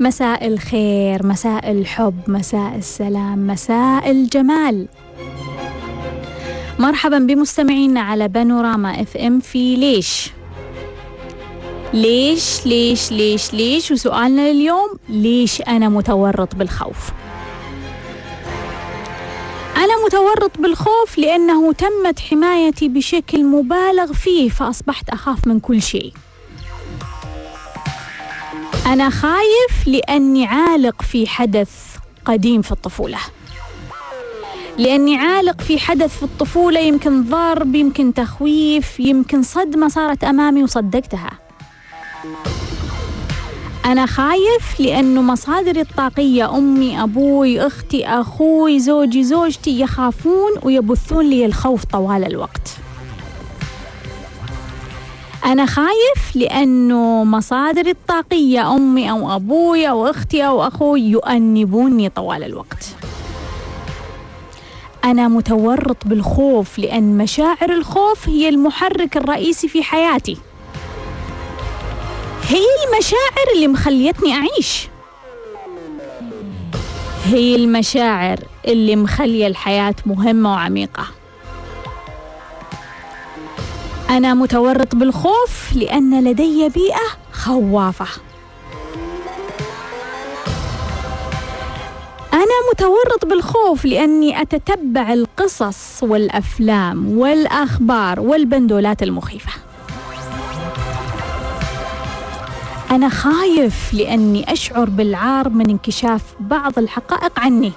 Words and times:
مساء 0.00 0.46
الخير 0.46 1.26
مساء 1.26 1.70
الحب 1.70 2.14
مساء 2.30 2.76
السلام 2.76 3.46
مساء 3.46 4.10
الجمال. 4.10 4.88
مرحبا 6.78 7.18
بمستمعينا 7.18 8.00
على 8.00 8.28
بانوراما 8.28 9.02
إف 9.02 9.16
إم 9.16 9.40
في 9.40 9.76
ليش؟ 9.76 10.30
ليش 11.94 12.66
ليش 12.66 13.12
ليش 13.12 13.54
ليش؟ 13.54 13.90
وسؤالنا 13.90 14.50
اليوم 14.50 14.88
ليش 15.08 15.62
أنا 15.62 15.88
متورط 15.88 16.54
بالخوف؟ 16.54 17.10
أنا 19.76 20.04
متورط 20.06 20.58
بالخوف 20.58 21.18
لأنه 21.18 21.72
تمت 21.72 22.20
حمايتي 22.20 22.88
بشكل 22.88 23.44
مبالغ 23.44 24.12
فيه 24.12 24.48
فأصبحت 24.48 25.10
أخاف 25.10 25.46
من 25.46 25.60
كل 25.60 25.82
شيء. 25.82 26.12
أنا 28.88 29.10
خايف 29.10 29.86
لأني 29.86 30.46
عالق 30.46 31.02
في 31.02 31.26
حدث 31.26 31.70
قديم 32.24 32.62
في 32.62 32.72
الطفولة. 32.72 33.18
لأني 34.78 35.16
عالق 35.16 35.60
في 35.60 35.78
حدث 35.78 36.16
في 36.16 36.22
الطفولة 36.22 36.80
يمكن 36.80 37.24
ضرب 37.24 37.74
يمكن 37.74 38.14
تخويف 38.14 39.00
يمكن 39.00 39.42
صدمة 39.42 39.88
صارت 39.88 40.24
أمامي 40.24 40.62
وصدقتها. 40.62 41.30
أنا 43.84 44.06
خايف 44.06 44.80
لأنه 44.80 45.22
مصادري 45.22 45.80
الطاقية 45.80 46.56
أمي 46.56 47.02
أبوي 47.02 47.66
أختي 47.66 48.06
أخوي 48.06 48.80
زوجي 48.80 49.24
زوجتي 49.24 49.80
يخافون 49.80 50.50
ويبثون 50.62 51.30
لي 51.30 51.46
الخوف 51.46 51.84
طوال 51.84 52.24
الوقت 52.24 52.68
أنا 55.44 55.66
خايف 55.66 56.34
لأنه 56.36 57.24
مصادري 57.24 57.90
الطاقية 57.90 58.74
أمي 58.74 59.10
أو 59.10 59.36
أبوي 59.36 59.88
أو 59.88 60.06
أختي 60.06 60.46
أو 60.46 60.66
أخوي 60.66 61.00
يؤنبوني 61.00 62.08
طوال 62.08 62.44
الوقت. 62.44 62.96
أنا 65.04 65.28
متورط 65.28 65.96
بالخوف 66.06 66.78
لأن 66.78 67.18
مشاعر 67.18 67.72
الخوف 67.72 68.28
هي 68.28 68.48
المحرك 68.48 69.16
الرئيسي 69.16 69.68
في 69.68 69.82
حياتي. 69.82 70.36
هي 72.48 72.64
المشاعر 72.86 73.54
اللي 73.54 73.68
مخليتني 73.68 74.32
أعيش. 74.32 74.88
هي 77.24 77.56
المشاعر 77.56 78.38
اللي 78.68 78.96
مخلية 78.96 79.46
الحياة 79.46 79.94
مهمة 80.06 80.52
وعميقة. 80.52 81.17
أنا 84.10 84.34
متورط 84.34 84.94
بالخوف 84.94 85.72
لأن 85.74 86.24
لدي 86.24 86.68
بيئة 86.68 87.08
خوافة. 87.32 88.06
أنا 92.32 92.56
متورط 92.72 93.24
بالخوف 93.26 93.84
لأني 93.84 94.42
أتتبع 94.42 95.12
القصص 95.12 96.02
والأفلام 96.02 97.18
والأخبار 97.18 98.20
والبندولات 98.20 99.02
المخيفة. 99.02 99.52
أنا 102.90 103.08
خايف 103.08 103.94
لأني 103.94 104.52
أشعر 104.52 104.90
بالعار 104.90 105.48
من 105.48 105.70
انكشاف 105.70 106.22
بعض 106.40 106.78
الحقائق 106.78 107.40
عني. 107.40 107.72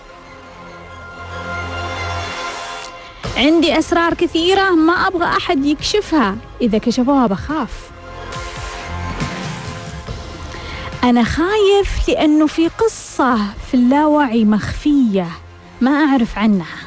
عندي 3.41 3.79
أسرار 3.79 4.13
كثيرة 4.13 4.69
ما 4.69 4.93
أبغى 4.93 5.25
أحد 5.25 5.65
يكشفها. 5.65 6.35
إذا 6.61 6.77
كشفوها 6.77 7.27
بخاف. 7.27 7.91
أنا 11.03 11.23
خايف 11.23 12.09
لأنه 12.09 12.47
في 12.47 12.67
قصة 12.67 13.35
في 13.67 13.73
اللاوعي 13.73 14.45
مخفية. 14.45 15.27
ما 15.81 15.91
أعرف 15.91 16.37
عنها. 16.37 16.77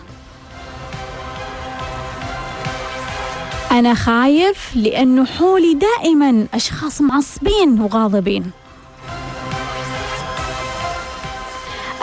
أنا 3.72 3.94
خايف 3.94 4.76
لأنه 4.76 5.26
حولي 5.26 5.75
دائما 5.75 6.47
أشخاص 6.54 7.00
معصبين 7.00 7.81
وغاضبين. 7.81 8.50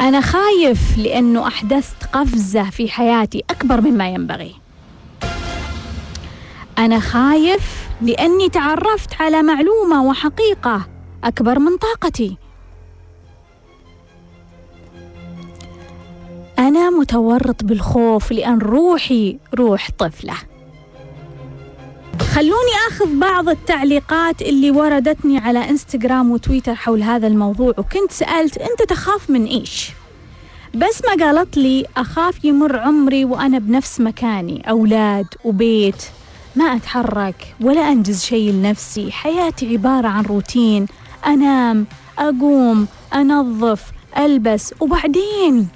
أنا 0.02 0.22
خايف 0.22 0.98
لأنه 0.98 1.48
أحدثت 1.48 2.06
قفزة 2.14 2.70
في 2.70 2.90
حياتي 2.90 3.44
أكبر 3.50 3.82
مما 3.82 4.10
ينبغي. 4.10 4.56
أنا 6.78 7.00
خايف 7.00 7.90
لأني 8.02 8.50
تعرفت 8.50 9.22
على 9.22 9.42
معلومة 9.44 10.04
وحقيقة 10.04 10.88
أكبر 11.24 11.60
من 11.60 11.78
طاقتي. 11.78 12.38
أنا 16.60 16.90
متورط 16.90 17.64
بالخوف 17.64 18.32
لأن 18.32 18.58
روحي 18.60 19.38
روح 19.56 19.90
طفلة. 19.98 20.36
خلوني 22.22 22.72
آخذ 22.92 23.20
بعض 23.20 23.50
التعليقات 23.50 24.42
اللي 24.42 24.72
وردتني 24.72 25.38
على 25.38 25.70
إنستغرام 25.70 26.32
وتويتر 26.32 26.76
حول 26.76 27.04
هذا 27.04 27.28
الموضوع 27.28 27.74
وكنت 27.78 28.12
سألت 28.12 28.58
أنت 28.58 28.90
تخاف 28.90 29.30
من 29.30 29.46
إيش؟ 29.46 29.90
بس 30.76 31.02
ما 31.08 31.26
قالت 31.26 31.58
لي 31.58 31.86
أخاف 31.98 32.46
يمر 32.46 32.80
عمري 32.80 33.26
وأنا 33.26 33.60
بنفس 33.60 34.00
مكاني 34.02 34.70
أولاد 34.70 35.26
وبيت 35.44 36.04
ما 36.56 36.66
أتحرك 36.66 37.56
ولا 37.62 37.92
أنجز 37.92 38.24
شيء 38.24 38.52
لنفسي. 38.52 39.12
حياتي 39.12 39.74
عبارة 39.74 40.08
عن 40.08 40.24
روتين 40.24 40.86
أنام 41.28 41.86
أقوم 42.20 42.88
أنظف 43.14 43.84
ألبس 44.18 44.74
وبعدين 44.80 45.68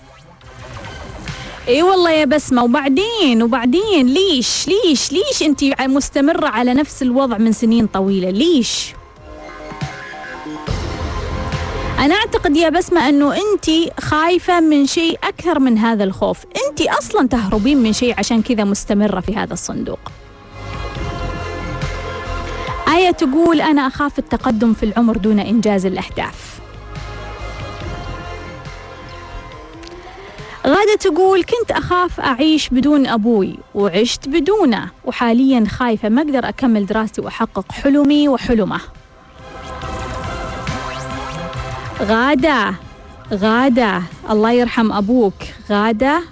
إي 1.68 1.84
والله 1.84 2.12
يا 2.12 2.26
بسمة 2.26 2.64
وبعدين 2.64 3.44
وبعدين 3.44 4.08
ليش؟ 4.08 4.68
ليش؟ 4.68 5.12
ليش 5.12 5.44
أنت 5.44 5.64
مستمرة 5.82 6.48
على 6.48 6.74
نفس 6.74 7.02
الوضع 7.02 7.38
من 7.38 7.52
سنين 7.52 7.88
طويلة؟ 7.88 8.30
ليش؟ 8.30 8.94
أنا 12.00 12.16
أعتقد 12.16 12.58
يا 12.58 12.70
بسمة 12.70 13.10
أنه 13.10 13.34
أنت 13.36 13.92
خايفة 14.00 14.60
من 14.60 14.86
شيء 14.86 15.20
أكثر 15.24 15.60
من 15.60 15.78
هذا 15.78 16.04
الخوف. 16.04 16.38
أنت 16.70 16.82
أصلا 16.82 17.28
تهربين 17.28 17.78
من 17.78 17.94
شيء 17.94 18.16
عشان 18.18 18.42
كذا 18.42 18.64
مستمرة 18.64 19.20
في 19.20 19.36
هذا 19.36 19.54
الصندوق. 19.54 20.00
آية 22.96 23.12
تقول 23.12 23.62
أنا 23.62 23.88
أخاف 23.88 24.20
التقدم 24.20 24.74
في 24.74 24.84
العمر 24.84 25.18
دون 25.18 25.40
إنجاز 25.40 25.86
الأهداف. 25.86 26.60
غادة 30.66 30.96
تقول 31.00 31.44
كنت 31.44 31.72
أخاف 31.72 32.20
أعيش 32.20 32.70
بدون 32.70 33.08
أبوي 33.08 33.58
وعشت 33.76 34.30
بدونه 34.30 34.90
وحاليا 35.06 35.66
خايفة 35.70 36.10
ما 36.10 36.22
أقدر 36.22 36.50
أكمل 36.50 36.86
دراستي 36.86 37.22
وأحقق 37.22 37.72
حلمي 37.72 38.28
وحلمه. 38.30 38.80
غادة 42.02 42.76
غادة 43.34 44.02
الله 44.30 44.52
يرحم 44.52 44.92
أبوك. 44.92 45.34
غادة 45.70 46.24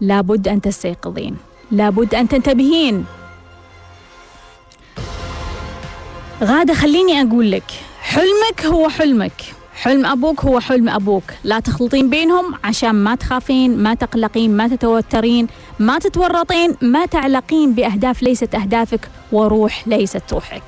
لابد 0.00 0.48
أن 0.48 0.60
تستيقظين. 0.60 1.36
لابد 1.70 2.14
أن 2.14 2.28
تنتبهين. 2.28 3.04
غادة 6.42 6.74
خليني 6.74 7.22
أقول 7.22 7.50
لك 7.50 7.70
حلمك 8.00 8.66
هو 8.66 8.88
حلمك. 8.88 9.55
حلم 9.76 10.06
أبوك 10.06 10.44
هو 10.44 10.60
حلم 10.60 10.88
أبوك. 10.88 11.22
لا 11.44 11.60
تخلطين 11.60 12.10
بينهم 12.10 12.54
عشان 12.64 12.90
ما 12.90 13.14
تخافين 13.14 13.78
ما 13.78 13.94
تقلقين 13.94 14.56
ما 14.56 14.68
تتوترين 14.68 15.46
ما 15.78 15.98
تتورطين 15.98 16.76
ما 16.82 17.06
تعلقين 17.06 17.72
بأهداف 17.72 18.22
ليست 18.22 18.54
أهدافك 18.54 19.08
وروح 19.32 19.88
ليست 19.88 20.22
روحك. 20.32 20.62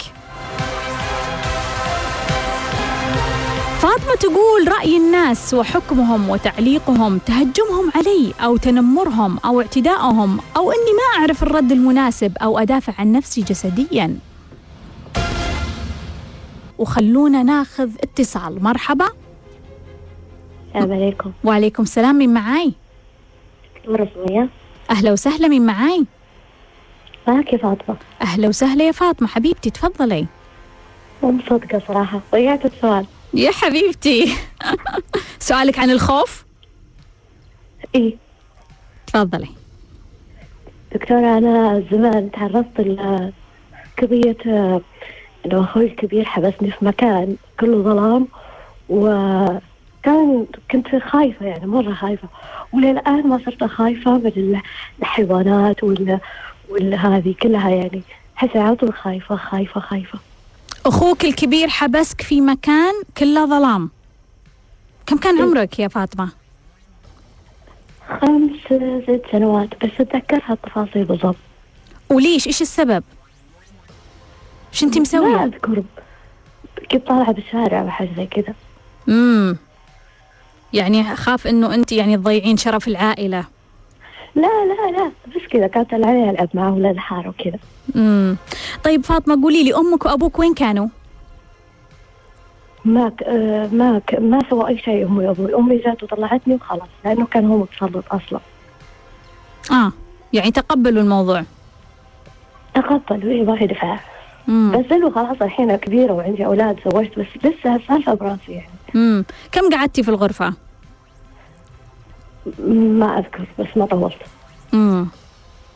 فاطمة 3.80 4.14
تقول 4.20 4.68
رأي 4.78 4.96
الناس 4.96 5.54
وحكمهم 5.54 6.30
وتعليقهم 6.30 7.18
تهجمهم 7.18 7.92
علي 7.94 8.34
أو 8.40 8.56
تنمرهم 8.56 9.38
أو 9.44 9.60
اعتدائهم 9.60 10.38
أو 10.56 10.70
أني 10.70 10.92
ما 10.92 11.20
أعرف 11.20 11.42
الرد 11.42 11.72
المناسب 11.72 12.32
أو 12.42 12.58
أدافع 12.58 12.92
عن 12.98 13.12
نفسي 13.12 13.40
جسدياً. 13.42 14.27
وخلونا 16.78 17.42
ناخذ 17.42 17.90
اتصال. 18.02 18.62
مرحبا. 18.62 19.08
السلام 20.74 20.92
عليكم. 20.92 21.32
وعليكم 21.44 21.82
السلام 21.82 22.14
من 22.14 22.34
معاي؟ 22.34 22.72
مرة 23.88 24.48
أهلا 24.90 25.12
وسهلا 25.12 25.48
من 25.48 25.66
معاي؟ 25.66 26.04
معك 27.28 27.52
يا 27.52 27.58
فاطمة. 27.58 27.96
أهلا 28.22 28.48
وسهلا 28.48 28.86
يا 28.86 28.92
فاطمة. 28.92 29.28
حبيبتي 29.28 29.70
تفضلي. 29.70 30.26
مو 31.22 31.30
مصدقة 31.30 31.82
صراحة. 31.88 32.20
ضيعت 32.32 32.64
السؤال. 32.66 33.06
يا 33.34 33.50
حبيبتي. 33.50 34.32
سؤالك 35.38 35.78
عن 35.78 35.90
الخوف؟ 35.90 36.44
إيه 37.94 38.16
تفضلي. 39.06 39.48
دكتورة 40.94 41.38
أنا 41.38 41.84
زمان 41.92 42.30
تعرضت 42.30 42.80
لقضية 42.80 44.36
إنه 45.46 45.64
أخوي 45.64 45.84
الكبير 45.86 46.24
حبسني 46.24 46.70
في 46.70 46.84
مكان 46.84 47.36
كله 47.60 47.82
ظلام 47.82 48.28
و 48.88 49.06
كان 50.02 50.46
كنت 50.70 50.86
خايفة 50.96 51.46
يعني 51.46 51.66
مرة 51.66 51.94
خايفة. 51.94 52.28
وللآن 52.72 53.26
ما 53.28 53.40
صرت 53.46 53.64
خايفة 53.64 54.10
من 54.18 54.26
ال- 54.26 54.60
الحيوانات 55.00 55.84
ولا 55.84 56.18
ولا 56.68 56.96
هذه 56.96 57.34
كلها 57.42 57.70
يعني. 57.70 58.02
أحس 58.38 58.56
على 58.56 58.76
طول 58.76 58.94
خايفة 58.94 59.36
خايفة 59.36 59.80
خايفة. 59.80 60.18
أخوك 60.86 61.24
الكبير 61.24 61.68
حبسك 61.68 62.20
في 62.22 62.40
مكان 62.40 62.94
كله 63.18 63.46
ظلام. 63.46 63.90
كم 65.06 65.16
كان 65.16 65.42
عمرك 65.42 65.78
يا 65.78 65.88
فاطمة؟ 65.88 66.28
خمس 68.20 68.50
ست 69.02 69.22
سنوات 69.32 69.68
بس 69.84 69.90
أتذكرها 70.00 70.52
التفاصيل 70.52 71.04
بالضبط. 71.04 71.36
وليش؟ 72.10 72.46
إيش 72.46 72.62
السبب؟ 72.62 73.04
إيش 74.72 74.84
أنت 74.84 74.96
ما 74.96 75.02
مسوية؟ 75.02 75.44
أذكر. 75.44 75.82
كنت 76.90 77.06
طالعة 77.06 77.32
بالشارع 77.32 77.80
أو 77.80 77.90
حاجة 77.90 78.08
زي 78.16 78.26
كذا. 78.26 78.54
امم 79.08 79.56
يعني 80.72 81.16
خاف 81.16 81.46
إنه 81.46 81.74
انت 81.74 81.92
يعني 81.92 82.16
تضيعين 82.16 82.56
شرف 82.56 82.88
العائلة. 82.88 83.44
لا 84.34 84.64
لا 84.64 84.98
لا 84.98 85.12
بس 85.26 85.42
كذا. 85.50 85.66
كانت 85.66 85.94
العيال 85.94 86.30
ألعب 86.30 86.48
معه 86.54 86.74
ولا 86.74 86.90
الحارة 86.90 87.28
وكذا. 87.28 87.58
امم 87.96 88.36
طيب 88.84 89.04
فاطمة 89.04 89.42
قولي 89.42 89.64
لي 89.64 89.74
أمك 89.74 90.06
وأبوك 90.06 90.38
وين 90.38 90.54
كانوا؟ 90.54 90.88
ما 92.84 93.08
ك... 93.08 93.22
آه، 93.22 93.66
ما 93.66 93.98
ك... 94.06 94.14
ما 94.14 94.38
سوى 94.50 94.68
أي 94.68 94.78
شيء 94.78 95.06
أمي 95.06 95.26
وأبوي. 95.26 95.54
أمي 95.54 95.76
جات 95.76 96.02
وطلعتني 96.02 96.54
وخلاص 96.54 96.88
لأنه 97.04 97.26
كان 97.26 97.46
هو 97.46 97.58
متسلط 97.58 98.04
أصلا. 98.10 98.40
آه 99.70 99.92
يعني 100.32 100.50
تقبلوا 100.50 101.02
الموضوع. 101.02 101.44
تقبلوا 102.74 103.32
إيه 103.32 103.42
ما 103.42 103.56
في 103.56 103.66
دفاع. 103.66 104.00
بس 104.48 104.92
إنه 104.92 105.10
خلاص 105.10 105.42
الحين 105.42 105.76
كبيرة 105.76 106.12
وعندي 106.12 106.46
أولاد 106.46 106.78
زوجت 106.84 107.18
بس 107.18 107.26
لسه 107.44 107.76
السالفة 107.76 108.14
براسي 108.14 108.52
يعني. 108.52 108.68
امم 108.94 109.24
كم 109.52 109.70
قعدتي 109.70 110.02
في 110.02 110.08
الغرفة؟ 110.08 110.52
ما 112.68 113.18
أذكر 113.18 113.46
بس 113.58 113.66
ما 113.76 113.86
طولت. 113.86 114.16
امم 114.74 115.06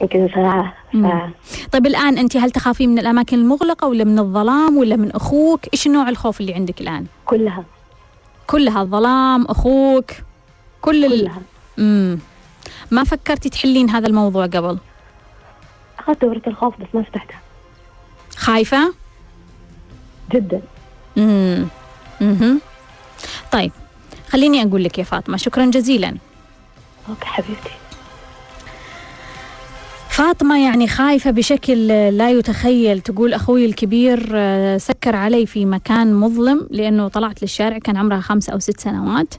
يمكن 0.01 0.29
ساعة. 0.35 0.75
ساعة. 0.93 1.31
طيب 1.73 1.87
الآن 1.87 2.19
أنت 2.19 2.37
هل 2.37 2.51
تخافين 2.51 2.91
من 2.91 2.99
الأماكن 2.99 3.39
المغلقة 3.39 3.89
ولا 3.89 4.05
من 4.05 4.19
الظلام 4.19 4.77
ولا 4.77 4.97
من 4.97 5.13
أخوك؟ 5.13 5.61
إيش 5.73 5.89
نوع 5.89 6.09
الخوف 6.09 6.41
اللي 6.41 6.55
عندك 6.55 6.81
الآن؟ 6.81 7.07
كلها. 7.25 7.65
كلها 8.47 8.83
الظلام 8.83 9.45
أخوك 9.45 10.11
كل 10.83 11.05
ال... 11.05 11.21
كلها. 11.21 11.43
امم 11.79 12.19
ما 12.91 13.05
فكرتي 13.05 13.49
تحلين 13.49 13.91
هذا 13.91 14.07
الموضوع 14.07 14.47
قبل؟ 14.47 14.79
أخذت 15.99 16.23
دورة 16.23 16.43
الخوف 16.47 16.75
بس 16.81 16.87
ما 16.95 17.03
فتحتها. 17.03 17.42
خايفة؟ 18.37 18.95
جدا. 20.33 20.61
امم 21.19 21.67
أها 22.23 22.57
طيب 23.53 23.73
خليني 24.31 24.63
أقول 24.63 24.85
لك 24.85 24.99
يا 24.99 25.05
فاطمة 25.05 25.37
شكرا 25.37 25.67
جزيلا. 25.67 26.17
أوكي 27.09 27.27
حبيبتي. 27.27 27.71
فاطمة 30.11 30.65
يعني 30.65 30.89
خايفة 30.89 31.31
بشكل 31.31 31.89
لا 31.89 32.31
يتخيل 32.31 33.01
تقول 33.01 33.35
أخوي 33.35 33.65
الكبير 33.67 34.29
آه، 34.35 34.79
سكر 34.79 35.17
علي 35.17 35.47
في 35.47 35.65
مكان 35.65 36.15
مظلم 36.15 36.69
لأنه 36.71 37.09
طلعت 37.09 37.43
للشارع 37.43 37.79
كان 37.79 37.97
عمرها 37.97 38.21
خمس 38.21 38.49
أو 38.49 38.59
ست 38.59 38.81
سنوات. 38.81 39.35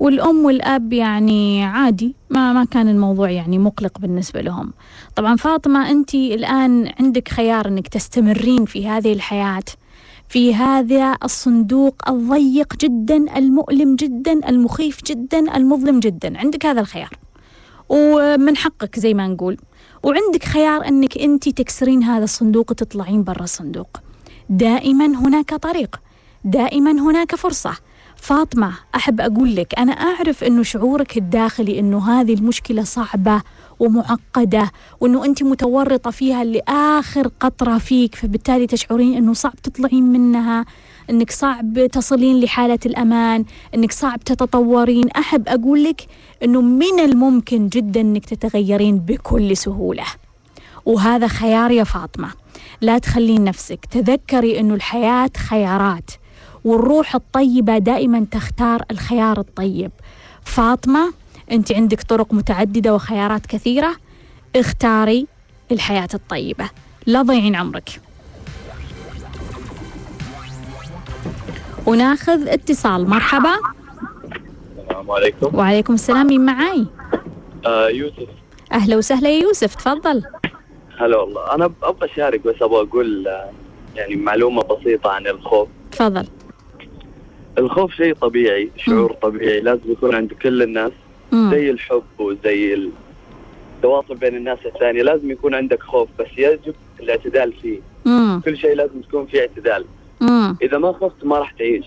والأم 0.00 0.44
والأب 0.44 0.92
يعني 0.92 1.64
عادي 1.64 2.14
ما 2.30 2.52
ما 2.52 2.64
كان 2.64 2.88
الموضوع 2.88 3.30
يعني 3.30 3.58
مقلق 3.58 3.98
بالنسبة 3.98 4.40
لهم. 4.40 4.72
طبعا 5.16 5.36
فاطمة 5.36 5.90
أنت 5.90 6.14
الآن 6.14 6.92
عندك 7.00 7.28
خيار 7.28 7.68
أنك 7.68 7.88
تستمرين 7.88 8.64
في 8.64 8.88
هذه 8.88 9.12
الحياة 9.12 9.64
في 10.28 10.54
هذا 10.54 11.16
الصندوق 11.24 12.08
الضيق 12.08 12.76
جدا 12.76 13.38
المؤلم 13.38 13.96
جدا 13.96 14.48
المخيف 14.48 15.04
جدا 15.04 15.56
المظلم 15.56 16.00
جدا. 16.00 16.38
عندك 16.38 16.66
هذا 16.66 16.80
الخيار. 16.80 17.10
ومن 17.88 18.56
حقك 18.56 18.98
زي 18.98 19.14
ما 19.14 19.26
نقول. 19.26 19.56
وعندك 20.02 20.44
خيار 20.44 20.88
إنك 20.88 21.18
أنت 21.18 21.48
تكسرين 21.48 22.02
هذا 22.02 22.24
الصندوق 22.24 22.70
وتطلعين 22.70 23.24
برا 23.24 23.42
الصندوق. 23.42 24.00
دائما 24.50 25.06
هناك 25.06 25.54
طريق. 25.54 26.00
دائما 26.44 26.90
هناك 26.90 27.34
فرصة. 27.34 27.72
فاطمة 28.26 28.72
أحب 28.94 29.20
أقول 29.20 29.56
لك 29.56 29.78
أنا 29.78 29.92
أعرف 29.92 30.44
إنه 30.44 30.62
شعورك 30.62 31.16
الداخلي 31.16 31.78
إنه 31.78 32.20
هذه 32.20 32.34
المشكلة 32.34 32.82
صعبة 32.82 33.42
ومعقدة 33.78 34.70
وإنه 35.00 35.24
أنت 35.24 35.42
متورطة 35.42 36.10
فيها 36.10 36.44
لآخر 36.44 37.30
قطرة 37.40 37.78
فيك 37.78 38.14
فبالتالي 38.14 38.66
تشعرين 38.66 39.16
إنه 39.16 39.32
صعب 39.32 39.54
تطلعين 39.62 40.02
منها 40.02 40.64
إنك 41.10 41.30
صعب 41.30 41.86
تصلين 41.86 42.40
لحالة 42.40 42.78
الأمان 42.86 43.44
إنك 43.74 43.92
صعب 43.92 44.20
تتطورين. 44.24 45.08
أحب 45.10 45.48
أقول 45.48 45.84
لك 45.84 46.06
إنه 46.42 46.60
من 46.60 47.00
الممكن 47.00 47.68
جدا 47.68 48.00
إنك 48.00 48.24
تتغيرين 48.24 48.98
بكل 48.98 49.56
سهولة. 49.56 50.04
وهذا 50.86 51.26
خيار 51.26 51.70
يا 51.70 51.84
فاطمة. 51.84 52.28
لا 52.80 52.98
تخلين 52.98 53.44
نفسك. 53.44 53.84
تذكري 53.90 54.60
إنه 54.60 54.74
الحياة 54.74 55.30
خيارات. 55.36 56.10
والروح 56.66 57.14
الطيبة 57.14 57.78
دائما 57.78 58.26
تختار 58.30 58.82
الخيار 58.90 59.38
الطيب. 59.38 59.90
فاطمة 60.44 61.12
أنت 61.52 61.72
عندك 61.72 62.02
طرق 62.02 62.34
متعددة 62.34 62.94
وخيارات 62.94 63.46
كثيرة. 63.46 63.96
اختاري 64.56 65.26
الحياة 65.72 66.08
الطيبة. 66.14 66.70
لا 67.06 67.22
ضيعين 67.22 67.54
عمرك. 67.54 68.00
وناخذ 71.86 72.48
اتصال. 72.48 73.10
مرحبا. 73.10 73.54
السلام 74.78 75.10
عليكم. 75.10 75.58
وعليكم 75.58 75.94
السلام. 75.94 76.26
مين 76.26 76.44
معاي؟ 76.44 76.86
آه 77.66 77.88
يوسف. 77.88 78.28
أهلا 78.72 78.96
وسهلا 78.96 79.28
يا 79.28 79.42
يوسف. 79.42 79.74
تفضل. 79.74 80.22
هلا 80.98 81.16
والله. 81.16 81.54
أنا 81.54 81.64
أبغى 81.82 82.12
أشارك 82.12 82.40
بس 82.46 82.62
أبغى 82.62 82.88
أقول 82.88 83.28
آه، 83.28 83.50
يعني 83.96 84.16
معلومة 84.16 84.62
بسيطة 84.62 85.10
عن 85.10 85.26
الخوف. 85.26 85.68
تفضل. 85.92 86.26
الخوف 87.58 87.94
شيء 87.94 88.14
طبيعي 88.14 88.70
شعور 88.76 89.12
طبيعي 89.12 89.60
لازم 89.60 89.92
يكون 89.92 90.14
عند 90.14 90.32
كل 90.32 90.62
الناس 90.62 90.92
مم. 91.32 91.50
زي 91.50 91.70
الحب 91.70 92.02
وزي 92.18 92.88
التواصل 93.76 94.14
بين 94.14 94.36
الناس 94.36 94.58
الثانية 94.66 95.02
لازم 95.02 95.30
يكون 95.30 95.54
عندك 95.54 95.82
خوف 95.82 96.08
بس 96.18 96.26
يجب 96.38 96.74
الاعتدال 97.00 97.52
فيه 97.52 97.78
مم. 98.04 98.40
كل 98.44 98.56
شيء 98.56 98.74
لازم 98.74 99.00
تكون 99.00 99.26
فيه 99.26 99.40
اعتدال 99.40 99.84
مم. 100.20 100.56
إذا 100.62 100.78
ما 100.78 100.92
خفت 100.92 101.24
ما 101.24 101.38
راح 101.38 101.52
تعيش 101.52 101.84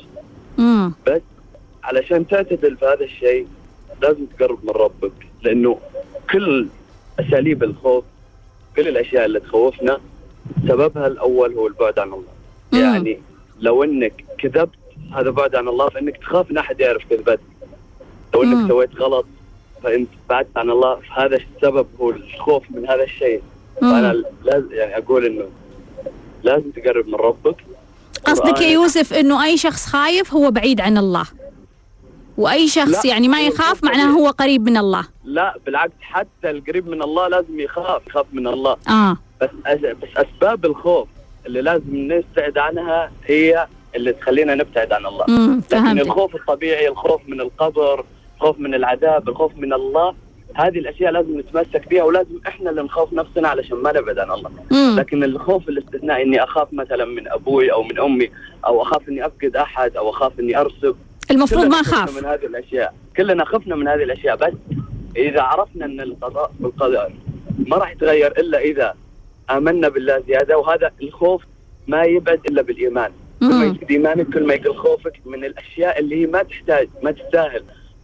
مم. 0.58 0.94
علشان 1.84 2.28
تعتدل 2.28 2.78
في 2.78 2.86
هذا 2.86 3.04
الشيء 3.04 3.48
لازم 4.02 4.26
تقرب 4.26 4.60
من 4.64 4.70
ربك 4.70 5.12
لأنه 5.44 5.78
كل 6.32 6.68
أساليب 7.20 7.64
الخوف 7.64 8.04
كل 8.76 8.88
الأشياء 8.88 9.26
اللي 9.26 9.40
تخوفنا 9.40 9.98
سببها 10.68 11.08
الأول 11.08 11.54
هو 11.54 11.68
البعد 11.68 12.00
عن 12.00 12.08
الله 12.08 12.24
مم. 12.72 12.80
يعني 12.80 13.20
لو 13.60 13.84
إنك 13.84 14.26
كذبت 14.38 14.79
هذا 15.16 15.30
بعد 15.30 15.56
عن 15.56 15.68
الله 15.68 15.90
فإنك 15.90 16.18
تخاف 16.18 16.52
إن 16.52 16.58
أحد 16.58 16.80
يعرف 16.80 17.04
كذبتك 17.10 17.40
لو 18.34 18.42
مم. 18.42 18.54
انك 18.54 18.68
سويت 18.68 18.96
غلط 19.02 19.26
فإنت 19.84 20.10
بعدت 20.30 20.58
عن 20.58 20.70
الله 20.70 20.96
فهذا 20.96 21.36
السبب 21.38 21.88
هو 22.02 22.10
الخوف 22.10 22.64
من 22.70 22.90
هذا 22.90 23.04
الشيء. 23.04 23.42
فأنا. 23.82 24.24
لازم 24.44 24.72
يعني 24.72 24.98
أقول 24.98 25.26
إنه 25.26 25.46
لازم 26.44 26.72
تقرب 26.72 27.08
من 27.08 27.16
ربك. 27.16 27.56
قصدك 28.26 28.62
يا 28.62 28.68
يوسف 28.68 29.14
إنه 29.14 29.46
أي 29.46 29.58
شخص 29.58 29.86
خايف 29.86 30.34
هو 30.34 30.52
بعيد 30.52 30.82
عن 30.82 30.98
الله. 30.98 31.26
وأي 32.38 32.68
شخص 32.68 33.06
يعني 33.06 33.28
ما 33.28 33.42
يخاف 33.42 33.84
معناه. 33.84 34.12
هو 34.12 34.30
قريب 34.30 34.70
من 34.70 34.78
الله. 34.78 35.08
لا 35.24 35.58
بالعكس 35.66 35.94
حتى 36.02 36.50
القريب 36.50 36.88
من 36.88 37.02
الله 37.04 37.28
لازم 37.28 37.60
يخاف 37.60 38.08
يخاف 38.08 38.26
من 38.34 38.48
الله. 38.48 38.78
آه. 38.90 39.18
بس 39.42 39.50
بس 39.76 40.10
أسباب 40.18 40.66
الخوف 40.66 41.08
اللي 41.46 41.62
لازم 41.62 41.84
نبتعد 41.92 42.58
عنها 42.58 43.12
هي 43.26 43.68
اللي 43.96 44.14
تخلينا 44.14 44.56
نبتعد 44.56 44.92
عن 44.92 45.06
الله. 45.06 45.26
لكن 45.72 46.00
الخوف 46.00 46.36
الطبيعي 46.36 46.88
الخوف 46.88 47.22
من 47.28 47.42
القبر 47.42 48.06
الخوف 48.36 48.60
من 48.60 48.74
العذاب 48.74 49.30
الخوف 49.30 49.52
من 49.58 49.74
الله 49.74 50.16
هذه 50.54 50.80
الأشياء 50.80 51.12
لازم 51.12 51.40
نتمسك 51.40 51.90
بها 51.90 52.04
ولازم 52.04 52.40
إحنا 52.48 52.70
اللي 52.70 52.82
نخاف 52.82 53.14
نفسنا 53.14 53.48
علشان 53.48 53.78
ما 53.78 53.92
نبعد 53.92 54.20
عن 54.20 54.32
الله. 54.32 54.52
مم. 54.72 55.00
لكن 55.00 55.24
الخوف 55.24 55.70
الاستثنائي 55.70 56.24
إني 56.24 56.44
أخاف 56.44 56.74
مثلا 56.74 57.06
من 57.06 57.28
أبوي 57.28 57.72
أو 57.72 57.84
من 57.84 58.00
أمي 58.00 58.30
أو 58.66 58.82
أخاف 58.82 59.10
إني 59.10 59.26
أفقد 59.26 59.56
أحد 59.56 59.98
أو 59.98 60.10
أخاف 60.10 60.40
إني 60.40 60.58
أرسب. 60.58 60.96
المفروض 61.32 61.62
كلنا 61.62 61.78
ما 61.78 61.84
خفنا 61.84 62.04
أخاف. 62.04 62.18
من 62.18 62.26
هذه 62.30 62.46
الأشياء. 62.46 62.94
كلنا 63.18 63.46
خفنا 63.46 63.76
من 63.76 63.88
هذه 63.88 64.04
الأشياء 64.04 64.36
بس 64.36 64.54
إذا 65.16 65.42
عرفنا 65.42 65.86
إن 65.86 66.02
القضاء 66.02 66.52
والقدر 66.60 67.12
ما 67.68 67.78
راح 67.78 67.92
يتغير 67.92 68.32
إلا 68.40 68.60
إذا 68.60 68.96
آمنا 69.50 69.90
بالله 69.90 70.24
زيادة 70.28 70.58
وهذا 70.58 70.92
الخوف 71.02 71.44
ما 71.88 72.04
يبعد 72.04 72.40
إلا 72.50 72.62
بالإيمان. 72.62 73.12
كل 73.40 73.46
ما 73.48 73.76
ايمانك 73.90 74.30
كل 74.34 74.44
ما 74.48 74.54
يقل 74.54 74.76
خوفك 74.76 75.14
من 75.26 75.46
الأشياء 75.46 76.00
اللي 76.00 76.22
هي 76.22 76.26
ما 76.28 76.44
تحتاج 76.44 76.90
ما 77.04 77.12
تستاهل 77.12 77.64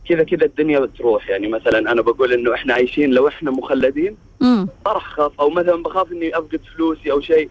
كذا 0.09 0.23
كذا 0.23 0.45
الدنيا 0.45 0.79
بتروح 0.79 1.29
يعني 1.29 1.47
مثلا 1.47 1.91
أنا 1.91 2.01
بقول 2.01 2.33
إنه 2.33 2.53
إحنا 2.53 2.73
عايشين 2.73 3.11
لو 3.11 3.27
إحنا 3.27 3.51
مخلدين. 3.51 4.17
ما 4.41 4.67
راح 4.87 5.07
اخاف 5.07 5.31
أو 5.39 5.49
مثلا 5.49 5.83
بخاف 5.83 6.11
إني 6.11 6.37
أفقد 6.37 6.59
فلوسي 6.75 7.11
أو 7.11 7.21
شيء 7.21 7.49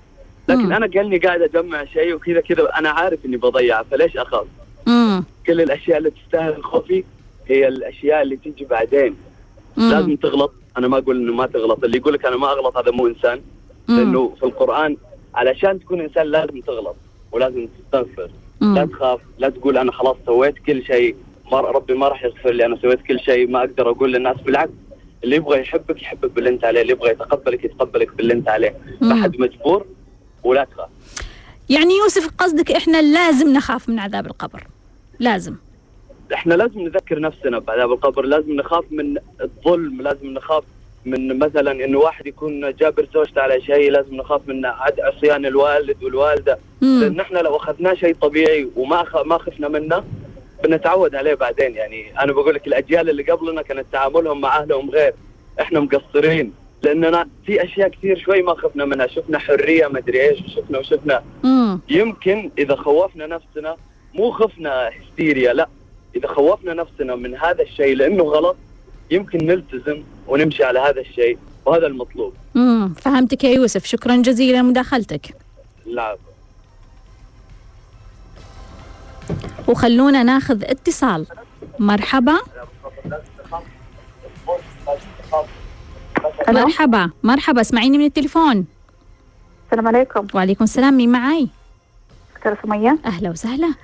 لكن 0.48 0.60
مم. 0.60 0.72
أنا 0.72 0.86
قالني 0.86 1.18
قاعد 1.18 1.42
أجمع 1.42 1.84
شيء 1.84 2.14
وكذا 2.14 2.40
كذا 2.40 2.70
أنا 2.78 2.90
عارف 2.90 3.26
إني 3.26 3.36
بضيعه 3.36 3.84
فليش 3.90 4.16
أخاف؟ 4.16 4.46
مم. 4.86 5.24
كل 5.46 5.60
الأشياء 5.60 5.98
اللي 5.98 6.10
تستاهل 6.10 6.64
خوفي 6.64 7.04
هي 7.46 7.68
الأشياء 7.68 8.22
اللي 8.22 8.36
تيجي 8.36 8.64
بعدين 8.64 9.16
مم. 9.76 9.90
لازم 9.90 10.16
تغلط 10.16 10.52
أنا 10.78 10.88
ما 10.88 10.98
أقول 10.98 11.16
إنه 11.16 11.32
ما 11.32 11.46
تغلط 11.46 11.84
اللي 11.84 11.96
يقول 11.96 12.14
لك 12.14 12.26
أنا 12.26 12.36
ما 12.36 12.46
أغلط 12.52 12.76
هذا 12.76 12.90
مو 12.90 13.06
إنسان. 13.06 13.40
لأنه 13.88 14.34
في 14.40 14.42
القرآن 14.46 14.96
علشان 15.34 15.80
تكون 15.80 16.00
إنسان 16.00 16.26
لازم 16.26 16.60
تغلط 16.60 16.96
ولازم 17.34 17.68
تستغفر. 17.78 18.30
مم. 18.60 18.74
لا 18.74 18.86
تخاف 18.86 19.20
لا 19.38 19.48
تقول 19.48 19.78
أنا 19.78 19.92
خلاص 19.92 20.16
سويت 20.26 20.58
كل 20.58 20.84
شيء. 20.84 21.16
ما 21.52 21.60
ربي 21.60 21.94
ما 21.94 22.08
راح 22.08 22.24
يغفر 22.24 22.50
لي 22.50 22.66
أنا 22.66 22.76
سويت 22.82 23.02
كل 23.02 23.20
شيء 23.20 23.50
ما 23.50 23.58
أقدر 23.58 23.90
أقول 23.90 24.12
للناس. 24.12 24.36
بالعكس 24.36 24.72
اللي 25.24 25.36
يبغى 25.36 25.60
يحبك 25.60 26.02
يحبك 26.02 26.30
باللي 26.30 26.50
أنت 26.50 26.64
عليه. 26.64 26.82
اللي 26.82 26.92
يبغى 26.92 27.10
يتقبلك 27.10 27.64
يتقبلك 27.64 28.14
باللي 28.14 28.34
أنت 28.34 28.48
عليه. 28.48 28.74
ما 29.00 29.22
حد 29.22 29.40
مجبور 29.40 29.86
ولا 30.44 30.64
تخاف. 30.64 30.88
يعني 31.68 31.94
يوسف 31.94 32.30
قصدك 32.38 32.72
إحنا 32.72 33.02
لازم 33.02 33.52
نخاف 33.52 33.88
من 33.88 33.98
عذاب 33.98 34.26
القبر. 34.26 34.66
لازم. 35.18 35.54
إحنا 36.34 36.54
لازم 36.54 36.80
نذكر 36.80 37.20
نفسنا 37.20 37.58
بعذاب 37.58 37.92
القبر. 37.92 38.24
لازم 38.24 38.52
نخاف 38.52 38.84
من 38.90 39.16
الظلم. 39.40 40.02
لازم 40.02 40.26
نخاف 40.26 40.64
من 41.04 41.38
مثلا 41.38 41.84
انه 41.84 41.98
واحد 41.98 42.26
يكون 42.26 42.72
جابر 42.72 43.06
زوجته 43.14 43.40
على 43.40 43.60
شيء 43.60 43.90
لازم 43.90 44.16
نخاف 44.16 44.48
من 44.48 44.66
عد 44.66 45.00
عصيان 45.00 45.46
الوالد 45.46 46.02
والوالدة. 46.02 46.58
لأن 46.80 47.20
إحنا 47.20 47.38
لو 47.38 47.56
اخذناه 47.56 47.94
شيء 47.94 48.14
طبيعي 48.14 48.68
وما 48.76 49.02
أخ... 49.02 49.16
ما 49.16 49.38
خفنا 49.38 49.68
منه 49.68 50.04
بنتعود 50.64 51.14
عليه 51.14 51.34
بعدين. 51.34 51.74
يعني 51.74 52.20
أنا 52.20 52.32
بقول 52.32 52.54
لك 52.54 52.66
الأجيال 52.66 53.10
اللي 53.10 53.22
قبلنا 53.22 53.62
كانت 53.62 53.86
تعاملهم 53.92 54.40
مع 54.40 54.58
أهلهم 54.58 54.90
غير. 54.90 55.14
إحنا 55.60 55.80
مقصرين. 55.80 56.52
لأننا 56.82 57.28
في 57.46 57.64
أشياء 57.64 57.88
كثير 57.88 58.18
شوي 58.18 58.42
ما 58.42 58.54
خفنا 58.54 58.84
منها. 58.84 59.06
شفنا 59.06 59.38
حرية 59.38 59.86
ما 59.86 59.98
أدري 59.98 60.28
إيش 60.28 60.40
وشفنا 60.40 60.78
وشفنا. 60.78 61.22
مم. 61.42 61.80
يمكن 61.88 62.50
إذا 62.58 62.76
خوفنا 62.76 63.26
نفسنا 63.26 63.76
مو 64.14 64.30
خفنا 64.30 64.90
هستيريا 64.90 65.52
لا. 65.52 65.68
إذا 66.16 66.28
خوفنا 66.28 66.74
نفسنا 66.74 67.14
من 67.16 67.36
هذا 67.36 67.62
الشيء 67.62 67.96
لأنه 67.96 68.24
غلط 68.24 68.56
يمكن 69.10 69.46
نلتزم 69.46 70.02
ونمشي 70.28 70.64
على 70.64 70.78
هذا 70.78 71.00
الشيء 71.00 71.38
وهذا 71.66 71.86
المطلوب. 71.86 72.34
مم. 72.54 72.94
فهمتك 72.94 73.44
يا 73.44 73.50
يوسف. 73.50 73.84
شكرا 73.84 74.16
جزيلا 74.16 74.58
لمداخلتك. 74.58 75.36
لا. 75.86 76.16
وخلونا 79.68 80.22
ناخذ 80.22 80.64
اتصال. 80.64 81.26
مرحبا. 81.78 82.38
مرحبا. 86.48 87.10
مرحبا 87.22 87.60
اسمعيني 87.60 87.98
من 87.98 88.04
التليفون. 88.04 88.66
السلام 89.66 89.88
عليكم. 89.88 90.26
وعليكم 90.34 90.64
السلام 90.64 90.96
مين 90.96 91.12
معاي؟ 91.12 91.48
دكتورة 92.36 92.58
سمية. 92.62 92.98
أهلا 93.06 93.30
وسهلا. 93.30 93.74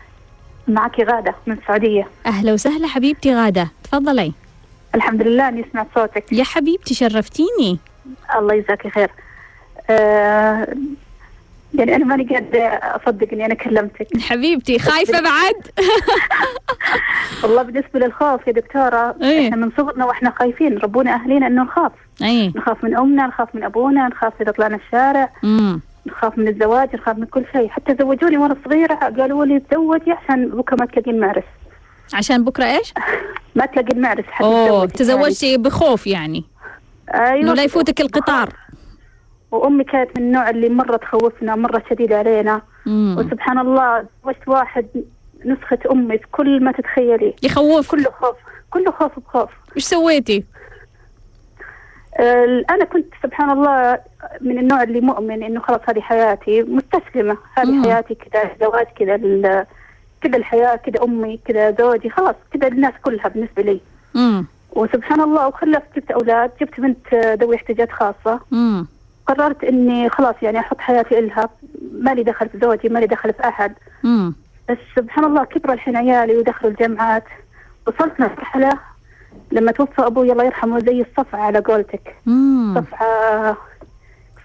معك 0.68 1.00
غادة 1.00 1.34
من 1.46 1.58
السعودية. 1.58 2.08
أهلا 2.26 2.52
وسهلا 2.52 2.86
حبيبتي 2.86 3.34
غادة. 3.34 3.70
تفضلي. 3.84 4.32
الحمد 4.94 5.22
لله 5.22 5.48
أني 5.48 5.64
سمعت 5.72 5.86
صوتك. 5.94 6.32
يا 6.32 6.44
حبيبتي 6.44 6.94
شرفتيني. 6.94 7.78
الله 8.36 8.54
يجزاك 8.54 8.88
خير. 8.88 9.10
آه 9.90 10.68
يعني 11.74 11.96
أنا 11.96 12.04
ماني 12.04 12.24
قادرة 12.24 12.66
أصدق 12.66 13.28
إني 13.32 13.46
أنا 13.46 13.54
كلمتك. 13.54 14.06
حبيبتي 14.20 14.78
خايفة 14.78 15.20
بعد؟ 15.20 15.54
والله 17.42 17.62
بالنسبة 17.62 18.00
للخوف 18.00 18.46
يا 18.46 18.52
دكتورة 18.52 19.14
إيه. 19.22 19.44
إحنا 19.44 19.56
من 19.56 19.70
صغرنا 19.76 20.04
وإحنا 20.04 20.30
خايفين 20.30 20.78
ربونا 20.78 21.14
أهلينا 21.14 21.46
إنه 21.46 21.62
نخاف. 21.62 21.92
اي 22.22 22.52
نخاف 22.56 22.84
من 22.84 22.96
أمنا 22.96 23.26
نخاف 23.26 23.54
من 23.54 23.64
أبونا 23.64 24.08
نخاف 24.08 24.32
إذا 24.40 24.50
طلعنا 24.50 24.76
الشارع. 24.76 25.30
امم 25.44 25.80
نخاف 26.06 26.38
من 26.38 26.48
الزواج 26.48 26.94
نخاف 26.94 27.16
من 27.18 27.24
كل 27.24 27.44
شيء. 27.52 27.68
حتى 27.68 27.96
زوجوني 28.00 28.36
وأنا 28.36 28.56
صغيرة 28.64 28.94
قالوا 28.94 29.44
لي 29.44 29.60
تزوجي 29.60 30.12
عشان 30.12 30.48
بكرة 30.48 30.76
ما 30.76 30.86
تلاقين 30.86 31.20
معرس 31.20 31.44
عشان 32.14 32.44
بكرة 32.44 32.64
إيش؟ 32.64 32.94
ما 33.56 33.66
تلاقين 33.66 34.00
معرس 34.00 34.24
حد 34.24 34.44
أوه 34.44 34.86
تزوجتي 34.86 35.56
بخوف 35.56 36.06
يعني. 36.06 36.44
أيوه. 37.14 37.40
إنه 37.40 37.54
لا 37.54 37.62
يفوتك 37.62 38.00
القطار. 38.00 38.48
وأمي 39.50 39.84
كانت 39.84 40.18
من 40.18 40.22
النوع 40.22 40.50
اللي 40.50 40.68
مرة 40.68 40.96
تخوفنا 40.96 41.56
مرة 41.56 41.82
شديده 41.90 42.18
علينا. 42.18 42.62
امم 42.86 43.18
وسبحان 43.18 43.58
الله 43.58 44.06
تزوجت 44.22 44.48
واحد 44.48 44.86
نسخة 45.44 45.78
أمي 45.90 46.18
في 46.18 46.26
كل 46.32 46.64
ما 46.64 46.72
تتخيلي. 46.72 47.34
يخوف. 47.42 47.90
كله 47.90 48.10
خوف. 48.10 48.36
كله 48.70 48.90
خوف 48.90 49.18
بخوف. 49.18 49.50
إيش 49.76 49.84
سويتي؟ 49.84 50.44
آه، 52.20 52.64
أنا 52.70 52.84
كنت 52.84 53.06
سبحان 53.22 53.50
الله 53.50 53.98
من 54.40 54.58
النوع 54.58 54.82
اللي 54.82 55.00
مؤمن 55.00 55.42
إنه 55.42 55.60
خلاص 55.60 55.80
هذه 55.88 56.00
حياتي 56.00 56.62
مستسلمة. 56.62 57.32
مم. 57.32 57.38
هذه 57.58 57.84
حياتي 57.84 58.14
كذا 58.14 58.50
زواج 58.60 58.86
كذا 58.86 59.16
كذا 60.20 60.36
الحياة 60.36 60.76
كذا 60.76 61.04
أمي 61.04 61.40
كذا 61.44 61.70
زوجي 61.78 62.10
خلاص 62.10 62.34
كذا 62.52 62.68
الناس 62.68 62.92
كلها 63.02 63.28
بالنسبة 63.28 63.62
لي. 63.62 63.80
امم 64.16 64.46
وسبحان 64.72 65.20
الله 65.20 65.48
وخلفت 65.48 65.96
جبت 65.96 66.10
أولاد 66.10 66.50
جبت 66.60 66.80
بنت 66.80 67.14
آه، 67.14 67.34
ذوي 67.34 67.56
احتياجات 67.56 67.92
خاصة. 67.92 68.40
امم 68.52 68.86
قررت 69.26 69.64
إني 69.64 70.08
خلاص 70.08 70.34
يعني 70.42 70.58
أحط 70.58 70.80
حياتي 70.80 71.18
إلها. 71.18 71.48
ما 71.92 72.14
لي 72.14 72.22
دخل 72.22 72.48
في 72.48 72.58
زوجي 72.58 72.88
ما 72.88 72.98
لي 72.98 73.06
دخل 73.06 73.32
في 73.32 73.48
أحد. 73.48 73.72
امم 74.04 74.34
بس 74.68 74.78
سبحان 74.96 75.24
الله 75.24 75.44
كبروا 75.44 75.74
الحين 75.74 75.96
عيالي 75.96 76.36
ودخلوا 76.36 76.70
الجامعات. 76.72 77.24
وصلت 77.86 78.20
مرحلة 78.20 78.72
لما 79.52 79.72
توفى 79.72 80.02
أبوي 80.06 80.32
الله 80.32 80.44
يرحمه 80.44 80.78
زي 80.78 81.00
الصفعة 81.00 81.40
على 81.40 81.58
قولتك. 81.58 82.16
صفعة 82.74 83.56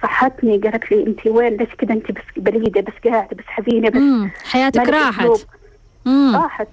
صحتني 0.04 0.58
قالت 0.58 0.92
لي 0.92 1.08
أنت 1.08 1.28
وين؟ 1.28 1.58
ليش 1.58 1.70
كذا؟ 1.78 1.94
أنت 1.94 2.12
بس 2.12 2.24
بليدة 2.38 2.82
بس 2.82 2.94
قاعدة 3.12 3.36
بس 3.38 3.44
حزينة 3.48 3.90
بس 3.90 3.96
امم 3.96 4.32
حياتك 4.44 4.90
راحت. 4.90 5.48
امم 6.08 6.36
راحت. 6.36 6.68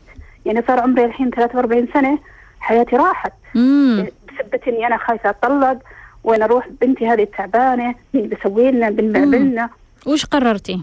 يعني 0.47 0.63
صار 0.67 0.81
عمري 0.81 1.05
الحين 1.05 1.31
43 1.31 1.89
سنة 1.95 2.19
حياتي 2.61 2.97
راحت. 2.97 3.33
امم 3.57 4.07
بسبة 4.29 4.61
إني 4.69 4.87
أنا 4.87 4.97
خايفة 4.97 5.31
أطلق 5.31 5.79
وين 6.25 6.43
أروح 6.43 6.69
بنتي 6.81 7.07
هذه 7.09 7.25
تعبانة 7.39 7.95
مين 8.15 8.29
بيسوي 8.29 8.71
لنا 8.71 8.91
بنبعبلنا 8.91 9.71
وش 10.07 10.27
قررتي؟ 10.27 10.83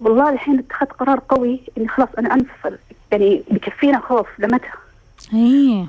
والله 0.00 0.30
الحين 0.30 0.58
اتخذت 0.58 0.92
قرار 0.92 1.20
قوي 1.28 1.60
إني 1.78 1.88
خلاص 1.88 2.08
أنا 2.18 2.34
أنفصل. 2.34 2.78
يعني 3.12 3.42
بكفينا 3.50 4.00
خوف 4.00 4.26
لمتى؟ 4.38 4.66
إيه. 5.34 5.86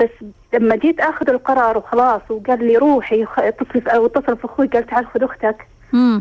بس 0.00 0.10
لما 0.52 0.76
جيت 0.76 1.00
آخذ 1.00 1.30
القرار 1.30 1.78
وخلاص 1.78 2.20
وقال 2.30 2.64
لي 2.66 2.76
روحي 2.76 3.26
اتصل 3.38 3.88
أو 3.88 4.06
اتصل 4.06 4.36
في 4.36 4.44
أخوي 4.44 4.66
قال 4.66 4.86
تعال 4.86 5.06
خذ 5.06 5.22
أختك. 5.22 5.66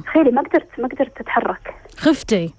تخيلي 0.05 0.31
ما 0.31 0.41
قدرت 0.41 0.67
ما 0.79 0.87
قدرت 0.87 1.21
أتحرك. 1.21 1.73
خفتي. 1.97 2.53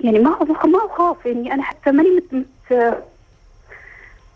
يعني 0.00 0.18
ما 0.18 0.30
هو 0.36 0.44
ما 0.44 0.78
هو 0.82 0.88
خوف 0.88 1.26
يعني 1.26 1.52
أنا 1.54 1.62
حتى 1.62 1.90
ماني 1.90 2.08
مت... 2.10 2.34
مت... 2.34 2.94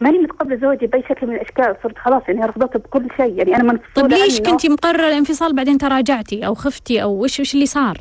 ماني 0.01 0.19
متقبله 0.19 0.57
زوجي 0.57 0.87
بأي 0.87 1.03
شكل 1.09 1.27
من 1.27 1.35
الأشكال 1.35 1.77
صرت 1.83 1.99
خلاص 1.99 2.23
يعني 2.29 2.45
رفضته 2.47 2.79
بكل 2.79 3.07
شيء 3.17 3.39
يعني 3.39 3.57
أنا 3.57 3.63
منفصوله 3.73 4.09
طيب 4.09 4.25
ليش 4.25 4.41
كنتي 4.41 4.69
مقررة 4.69 5.09
الانفصال 5.09 5.57
بعدين 5.57 5.79
تراجعتي 5.79 6.47
أو 6.47 6.55
خفتي 6.55 7.03
أو 7.03 7.25
وش 7.25 7.41
وش 7.41 7.55
اللي 7.55 7.67
صار؟ 7.67 7.99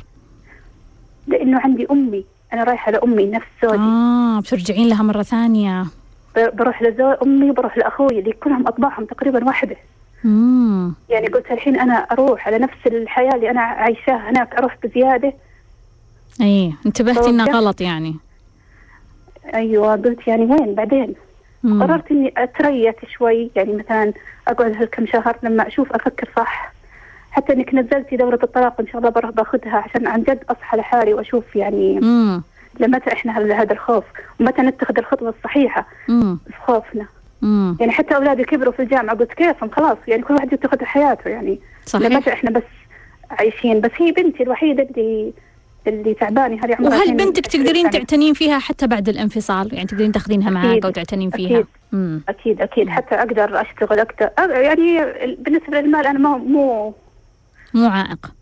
لأنه 1.26 1.60
عندي 1.60 1.86
أمي 1.90 2.24
أنا 2.52 2.64
رايحة 2.64 2.92
لأمي 2.92 3.26
نفس 3.26 3.46
زوجي. 3.62 3.78
آه 3.78 4.40
بترجعين 4.40 4.88
لها 4.88 5.02
مرة 5.02 5.22
ثانية. 5.22 5.84
ب- 6.36 6.56
بروح 6.56 6.82
لزو 6.82 7.10
أمي 7.10 7.50
وبروح 7.50 7.78
لأخوي 7.78 8.18
اللي 8.18 8.32
كلهم 8.32 8.66
أطباعهم 8.66 9.04
تقريبا 9.04 9.44
واحدة. 9.44 9.76
امم 10.24 10.94
يعني 11.08 11.26
قلت 11.26 11.50
الحين 11.50 11.80
أنا 11.80 11.94
أروح 11.94 12.46
على 12.46 12.58
نفس 12.58 12.86
الحياة 12.86 13.34
اللي 13.34 13.50
أنا 13.50 13.60
عايشاها 13.60 14.30
هناك 14.30 14.54
أروح 14.54 14.76
بزيادة 14.84 15.32
إيه 16.40 16.72
انتبهتي 16.86 17.30
إنها 17.30 17.46
توقف. 17.46 17.56
غلط 17.58 17.80
يعني. 17.80 18.16
أيوه 19.54 19.92
قلت 19.96 20.28
يعني 20.28 20.44
وين؟ 20.44 20.74
بعدين. 20.74 21.14
مم. 21.62 21.82
قررت 21.82 22.10
إني 22.10 22.32
أتريث 22.36 22.94
شوي 23.18 23.50
يعني 23.56 23.72
مثلا 23.72 24.12
أقعد 24.48 24.76
هالكم 24.76 25.06
شهر 25.06 25.36
لما 25.42 25.66
أشوف 25.68 25.92
أفكر 25.92 26.28
صح. 26.36 26.72
حتى 27.30 27.52
إنك 27.52 27.74
نزلتي 27.74 28.16
دورة 28.16 28.38
الطلاق 28.42 28.80
إن 28.80 28.86
شاء 28.86 28.98
الله 28.98 29.08
بروح 29.10 29.30
باخذها 29.30 29.76
عشان 29.76 30.06
عن 30.06 30.22
جد 30.22 30.44
أصحى 30.50 30.76
لحالي 30.76 31.14
وأشوف 31.14 31.56
يعني 31.56 31.98
امم 31.98 32.42
لمتى 32.80 33.12
إحنا 33.12 33.38
هذا 33.62 33.72
الخوف 33.72 34.04
ومتى 34.40 34.62
نتخذ 34.62 34.98
الخطوة 34.98 35.28
الصحيحة. 35.38 35.86
امم 36.08 36.38
في 36.46 36.52
خوفنا. 36.66 37.06
امم 37.42 37.76
يعني 37.80 37.92
حتى 37.92 38.16
أولادي 38.16 38.44
كبروا 38.44 38.72
في 38.72 38.82
الجامعة 38.82 39.16
قلت 39.16 39.32
كيفهم؟ 39.32 39.70
خلاص 39.70 39.96
يعني 40.08 40.22
كل 40.22 40.34
واحد 40.34 40.52
يتخذ 40.52 40.84
حياته 40.84 41.28
يعني. 41.30 41.60
صحيح. 41.86 42.06
لمتى 42.06 42.32
إحنا 42.32 42.50
بس 42.50 42.62
عايشين؟ 43.30 43.80
بس 43.80 43.90
هي 43.96 44.12
بنتي 44.12 44.42
الوحيدة 44.42 44.82
اللي 44.82 45.32
اللي 45.88 46.14
تعباني 46.14 46.60
هذه 46.60 46.74
عمرها 46.74 46.90
وهل 46.98 47.16
بنتك 47.16 47.48
20 47.48 47.64
تقدرين. 47.64 47.90
تعتنين 47.90 48.34
فيها 48.34 48.58
حتى 48.58 48.86
بعد 48.86 49.08
الانفصال؟ 49.08 49.74
يعني 49.74 49.86
تقدرين 49.86 50.12
تاخذينها 50.12 50.70
أكيد. 50.70 50.84
أو 50.84 50.90
تعتنين 50.90 51.30
فيها؟ 51.30 51.58
أكيد. 51.58 51.66
امم 51.94 52.22
أكيد 52.28 52.60
أكيد. 52.60 52.88
حتى 52.88 53.14
أقدر 53.14 53.60
أشتغل 53.60 53.98
أقدر 54.00 54.26
أ- 54.40 54.50
يعني 54.50 54.98
بالنسبة 55.38 55.80
للمال 55.80 56.06
أنا 56.06 56.18
ما 56.18 56.36
مو 56.36 56.94
مو 57.74 57.88
عائق. 57.88 58.32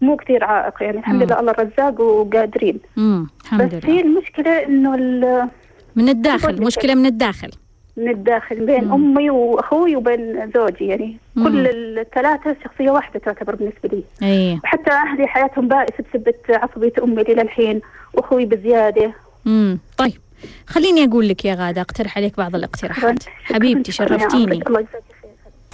مو 0.00 0.16
كثير 0.16 0.44
عائق. 0.44 0.82
يعني 0.82 0.98
الحمد 0.98 1.16
مم. 1.16 1.22
لله 1.22 1.40
الله 1.40 1.52
رزاق 1.52 2.00
وقادرين. 2.00 2.80
امم 2.98 3.26
الحمد 3.44 3.74
بس 3.74 3.84
هي 3.84 3.92
لله. 3.92 4.00
المشكلة 4.02 4.50
إنه 4.64 4.94
ال- 4.94 5.48
من 5.96 6.08
الداخل. 6.08 6.62
مشكلة 6.62 6.94
من 6.94 7.06
الداخل. 7.06 7.50
من 7.98 8.08
الداخل 8.08 8.66
بين 8.66 8.84
مم. 8.84 8.92
أمي 8.92 9.30
وأخوي 9.30 9.96
وبين 9.96 10.50
زوجي 10.54 10.86
يعني. 10.86 11.16
مم. 11.36 11.44
كل 11.44 11.66
الثلاثة 11.98 12.56
شخصية 12.64 12.90
واحدة 12.90 13.20
تعتبر 13.20 13.54
بالنسبة 13.54 13.88
لي. 13.92 14.02
إيه 14.22 14.60
وحتى 14.64 14.90
أهلي 14.90 15.26
حياتهم 15.26 15.68
بائسة 15.68 16.04
بسبه 16.10 16.34
عصبية 16.48 16.92
أمي 17.02 17.22
لي 17.22 17.34
للحين 17.34 17.80
وأخوي 18.14 18.44
بزيادة. 18.44 19.12
امم 19.46 19.78
طيب 19.96 20.20
خليني 20.66 21.04
أقول 21.04 21.28
لك 21.28 21.44
يا 21.44 21.54
غادة 21.54 21.80
أقترح 21.80 22.16
عليك 22.18 22.36
بعض 22.36 22.54
الاقتراحات. 22.54 23.24
حبيبتي 23.44 23.92
شرفتيني. 23.92 24.62
الله 24.66 24.86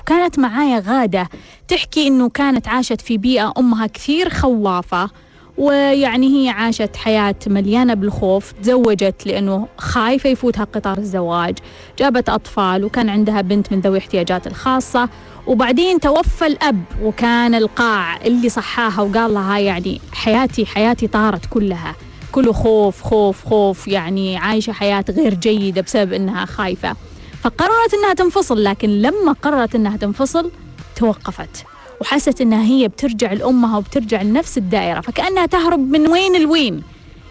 كانت 0.06 0.38
معايا 0.38 0.82
غادة 0.86 1.28
تحكي 1.68 2.06
إنه 2.06 2.28
كانت 2.28 2.68
عاشت 2.68 3.00
في 3.00 3.18
بيئة 3.18 3.52
أمها 3.58 3.86
كثير 3.86 4.28
خوافة. 4.28 5.10
ويعني 5.58 6.44
هي 6.44 6.48
عاشت 6.48 6.96
حياة 6.96 7.34
مليانة 7.46 7.94
بالخوف 7.94 8.52
تزوجت 8.52 9.26
لأنه 9.26 9.68
خايفة 9.78 10.30
يفوتها 10.30 10.64
قطار 10.64 10.98
الزواج 10.98 11.58
جابت 11.98 12.28
أطفال 12.28 12.84
وكان 12.84 13.08
عندها 13.08 13.40
بنت 13.40 13.72
من 13.72 13.80
ذوي 13.80 13.98
احتياجات 13.98 14.46
الخاصة 14.46 15.08
وبعدين 15.46 16.00
توفى 16.00 16.46
الأب 16.46 16.84
وكان 17.02 17.54
القاع 17.54 18.16
اللي 18.16 18.48
صحاها 18.48 19.02
وقال 19.02 19.34
لها 19.34 19.58
يعني 19.58 20.00
حياتي 20.12 20.66
حياتي 20.66 21.06
طارت 21.06 21.46
كلها. 21.46 21.94
كله 22.32 22.52
خوف 22.52 23.02
خوف 23.02 23.44
خوف 23.44 23.88
يعني 23.88 24.36
عايشة 24.36 24.72
حياة 24.72 25.04
غير 25.10 25.34
جيدة 25.34 25.80
بسبب 25.80 26.12
إنها 26.12 26.44
خايفة. 26.44 26.96
فقررت 27.42 27.94
إنها 27.94 28.14
تنفصل 28.14 28.64
لكن 28.64 28.88
لما 28.88 29.32
قررت 29.42 29.74
إنها 29.74 29.96
تنفصل 29.96 30.50
توقفت. 30.96 31.64
وحست 32.00 32.40
إنها 32.40 32.64
هي 32.64 32.88
بترجع 32.88 33.32
لأمها 33.32 33.78
وبترجع 33.78 34.22
لنفس 34.22 34.58
الدائرة 34.58 35.00
فكأنها 35.00 35.46
تهرب 35.46 35.90
من 35.90 36.06
وين 36.08 36.42
لوين 36.42 36.82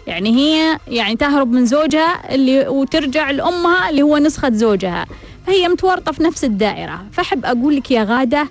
يعني 0.06 0.36
هي 0.36 0.78
يعني 0.88 1.16
تهرب 1.16 1.52
من 1.52 1.66
زوجها 1.66 2.34
اللي 2.34 2.68
وترجع 2.68 3.30
لأمها 3.30 3.90
اللي 3.90 4.02
هو 4.02 4.18
نسخة 4.18 4.50
زوجها 4.52 5.06
فهي 5.46 5.68
متورطة 5.68 6.12
في 6.12 6.22
نفس 6.22 6.44
الدائرة. 6.44 7.04
فأحب 7.12 7.44
أقول 7.44 7.76
لك 7.76 7.90
يا 7.90 8.04
غادة 8.04 8.48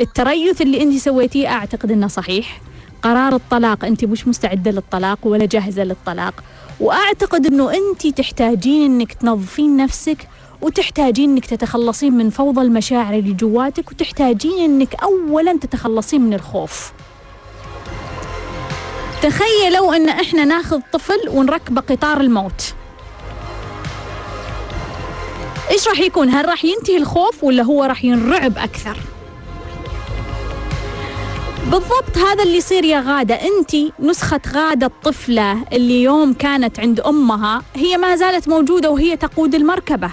التريث 0.00 0.62
اللي 0.62 0.82
انت 0.82 0.96
سويتيه 0.96 1.48
أعتقد 1.48 1.90
إنه 1.90 2.06
صحيح. 2.08 2.60
قرار 3.02 3.34
الطلاق 3.34 3.84
انت 3.84 4.04
مش 4.04 4.28
مستعدة 4.28 4.70
للطلاق 4.70 5.18
ولا 5.22 5.46
جاهزة 5.46 5.84
للطلاق. 5.84 6.34
وأعتقد 6.80 7.46
إنه 7.46 7.70
انت 7.74 8.06
تحتاجين 8.06 8.84
إنك 8.84 9.12
تنظفين 9.12 9.76
نفسك 9.76 10.28
وتحتاجين 10.62 11.30
إنك 11.30 11.46
تتخلصين 11.46 12.12
من 12.12 12.30
فوضى 12.30 12.60
المشاعر 12.60 13.14
اللي 13.14 13.32
جواتك 13.32 13.90
وتحتاجين 13.90 14.58
إنك 14.58 14.94
اولا 15.02 15.58
تتخلصين 15.58 16.20
من 16.20 16.34
الخوف. 16.34 16.92
تخيلوا 19.22 19.96
إن 19.96 20.08
إحنا 20.08 20.44
ناخذ 20.44 20.80
طفل 20.92 21.28
ونركبه 21.28 21.80
قطار 21.80 22.20
الموت. 22.20 22.74
إيش 25.70 25.88
راح 25.88 26.00
يكون؟ 26.00 26.28
هل 26.28 26.48
راح 26.48 26.64
ينتهي 26.64 26.96
الخوف 26.96 27.44
ولا 27.44 27.62
هو 27.62 27.84
راح 27.84 28.04
ينرعب 28.04 28.58
أكثر؟ 28.58 28.96
بالضبط 31.64 32.18
هذا 32.18 32.42
اللي 32.42 32.56
يصير 32.56 32.84
يا 32.84 33.00
غادة. 33.00 33.34
أنت 33.34 33.76
نسخة 34.00 34.40
غادة 34.52 34.86
الطفلة 34.86 35.64
اللي 35.72 36.02
يوم 36.02 36.32
كانت 36.32 36.80
عند 36.80 37.00
أمها 37.00 37.62
هي 37.74 37.96
ما 37.96 38.16
زالت 38.16 38.48
موجودة 38.48 38.90
وهي 38.90 39.16
تقود 39.16 39.54
المركبة. 39.54 40.10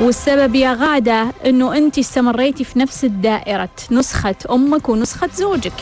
والسبب 0.00 0.54
يا 0.54 0.74
غادة 0.74 1.26
أنه 1.46 1.76
أنت 1.76 1.98
استمريتي 1.98 2.64
في 2.64 2.78
نفس 2.78 3.04
الدائرة 3.04 3.68
نسخة 3.90 4.34
أمك 4.50 4.88
ونسخة 4.88 5.28
زوجك. 5.34 5.72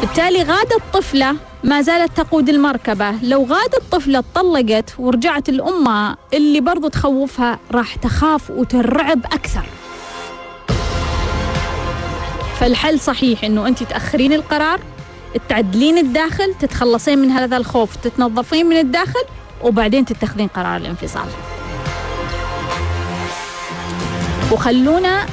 بالتالي 0.00 0.42
غادة 0.42 0.76
الطفلة 0.76 1.36
ما 1.64 1.82
زالت 1.82 2.16
تقود 2.16 2.48
المركبة. 2.48 3.10
لو 3.22 3.44
غادة 3.44 3.78
الطفلة 3.78 4.24
طلقت 4.34 4.94
ورجعت 4.98 5.50
لأمها 5.50 6.16
اللي 6.34 6.60
برضو 6.60 6.88
تخوفها 6.88 7.58
راح 7.72 7.94
تخاف 7.94 8.50
وترعب 8.50 9.24
أكثر. 9.24 9.64
فالحل 12.60 13.00
صحيح 13.00 13.44
أنه 13.44 13.68
أنت 13.68 13.82
تأخرين 13.82 14.32
القرار 14.32 14.80
تعدلين 15.48 15.98
الداخل 15.98 16.54
تتخلصين 16.60 17.18
من 17.18 17.30
هذا 17.30 17.56
الخوف 17.56 17.96
تتنظفين 17.96 18.66
من 18.66 18.76
الداخل 18.76 19.24
وبعدين 19.62 20.04
تتخذين 20.04 20.48
قرار 20.48 20.76
الانفصال. 20.76 21.28
وخلونا 24.52 25.26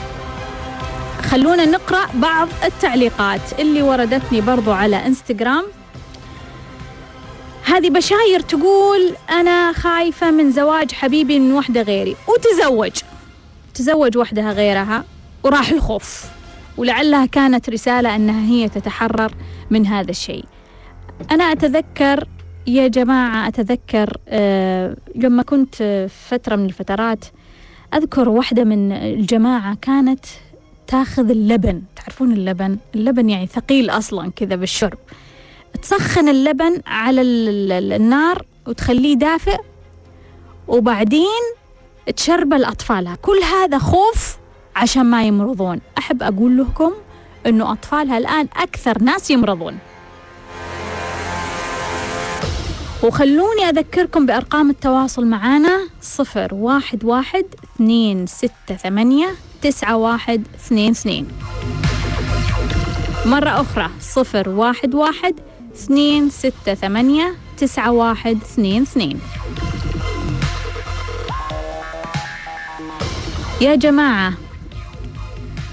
خلونا 1.22 1.66
نقرأ 1.66 2.06
بعض 2.14 2.48
التعليقات 2.64 3.60
اللي 3.60 3.82
وردتني 3.82 4.42
برضو 4.42 4.72
على 4.72 5.06
إنستغرام. 5.06 5.64
هذه 7.66 7.90
بشاير 7.90 8.40
تقول 8.40 9.16
أنا 9.30 9.74
خايفة 9.74 10.32
من 10.32 10.52
زواج 10.52 10.92
حبيبي 10.92 11.40
من 11.40 11.54
وحدة 11.54 11.82
غيري. 11.82 12.16
وتزوج. 12.28 12.92
تزوج 13.74 14.18
وحدها 14.18 14.52
غيرها 14.52 15.04
وراح 15.44 15.70
الخوف. 15.70 16.26
ولعلها 16.78 17.26
كانت 17.26 17.70
رسالة 17.70 18.16
أنها 18.16 18.50
هي 18.50 18.70
تتحرر 18.70 19.32
من 19.70 19.88
هذا 19.88 20.12
الشيء. 20.12 20.46
أنا 21.32 21.44
أتذكر 21.44 22.28
يا 22.68 22.88
جماعة 22.88 23.48
أتذكر 23.48 24.18
آه، 24.28 24.96
لما 25.16 25.44
كنت 25.44 26.08
فترة 26.30 26.56
من 26.56 26.66
الفترات 26.66 27.26
أذكر 27.94 28.30
واحدة 28.30 28.64
من 28.64 28.92
الجماعة 28.92 29.78
كانت 29.82 30.26
تاخذ 30.88 31.30
اللبن. 31.30 31.82
تعرفون 31.96 32.32
اللبن؟ 32.32 32.78
اللبن 32.96 33.30
يعني 33.30 33.48
ثقيل 33.48 33.90
أصلا 33.90 34.32
كذا 34.36 34.56
بالشرب. 34.56 34.98
تسخن 35.82 36.30
اللبن 36.30 36.82
على 36.88 37.22
ال- 37.22 37.72
ال- 37.72 37.94
النار 37.94 38.46
وتخليه 38.68 39.16
دافئ 39.16 39.58
وبعدين 40.68 41.42
تشربه 42.16 42.58
لأطفالها 42.58 43.16
كل 43.22 43.40
هذا 43.54 43.78
خوف 43.78 44.38
عشان 44.76 45.06
ما 45.06 45.24
يمرضون. 45.24 45.82
أحب 45.98 46.24
أقول 46.24 46.58
لكم 46.58 46.92
أنه 47.48 47.72
أطفالها 47.72 48.18
الآن 48.18 48.48
أكثر 48.58 49.02
ناس 49.04 49.32
يمرضون. 49.32 49.78
وخلوني 53.06 53.70
أذكركم 53.70 54.26
بأرقام 54.26 54.70
التواصل 54.70 55.26
معنا 55.26 55.80
صفر 56.02 56.54
واحد 56.54 57.04
واحد 57.04 57.46
اثنين 57.64 58.26
ستة 58.28 58.76
ثمانية 58.84 59.28
تسعة 59.62 59.98
واحد 59.98 60.44
اثنين 60.56 60.92
اثنين. 60.92 61.28
مرة 63.26 63.62
أخرى 63.62 63.90
صفر 64.02 64.50
واحد 64.50 64.96
واحد 64.96 65.36
اثنين 65.76 66.30
ستة 66.30 66.74
ثمانية 66.74 67.36
تسعة 67.58 67.92
واحد 67.92 68.38
اثنين 68.42 68.82
اثنين. 68.82 69.20
يا 73.62 73.76
جماعة 73.76 74.34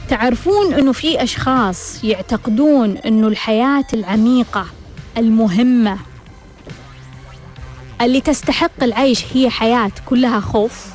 تعرفون 0.09 0.75
أنه 0.75 0.93
في 0.93 1.23
أشخاص 1.23 2.05
يعتقدون 2.05 2.97
أنه 2.97 3.29
الحياة 3.29 3.87
العميقة 3.95 4.67
المهمة 5.19 6.12
اللي 8.05 8.21
تستحق 8.21 8.83
العيش 8.83 9.25
هي 9.35 9.51
حياة 9.51 9.91
كلها 10.07 10.41
خوف. 10.41 10.87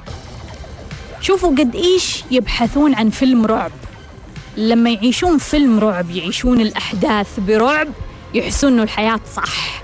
شوفوا 1.21 1.49
قد 1.49 1.75
إيش 1.75 2.23
يبحثون 2.31 2.95
عن 2.95 3.09
فيلم 3.09 3.45
رعب. 3.45 3.71
لما 4.57 4.89
يعيشون 4.89 5.37
فيلم 5.37 5.79
رعب 5.79 6.09
يعيشون 6.09 6.61
الأحداث 6.61 7.39
برعب 7.39 7.87
يحسون 8.33 8.73
إنه 8.73 8.83
الحياة 8.83 9.19
صح. 9.35 9.83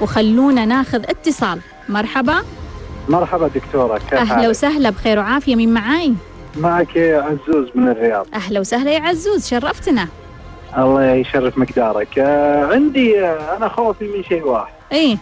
وخلونا 0.00 0.64
ناخذ 0.64 1.02
اتصال. 1.08 1.60
مرحبا. 1.88 2.42
مرحبا 3.08 3.48
دكتورة 3.48 3.98
كيف 3.98 4.14
أهلا؟ 4.14 4.48
وسهلا 4.48 4.90
بخير 4.90 5.18
وعافية. 5.18 5.56
مين 5.56 5.74
معاي؟ 5.74 6.14
معك 6.56 6.98
عزوز 6.98 7.68
من 7.74 7.88
الرياض. 7.88 8.26
أهلا 8.34 8.60
وسهلا 8.60 8.90
يا 8.92 9.00
عزوز 9.00 9.46
شرفتنا. 9.48 10.08
الله 10.78 11.12
يشرف 11.12 11.58
مقدارك. 11.58 12.18
آه 12.18 12.66
عندي 12.72 13.20
آه 13.20 13.56
أنا 13.56 13.68
خوفي 13.68 14.04
من 14.04 14.24
شيء 14.24 14.46
واحد. 14.46 14.72
إيه. 14.92 15.16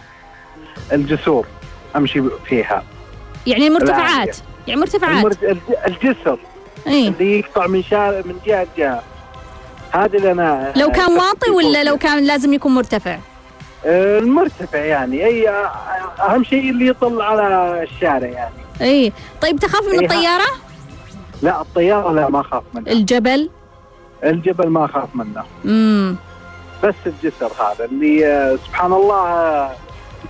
الجسور 0.91 1.45
أمشي 1.95 2.21
فيها. 2.45 2.83
يعني 3.47 3.67
المرتفعات. 3.67 4.37
يعني 4.67 4.79
مرتفعات. 4.79 5.37
الجسر. 5.87 6.37
إيه. 6.87 7.07
اللي 7.09 7.39
يقطع 7.39 7.67
من 7.67 7.83
شارع 7.83 8.21
من 8.25 8.35
جهة 8.45 8.67
لجهة. 8.77 9.03
هذا 9.91 10.17
اللي 10.17 10.31
أنا 10.31 10.73
لو 10.75 10.91
كان 10.91 11.11
واطي 11.11 11.51
ولا. 11.51 11.83
لو 11.83 11.97
كان 11.97 12.23
لازم 12.23 12.53
يكون 12.53 12.75
مرتفع؟ 12.75 13.17
آه 13.85 14.19
المرتفع 14.19 14.79
يعني. 14.79 15.49
آه، 15.49 15.51
أهم 16.19 16.43
شيء 16.43 16.69
اللي 16.69 16.87
يطل 16.87 17.21
على 17.21 17.43
الشارع 17.83 18.27
يعني. 18.27 18.53
إيه. 18.81 19.11
طيب 19.41 19.59
تخاف 19.59 19.83
من 19.87 19.91
إيه، 19.91 19.99
ها. 19.99 20.03
الطيارة؟ 20.03 20.45
لا 21.41 21.61
الطيارة 21.61 22.11
لا 22.11 22.29
ما 22.29 22.39
أخاف 22.41 22.63
منها. 22.73 22.91
الجبل؟ 22.93 23.49
الجبل 24.23 24.67
ما 24.67 24.85
أخاف 24.85 25.09
منه. 25.15 25.43
امم 25.65 26.15
بس 26.83 26.95
الجسر 27.05 27.51
هذا 27.59 27.85
اللي 27.85 28.27
آه، 28.27 28.55
سبحان 28.67 28.93
الله 28.93 29.15
آه، 29.15 29.71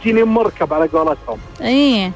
تجيني 0.06 0.24
مركب 0.24 0.74
على 0.74 0.88
قولتهم. 0.88 1.38
إيه. 1.62 2.12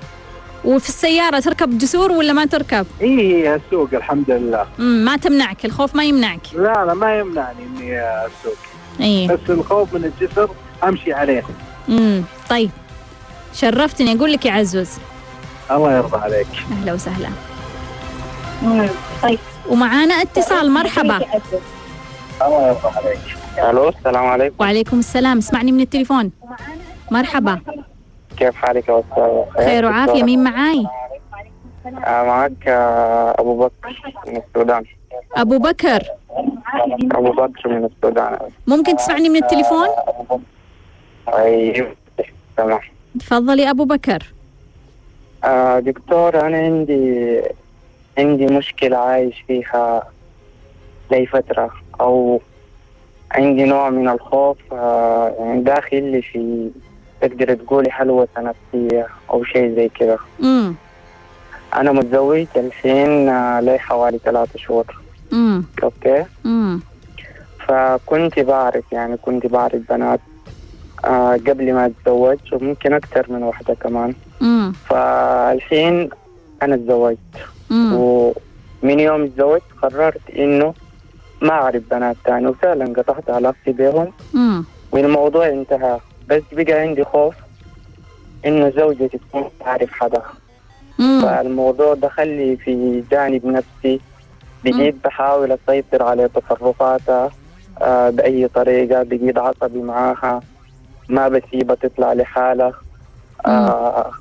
وفي 0.65 0.89
السيارة 0.89 1.39
تركب 1.39 1.77
جسور 1.77 2.11
ولا 2.11 2.33
ما 2.33 2.45
تركب؟ 2.45 2.85
إيه 3.01 3.55
السوق 3.55 3.89
الحمد 3.93 4.31
لله. 4.31 4.65
مم. 4.79 5.05
ما 5.05 5.17
تمنعك 5.17 5.65
الخوف 5.65 5.95
ما 5.95 6.03
يمنعك. 6.03 6.39
لا 6.53 6.85
لا 6.85 6.93
ما 6.93 7.19
يمنعني 7.19 7.63
إني 7.63 8.01
أسوق. 8.01 8.57
إيه. 8.99 9.27
بس 9.27 9.39
الخوف 9.49 9.93
من 9.93 10.05
الجسر 10.05 10.49
أمشي 10.83 11.13
عليه. 11.13 11.43
امم 11.89 12.23
طيب. 12.49 12.69
شرفتني 13.53 14.17
أقول 14.17 14.33
لك 14.33 14.45
يا 14.45 14.51
عزوز. 14.51 14.89
الله 15.71 15.97
يرضى 15.97 16.17
عليك. 16.17 16.47
أهلا 16.71 16.93
وسهلا. 16.93 17.29
طيب. 19.23 19.39
ومعانا 19.69 20.13
اتصال 20.13 20.71
مرحبا. 20.71 21.17
الله 22.41 22.67
يرضى 22.67 22.97
عليك. 22.97 23.19
ألو 23.69 23.89
السلام 23.89 24.25
عليكم. 24.25 24.55
وعليكم 24.59 24.99
السلام 24.99 25.37
اسمعني 25.37 25.71
من 25.71 25.79
التليفون. 25.79 26.31
مرحبا. 27.11 27.61
كيف 28.37 28.55
حالك 28.55 28.89
يا 28.89 28.99
أستاذ؟ 28.99 29.63
خير 29.65 29.85
وعافية. 29.85 30.23
مين 30.23 30.43
معاي؟ 30.43 30.85
آه 31.85 32.23
معك 32.23 32.67
آه 32.67 33.35
أبو 33.39 33.59
بكر 33.59 34.01
من 34.27 34.37
السودان. 34.37 34.83
أبو 35.37 35.57
بكر. 35.57 36.03
أبو 37.11 37.31
بكر 37.31 37.69
من 37.69 37.85
السودان. 37.85 38.37
ممكن 38.67 38.95
تسمعني 38.95 39.29
من 39.29 39.43
التليفون؟ 39.43 39.87
أيوه 41.27 41.95
تمام. 42.57 42.79
تفضلي 43.19 43.69
أبو 43.69 43.85
بكر. 43.85 44.33
آه 45.43 45.79
دكتور 45.79 46.47
أنا 46.47 46.57
عندي 46.57 47.41
عندي 48.17 48.45
مشكلة 48.45 48.97
عايش 48.97 49.43
فيها 49.47 50.03
لي 51.11 51.25
فترة 51.25 51.71
أو 52.01 52.41
عندي 53.31 53.63
نوع 53.63 53.89
من 53.89 54.09
الخوف 54.09 54.57
آه 54.73 55.35
يعني 55.39 55.61
داخل 55.61 56.03
لي 56.03 56.21
في 56.21 56.69
تقدر 57.21 57.53
تقولي 57.55 57.91
حلوة 57.91 58.27
نفسية 58.37 59.07
أو 59.29 59.43
شيء 59.43 59.75
زي 59.75 59.89
كذا. 59.89 60.17
امم 60.43 60.75
أنا 61.75 61.91
متزوج 61.91 62.47
الحين 62.57 63.29
آه 63.29 63.59
لي 63.59 63.79
حوالي 63.79 64.19
ثلاثة 64.25 64.53
شهور. 64.55 64.85
امم 65.33 65.65
أوكي؟ 65.83 66.25
امم 66.45 66.81
فكنت 67.67 68.39
بعرف 68.39 68.83
يعني 68.91 69.17
كنت 69.17 69.45
بعرف 69.45 69.81
بنات 69.89 70.21
آه 71.05 71.33
قبل 71.33 71.73
ما 71.73 71.85
أتزوج 71.85 72.37
وممكن 72.53 72.93
أكثر 72.93 73.25
من 73.29 73.43
واحدة 73.43 73.73
كمان. 73.73 74.15
امم 74.41 74.75
فالحين 74.89 76.09
أنا 76.63 76.75
اتزوجت 76.75 77.19
امم 77.71 77.93
ومن 77.93 78.99
يوم 78.99 79.23
اتزوجت 79.23 79.63
قررت 79.81 80.29
إنه 80.29 80.73
ما 81.41 81.51
أعرف 81.51 81.83
بنات 81.91 82.17
تاني 82.25 82.47
وفعلا 82.47 82.93
قطعت 82.93 83.29
علاقتي 83.29 83.71
بهم. 83.71 84.13
والموضوع 84.91 85.47
انتهى. 85.47 85.99
بس 86.29 86.43
بقى 86.51 86.73
عندي 86.73 87.03
خوف 87.03 87.35
إنه 88.45 88.69
زوجتي 88.69 89.17
تكون 89.17 89.49
تعرف 89.59 89.91
حدا. 89.91 90.21
امم 90.99 91.21
فالموضوع 91.21 91.93
دخل 91.93 92.27
لي 92.27 92.57
في 92.57 93.03
جانب 93.11 93.45
نفسي. 93.45 93.99
بقيت 94.63 94.95
بحاول 95.03 95.51
أسيطر 95.51 96.03
على 96.03 96.29
تصرفاتها 96.29 97.31
آه 97.81 98.09
بأي 98.09 98.47
طريقة 98.47 99.03
بقيت 99.03 99.37
عصبي 99.37 99.81
معاها. 99.81 100.41
ما 101.09 101.27
بسيبها 101.27 101.75
تطلع 101.75 102.13
لحالها. 102.13 102.73
آه 103.45 104.11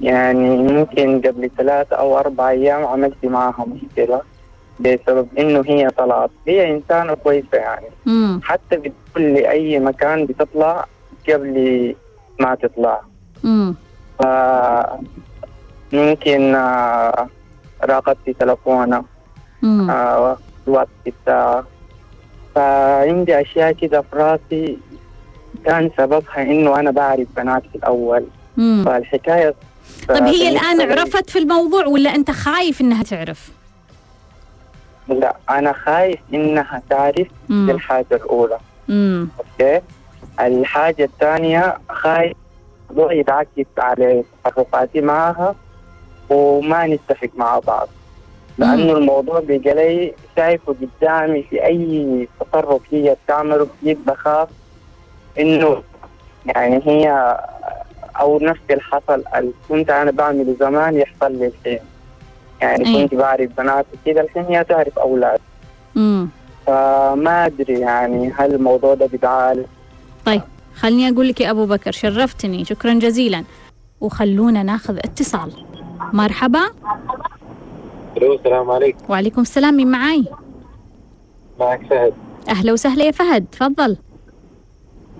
يعني 0.00 0.56
ممكن 0.56 1.20
قبل 1.20 1.50
ثلاثة 1.58 1.96
أو 1.96 2.18
أربع 2.18 2.50
أيام 2.50 2.84
عملت 2.84 3.24
معاها 3.24 3.66
مشكلة 3.66 4.20
بسبب 4.80 5.28
إنه 5.38 5.64
هي 5.66 5.88
طلعت. 5.90 6.30
هي 6.48 6.70
إنسانة 6.70 7.14
كويسة 7.14 7.58
يعني. 7.58 7.86
امم 8.06 8.40
حتى 8.42 8.76
بتدخل 8.76 9.34
لأي 9.34 9.78
مكان 9.78 10.26
بتطلع 10.26 10.86
قبل 11.28 11.94
ما 12.40 12.54
تطلع. 12.54 13.00
امم 13.44 13.74
ممكن 15.92 16.54
آه، 16.54 17.28
تلفونها 18.40 19.04
امم 19.64 19.90
آه، 19.90 20.38
الوقت 20.68 20.88
بتاعها 21.06 21.64
فعندي 22.54 23.40
أشياء 23.40 23.72
كده 23.72 24.00
في 24.00 24.16
راسي. 24.16 24.78
كان 25.64 25.90
سببها 25.96 26.42
إنه 26.42 26.78
أنا 26.80 26.90
بعرف 26.90 27.26
بنات 27.36 27.62
في 27.72 27.74
الأول. 27.78 28.24
امم 28.58 28.84
فالحكاية 28.84 29.54
طيب 30.08 30.22
هي 30.22 30.48
الآن 30.48 30.80
عرفت 30.92 31.30
في 31.30 31.38
الموضوع 31.38 31.86
ولا 31.86 32.14
أنت 32.14 32.30
خايف 32.30 32.80
إنها 32.80 33.02
تعرف؟ 33.02 33.50
لا 35.08 35.36
أنا 35.50 35.72
خايف 35.72 36.20
إنها 36.34 36.82
تعرف 36.90 37.16
دي 37.16 37.30
امم 37.50 37.70
الحاجة 37.70 38.06
الأولى. 38.12 38.58
امم 38.90 39.28
أوكي؟ 39.38 39.80
الحاجة 40.40 41.04
الثانية 41.04 41.78
خايف 41.88 42.36
الموضوع 42.90 43.12
يتعكس 43.12 43.66
على 43.78 44.24
تصرفاتي 44.44 45.00
معها 45.00 45.54
وما 46.30 46.86
نتفق 46.86 47.30
مع 47.36 47.58
بعض. 47.58 47.88
لأنه 48.58 48.92
الموضوع 48.92 49.40
لي 49.40 50.14
شايفه 50.36 50.74
قدامي 51.00 51.42
في 51.42 51.64
أي 51.64 52.28
تصرف 52.40 52.82
هي 52.90 53.16
بتعمله 53.24 53.66
بقيت 53.82 53.98
بخاف 54.06 54.48
إنه 55.38 55.82
يعني 56.46 56.80
هي 56.86 57.36
أو 58.20 58.38
نفس 58.38 58.60
اللي 58.70 58.82
حصل 58.82 59.24
اللي 59.36 59.52
كنت 59.68 59.90
أنا 59.90 60.10
بعمله 60.10 60.56
زمان 60.60 60.96
يحصل 60.96 61.32
لي 61.32 61.46
الحين. 61.46 61.78
يعني. 62.60 63.02
كنت 63.02 63.14
بعرف 63.14 63.50
بنات 63.58 63.86
كده 64.06 64.20
الحين 64.20 64.44
هي 64.44 64.64
تعرف 64.64 64.98
أولاد. 64.98 65.40
امم 65.96 66.28
فما 66.66 67.46
أدري 67.46 67.80
يعني 67.80 68.32
هل 68.38 68.54
الموضوع 68.54 68.94
ده 68.94 69.06
بيتعالج؟ 69.06 69.66
طيب 70.26 70.42
خليني 70.74 71.08
أقول 71.08 71.28
لك 71.28 71.40
يا 71.40 71.50
أبو 71.50 71.66
بكر 71.66 71.92
شرفتني 71.92 72.64
شكرا 72.64 72.94
جزيلا. 72.94 73.44
وخلونا 74.00 74.62
ناخذ 74.62 74.96
اتصال. 74.96 75.52
مرحبا. 76.12 76.60
ألو 78.16 78.34
السلام 78.34 78.70
عليكم. 78.70 78.98
وعليكم 79.08 79.40
السلام 79.42 79.74
مين 79.74 79.90
معاي؟ 79.90 80.24
معك 81.60 81.86
فهد. 81.90 82.12
أهلا 82.48 82.72
وسهلا 82.72 83.04
يا 83.04 83.10
فهد 83.10 83.46
تفضل. 83.52 83.96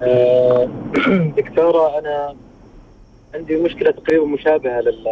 آه، 0.02 0.68
دكتورة 1.36 1.98
أنا 1.98 2.34
عندي 3.34 3.56
مشكلة 3.56 3.90
تقريبا 3.90 4.26
مشابهة 4.26 4.80
لل 4.80 5.10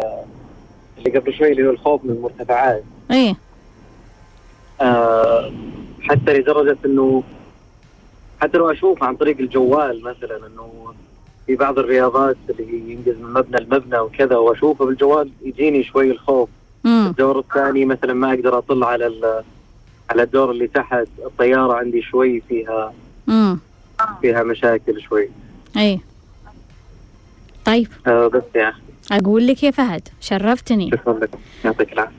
اللي 0.97 1.19
قبل 1.19 1.33
شوي 1.33 1.51
اللي 1.51 1.67
هو 1.67 1.71
الخوف 1.71 2.03
من 2.03 2.09
المرتفعات. 2.11 2.83
إيه. 3.11 3.35
آه، 4.81 5.51
حتى 6.01 6.33
لدرجة 6.33 6.77
إنه 6.85 7.23
حتى 8.41 8.57
لو 8.57 8.71
أشوف 8.71 9.03
عن 9.03 9.15
طريق 9.15 9.37
الجوال 9.39 10.03
مثلا 10.03 10.47
إنه 10.47 10.93
في 11.47 11.55
بعض 11.55 11.79
الرياضات 11.79 12.37
اللي 12.49 12.91
ينقز 12.91 13.21
من 13.21 13.33
مبنى 13.33 13.61
لمبنى 13.65 13.99
وكذا 13.99 14.37
وأشوفه 14.37 14.85
بالجوال 14.85 15.29
يجيني 15.41 15.83
شوي 15.83 16.11
الخوف. 16.11 16.49
امم 16.85 17.07
الدور 17.07 17.39
الثاني 17.39 17.85
مثلا 17.85 18.13
ما 18.13 18.33
أقدر 18.33 18.57
أطل 18.57 18.83
على 18.83 19.07
ال- 19.07 19.43
على 20.09 20.23
الدور 20.23 20.51
اللي 20.51 20.67
تحت 20.67 21.07
الطيارة 21.25 21.73
عندي 21.73 22.01
شوي 22.01 22.41
فيها 22.49 22.93
امم 23.29 23.59
فيها 24.21 24.43
مشاكل 24.43 25.01
شوي. 25.01 25.29
إيه 25.77 25.99
طيب. 27.65 27.87
آه 28.07 28.27
بس 28.27 28.43
يا 28.55 28.69
أخي. 28.69 28.81
أقول 29.11 29.47
لك 29.47 29.63
يا 29.63 29.71
فهد 29.71 30.07
شرفتني. 30.21 30.91
شكرا 30.91 31.13
لك. 31.19 31.29
يعطيك 31.65 31.93
العافية. 31.93 32.13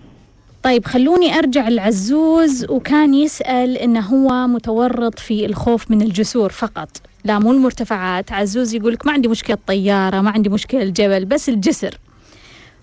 طيب 0.62 0.85
خلوني 0.85 1.38
أرجع 1.38 1.68
لعزوز 1.68 2.66
وكان 2.70 3.14
يسأل 3.14 3.77
إنه 3.77 4.01
هو 4.01 4.46
متورط 4.46 5.18
في 5.18 5.46
الخوف 5.46 5.90
من 5.90 6.03
الجسور 6.03 6.51
فقط. 6.53 6.88
لا 7.25 7.38
مو 7.38 7.53
المرتفعات. 7.53 8.33
عزوز 8.33 8.75
يقول 8.75 8.92
لك 8.92 9.07
ما 9.07 9.12
عندي 9.12 9.29
مشكلة 9.29 9.59
طيارة 9.66 10.20
ما 10.20 10.31
عندي 10.31 10.49
مشكلة 10.49 10.83
الجبل 10.83 11.25
بس 11.25 11.49
الجسر. 11.49 11.99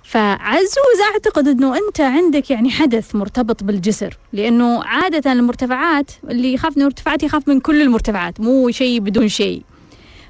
فعزوز 0.04 1.00
أعتقد 1.14 1.48
أنه 1.48 1.78
أنت 1.78 2.02
عندك 2.02 2.52
يعني 2.52 2.70
حدث 2.70 3.16
مرتبط 3.16 3.64
بالجسر 3.64 4.18
لأنه 4.34 4.84
عادة 4.84 5.32
المرتفعات 5.32 6.12
اللي 6.30 6.54
يخاف 6.54 6.78
من 6.78 6.82
المرتفعات 6.84 7.24
يخاف 7.24 7.48
من 7.48 7.60
كل 7.60 7.82
المرتفعات 7.82 8.40
مو 8.40 8.70
شيء 8.70 9.00
بدون 9.00 9.28
شيء. 9.28 9.64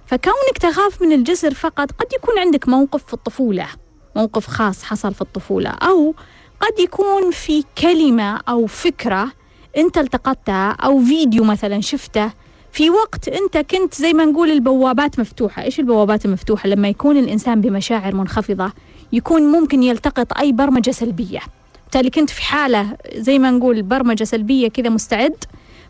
فكونك 0.05 0.57
تخاف 0.61 1.01
من 1.01 1.11
الجسر 1.11 1.53
فقط 1.53 1.91
قد 1.91 2.13
يكون 2.13 2.39
عندك 2.39 2.69
موقف 2.69 3.03
في 3.05 3.13
الطفولة 3.13 3.67
موقف 4.15 4.47
خاص 4.47 4.83
حصل 4.83 5.13
في 5.13 5.21
الطفولة 5.21 5.69
أو 5.69 6.15
قد 6.61 6.79
يكون 6.79 7.31
في 7.31 7.63
كلمة 7.77 8.41
أو 8.49 8.65
فكرة 8.65 9.31
أنت 9.77 9.97
التقطتها 9.97 10.71
أو 10.71 10.99
فيديو 10.99 11.43
مثلا 11.43 11.81
شفته 11.81 12.31
في 12.71 12.89
وقت 12.89 13.27
أنت 13.27 13.57
كنت 13.57 13.95
زي 13.95 14.13
ما 14.13 14.25
نقول 14.25 14.51
البوابات 14.51 15.19
مفتوحة. 15.19 15.63
إيش 15.63 15.79
البوابات 15.79 16.25
المفتوحة؟ 16.25 16.69
لما 16.69 16.87
يكون 16.87 17.17
الإنسان 17.17 17.61
بمشاعر 17.61 18.15
منخفضة 18.15 18.71
يكون 19.13 19.41
ممكن 19.41 19.83
يلتقط 19.83 20.37
أي 20.37 20.51
برمجة 20.51 20.91
سلبية. 20.91 21.39
بالتالي 21.83 22.09
كنت 22.09 22.29
في 22.29 22.41
حالة 22.41 22.97
زي 23.15 23.39
ما 23.39 23.51
نقول 23.51 23.81
برمجة 23.81 24.23
سلبية 24.23 24.67
كذا 24.67 24.89
مستعد 24.89 25.35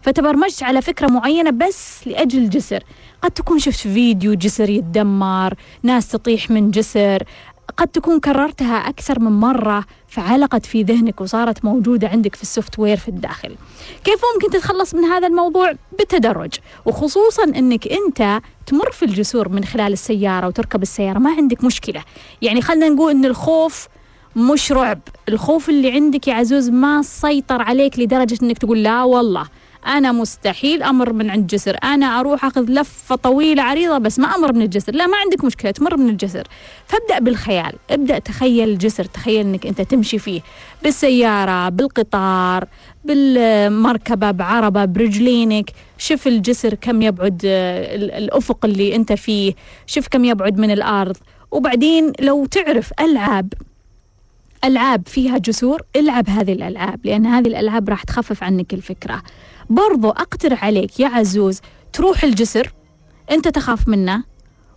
فتبرمجت 0.02 0.64
على 0.64 0.82
فكرة 0.82 1.08
معينة 1.08 1.50
بس 1.50 2.08
لأجل 2.08 2.50
جسر. 2.50 2.84
قد 3.22 3.32
تكون 3.32 3.60
شفت 3.60 3.80
فيديو 3.80 4.34
جسر 4.34 4.70
يتدمر 4.70 5.54
ناس 5.84 6.08
تطيح 6.08 6.50
من 6.52 6.72
جسر 6.72 7.24
قد 7.78 7.88
تكون 7.88 8.20
كررتها 8.20 8.76
أكثر 8.76 9.20
من 9.20 9.32
مرة 9.32 9.86
فعلقت 10.08 10.66
في 10.66 10.84
ذهنك 10.84 11.22
وصارت 11.22 11.66
موجودة 11.66 12.08
عندك 12.08 12.36
في 12.36 12.42
ال 12.42 12.80
software 12.80 12.98
في 12.98 13.08
الداخل. 13.08 13.56
كيف 14.04 14.22
ممكن 14.36 14.58
تتخلص 14.58 14.96
من 14.96 15.04
هذا 15.04 15.28
الموضوع؟ 15.28 15.74
بالتدرج. 15.98 16.54
وخصوصا 16.86 17.44
أنك 17.44 17.88
أنت 17.88 18.42
تمر 18.66 18.92
في 18.92 19.06
الجسور 19.06 19.50
من 19.50 19.66
خلال 19.66 19.94
السيارة 19.94 20.48
وتركب 20.48 20.82
السيارة. 20.82 21.20
ما 21.20 21.30
عندك 21.30 21.64
مشكلة. 21.64 22.04
يعني 22.42 22.62
خلينا 22.62 22.90
نقول 22.90 23.12
أن 23.12 23.26
الخوف 23.26 23.88
مش 24.36 24.72
رعب. 24.72 25.00
الخوف 25.30 25.70
اللي 25.70 25.92
عندك 25.92 26.28
يا 26.28 26.34
عزوز 26.34 26.70
ما 26.70 27.02
سيطر 27.02 27.62
عليك 27.62 28.00
لدرجة 28.00 28.38
أنك 28.44 28.58
تقول 28.58 28.84
لا 28.84 29.04
والله. 29.04 29.48
أنا 29.88 30.12
مستحيل 30.12 30.84
أمر 30.84 31.14
من 31.14 31.30
عند 31.30 31.48
جسر. 31.48 31.78
أنا 31.84 32.20
أروح 32.20 32.46
أخذ 32.46 32.62
لفة 32.70 33.16
طويلة 33.16 33.64
عريضة 33.64 33.98
بس 33.98 34.20
ما 34.20 34.28
أمر 34.36 34.54
من 34.54 34.62
الجسر. 34.62 34.96
لا 34.96 35.08
ما 35.08 35.18
عندك 35.18 35.44
مشكلة 35.44 35.72
تمر 35.72 35.98
من 35.98 36.10
الجسر. 36.10 36.48
فابدأ 36.88 37.20
بالخيال. 37.20 37.74
ابدأ 37.92 38.20
تخيل 38.20 38.70
الجسر 38.70 39.04
تخيل 39.06 39.46
أنك 39.46 39.66
أنت 39.68 39.82
تمشي 39.82 40.20
فيه. 40.20 40.42
بالسيارة 40.84 41.70
بالقطار 41.70 42.66
بالمركبة 43.06 44.32
بعربة 44.32 44.86
برجلينك. 44.86 45.72
شوف 45.98 46.28
الجسر 46.28 46.74
كم 46.74 47.02
يبعد 47.02 47.42
آه، 47.46 47.96
ال- 47.96 48.12
الأفق 48.12 48.66
اللي 48.66 48.96
أنت 48.96 49.14
فيه. 49.14 49.54
شوف 49.88 50.08
كم 50.08 50.26
يبعد 50.26 50.58
من 50.60 50.72
الأرض. 50.72 51.18
وبعدين 51.52 52.12
لو 52.20 52.46
تعرف 52.46 52.92
ألعاب 53.00 53.54
ألعاب 54.64 55.08
فيها 55.08 55.38
جسور 55.38 55.82
العب 55.96 56.30
هذه 56.30 56.54
الألعاب 56.54 57.00
لأن 57.06 57.26
هذه 57.26 57.48
الألعاب 57.48 57.90
راح 57.90 58.04
تخفف 58.04 58.44
عنك 58.44 58.74
الفكرة. 58.74 59.22
برضو 59.70 60.10
أقترح 60.10 60.66
عليك 60.66 61.00
يا 61.00 61.08
عزوز 61.08 61.62
تروح 61.94 62.24
الجسر 62.24 62.74
أنت 63.32 63.48
تخاف 63.48 63.88
منه 63.88 64.24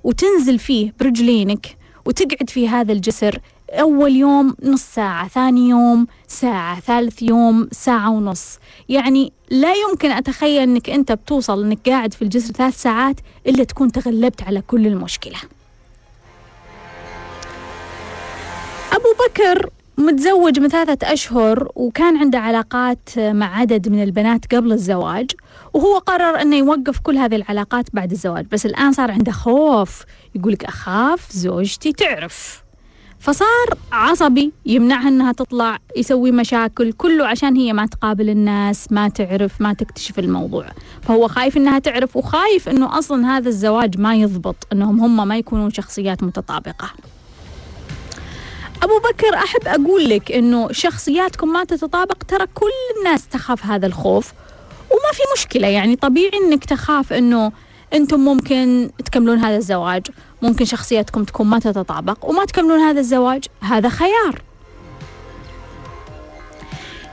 وتنزل 0.05 0.59
فيه 0.59 0.95
برجلينك 1.01 1.77
وتقعد 2.05 2.51
في 2.51 2.69
هذا 2.69 2.93
الجسر 2.93 3.41
أول 3.73 4.17
يوم 4.17 4.57
نص 4.63 4.83
ساعة 4.83 5.29
ثاني 5.29 5.69
يوم 5.69 6.07
ساعة 6.29 6.81
ثالث 6.81 7.23
يوم 7.23 7.69
ساعة 7.73 8.11
ونص. 8.11 8.59
يعني 8.89 9.33
لا 9.51 9.73
يمكن 9.75 10.11
أتخيل 10.11 10.63
أنك 10.63 10.91
أنت 10.91 11.13
بتوصل 11.13 11.65
أنك 11.65 11.89
قاعد 11.89 12.15
في 12.15 12.23
الجسر 12.23 12.53
ثلاث 12.53 12.83
ساعات 12.83 13.17
إلا 13.47 13.65
تكون 13.65 13.93
تغلبت 13.93 14.43
على 14.43 14.61
كل 14.61 14.87
المشكلة. 14.87 15.39
أبو 18.93 19.09
بكر 19.29 19.71
متزوج 20.01 20.61
من 20.61 20.69
ثلاثة 20.69 21.13
أشهر 21.13 21.69
وكان 21.75 22.17
عنده 22.17 22.39
علاقات 22.39 23.09
مع 23.17 23.59
عدد 23.59 23.89
من 23.89 24.03
البنات 24.03 24.55
قبل 24.55 24.73
الزواج 24.73 25.31
وهو 25.75 25.99
قرر 25.99 26.43
أنه 26.43 26.57
يوقف 26.57 26.99
كل 26.99 27.19
هذه 27.19 27.37
العلاقات 27.37 27.85
بعد 27.93 28.11
الزواج. 28.11 28.47
بس 28.53 28.67
الآن 28.67 28.93
صار 28.93 29.11
عنده 29.11 29.33
خوف 29.33 30.05
يقولك 30.35 30.65
أخاف 30.65 31.33
زوجتي 31.33 31.93
تعرف. 31.93 32.63
فصار 33.19 33.79
عصبي 33.93 34.53
يمنعها 34.67 35.09
أنها 35.09 35.33
تطلع 35.33 35.79
يسوي 35.97 36.33
مشاكل 36.33 36.93
كله 36.93 37.27
عشان 37.27 37.57
هي 37.57 37.73
ما 37.73 37.87
تقابل 37.87 38.31
الناس 38.31 38.93
ما 38.93 39.09
تعرف 39.09 39.61
ما 39.61 39.73
تكتشف 39.73 40.19
الموضوع. 40.19 40.67
فهو 41.03 41.29
خايف 41.29 41.57
أنها 41.57 41.79
تعرف 41.79 42.17
وخايف 42.17 42.69
أنه 42.69 42.99
أصلا 42.99 43.27
هذا 43.37 43.49
الزواج 43.49 44.01
ما 44.01 44.15
يضبط 44.15 44.57
أنهم 44.73 45.01
هم 45.01 45.29
ما 45.29 45.37
يكونون 45.37 45.71
شخصيات 45.71 46.23
متطابقة. 46.23 46.91
أبو 48.83 48.99
بكر 48.99 49.35
أحب 49.35 49.61
أقول 49.67 50.09
لك 50.09 50.33
إنه 50.33 50.73
شخصياتكم 50.73 51.53
ما 51.53 51.65
تتطابق. 51.65 52.23
ترى 52.29 52.47
كل 52.55 52.71
الناس 52.99 53.29
تخاف 53.29 53.67
هذا 53.67 53.87
الخوف 53.87 54.33
وما 54.91 55.13
في 55.13 55.23
مشكلة. 55.37 55.69
يعني 55.69 55.97
طبيعي 55.97 56.39
إنك 56.39 56.65
تخاف 56.65 57.13
إنه 57.13 57.53
أنتم 57.95 58.21
ممكن 58.21 58.91
تكملون 59.05 59.39
هذا 59.39 59.57
الزواج. 59.57 60.07
ممكن 60.43 60.65
شخصياتكم 60.65 61.25
تكون 61.25 61.47
ما 61.47 61.59
تتطابق 61.59 62.25
وما 62.25 62.45
تكملون 62.45 62.79
هذا 62.79 63.01
الزواج 63.01 63.45
هذا 63.61 63.89
خيار. 63.89 64.43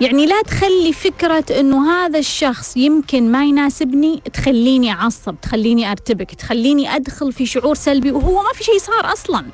يعني 0.01 0.25
لا 0.25 0.41
تخلي 0.41 0.93
فكرة 0.93 1.45
إنه 1.59 1.91
هذا 1.91 2.19
الشخص 2.19 2.77
يمكن 2.77 3.31
ما 3.31 3.45
يناسبني 3.45 4.21
تخليني 4.33 4.91
أعصب 4.91 5.35
تخليني 5.41 5.91
أرتبك 5.91 6.35
تخليني 6.35 6.95
أدخل 6.95 7.33
في 7.33 7.45
شعور 7.45 7.75
سلبي 7.75 8.11
وهو 8.11 8.43
ما 8.43 8.49
في 8.53 8.63
شيء 8.63 8.77
صار 8.77 9.13
أصلاً. 9.13 9.45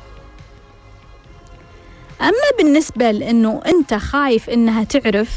أما 2.21 2.58
بالنسبة 2.58 3.12
لأنه 3.12 3.62
أنت 3.65 3.93
خايف 3.93 4.49
إنها 4.49 4.84
تعرف 4.84 5.30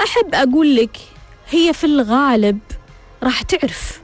أحب 0.00 0.34
أقول 0.34 0.76
لك 0.76 0.96
هي 1.50 1.72
في 1.72 1.84
الغالب 1.84 2.58
راح 3.22 3.42
تعرف. 3.42 4.00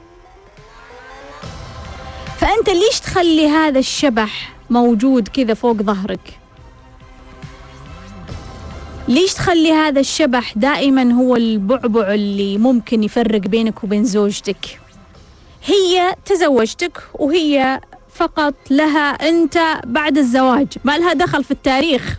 فأنت 2.39 2.69
ليش 2.69 2.99
تخلي 2.99 3.47
هذا 3.47 3.79
الشبح 3.79 4.53
موجود 4.69 5.27
كذا 5.27 5.53
فوق 5.53 5.75
ظهرك؟ 5.81 6.39
ليش 9.07 9.33
تخلي 9.33 9.71
هذا 9.71 9.99
الشبح 9.99 10.53
دائما 10.57 11.13
هو 11.13 11.35
البعبع 11.35 12.13
اللي 12.13 12.57
ممكن 12.57 13.03
يفرق 13.03 13.39
بينك 13.41 13.83
وبين 13.83 14.03
زوجتك؟ 14.05 14.79
هي 15.65 16.15
تزوجتك 16.25 17.03
وهي 17.13 17.81
فقط 18.21 18.53
لها 18.69 19.29
أنت 19.29 19.81
بعد 19.85 20.17
الزواج. 20.17 20.67
ما 20.83 20.97
لها 20.97 21.13
دخل 21.13 21.43
في 21.43 21.51
التاريخ. 21.51 22.17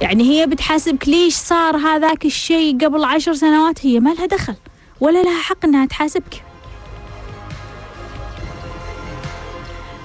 يعني 0.00 0.24
هي 0.24 0.46
بتحاسبك 0.46 1.08
ليش 1.08 1.34
صار 1.34 1.76
هذاك 1.76 2.24
الشيء 2.24 2.84
قبل 2.84 3.04
عشر 3.04 3.34
سنوات؟ 3.34 3.86
هي 3.86 4.00
ما 4.00 4.10
لها 4.10 4.26
دخل. 4.26 4.54
ولا 5.00 5.22
لها 5.22 5.42
حق 5.42 5.64
أنها 5.64 5.86
تحاسبك. 5.86 6.42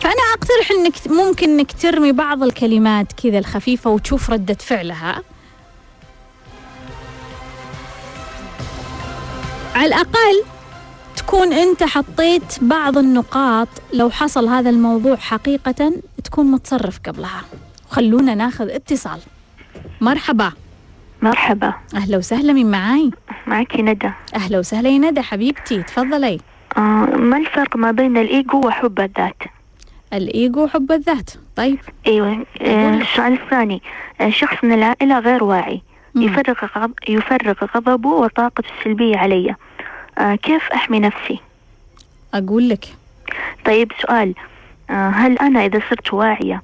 فأنا 0.01 0.21
أقترح 0.33 0.71
أنك 0.71 0.93
ممكن 1.07 1.49
أنك 1.49 1.71
ترمي 1.71 2.11
بعض 2.11 2.43
الكلمات 2.43 3.13
كذا 3.13 3.39
الخفيفة 3.39 3.89
وتشوف 3.89 4.29
ردة 4.29 4.57
فعلها. 4.59 5.23
على 9.75 9.85
الأقل 9.85 10.43
تكون 11.29 11.53
أنت 11.53 11.83
حطيت 11.83 12.57
بعض 12.61 12.97
النقاط 12.97 13.67
لو 13.93 14.09
حصل 14.09 14.47
هذا 14.47 14.69
الموضوع 14.69 15.15
حقيقة 15.15 15.93
تكون 16.23 16.51
متصرف 16.51 16.99
قبلها. 17.05 17.41
خلونا 17.89 18.35
ناخذ 18.35 18.69
اتصال. 18.69 19.19
مرحبا. 20.01 20.51
مرحبا. 21.21 21.73
أهلا 21.95 22.17
وسهلا 22.17 22.53
من 22.53 22.71
معاي؟ 22.71 23.11
معك 23.47 23.75
ندى. 23.75 24.11
أهلا 24.35 24.59
وسهلا 24.59 24.89
يا 24.89 24.97
ندى 24.97 25.21
حبيبتي 25.21 25.83
تفضلي. 25.83 26.39
آه 26.77 27.05
ما 27.05 27.37
الفرق 27.37 27.75
ما 27.77 27.91
بين 27.91 28.17
الإيجو 28.17 28.67
وحب 28.67 28.99
الذات؟ 28.99 29.43
الإيجو 30.13 30.63
وحب 30.63 30.91
الذات. 30.91 31.29
طيب. 31.55 31.79
أيوة 32.07 32.45
آه 32.61 32.97
السؤال 32.97 33.33
الثاني 33.33 33.81
آه 34.21 34.29
شخص 34.29 34.63
من 34.63 34.71
العائلة 34.71 35.19
غير 35.19 35.43
واعي 35.43 35.81
مم. 36.15 36.23
يفرغ 36.23 36.65
غض... 36.77 36.91
يفرغ 37.09 37.65
غضبه 37.75 38.09
وطاقته 38.09 38.69
السلبية 38.79 39.17
علي. 39.17 39.55
كيف 40.19 40.63
أحمي 40.73 40.99
نفسي؟ 40.99 41.39
أقول 42.33 42.69
لك. 42.69 42.85
طيب 43.65 43.91
سؤال. 44.01 44.35
آه 44.89 45.09
هل 45.09 45.37
أنا 45.37 45.65
إذا 45.65 45.81
صرت 45.89 46.13
واعية 46.13 46.61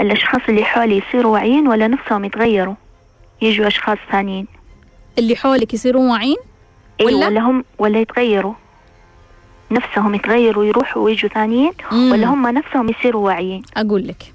الأشخاص 0.00 0.40
اللي 0.48 0.64
حولي 0.64 0.98
يصيروا 0.98 1.32
واعيين 1.32 1.68
ولا 1.68 1.88
نفسهم 1.88 2.24
يتغيروا؟ 2.24 2.74
يجوا 3.42 3.66
أشخاص 3.66 3.98
ثانيين. 4.12 4.46
اللي 5.18 5.36
حولك 5.36 5.74
يصيرون 5.74 6.10
واعيين؟ 6.10 6.36
أيوة 7.00 7.12
ولا؟ 7.12 7.26
ولا 7.26 7.40
هم 7.40 7.64
ولا 7.78 8.00
يتغيروا. 8.00 8.54
نفسهم 9.70 10.14
يتغيروا 10.14 10.62
ويروحوا 10.62 11.02
ويجوا 11.02 11.30
ثانيين 11.30 11.72
مم. 11.92 12.12
ولا 12.12 12.26
هم 12.26 12.46
نفسهم 12.48 12.88
يصيروا 12.88 13.26
واعيين؟ 13.26 13.62
أقول 13.76 14.08
لك. 14.08 14.32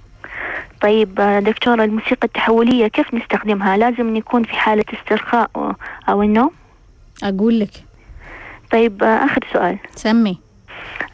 طيب 0.82 1.20
آه، 1.20 1.40
دكتورة 1.40 1.84
الموسيقى 1.84 2.28
التحولية 2.28 2.88
كيف 2.88 3.14
نستخدمها؟ 3.14 3.78
لازم 3.78 4.18
نكون 4.18 4.44
في 4.44 4.54
حالة 4.54 4.86
استرخاء 4.94 5.50
أو 6.10 6.24
النوم؟ 6.24 6.52
أقول 7.24 7.60
لك. 7.60 7.72
طيب 8.74 9.04
آه، 9.04 9.26
آخر 9.26 9.48
سؤال. 9.54 9.78
سمي. 9.96 10.40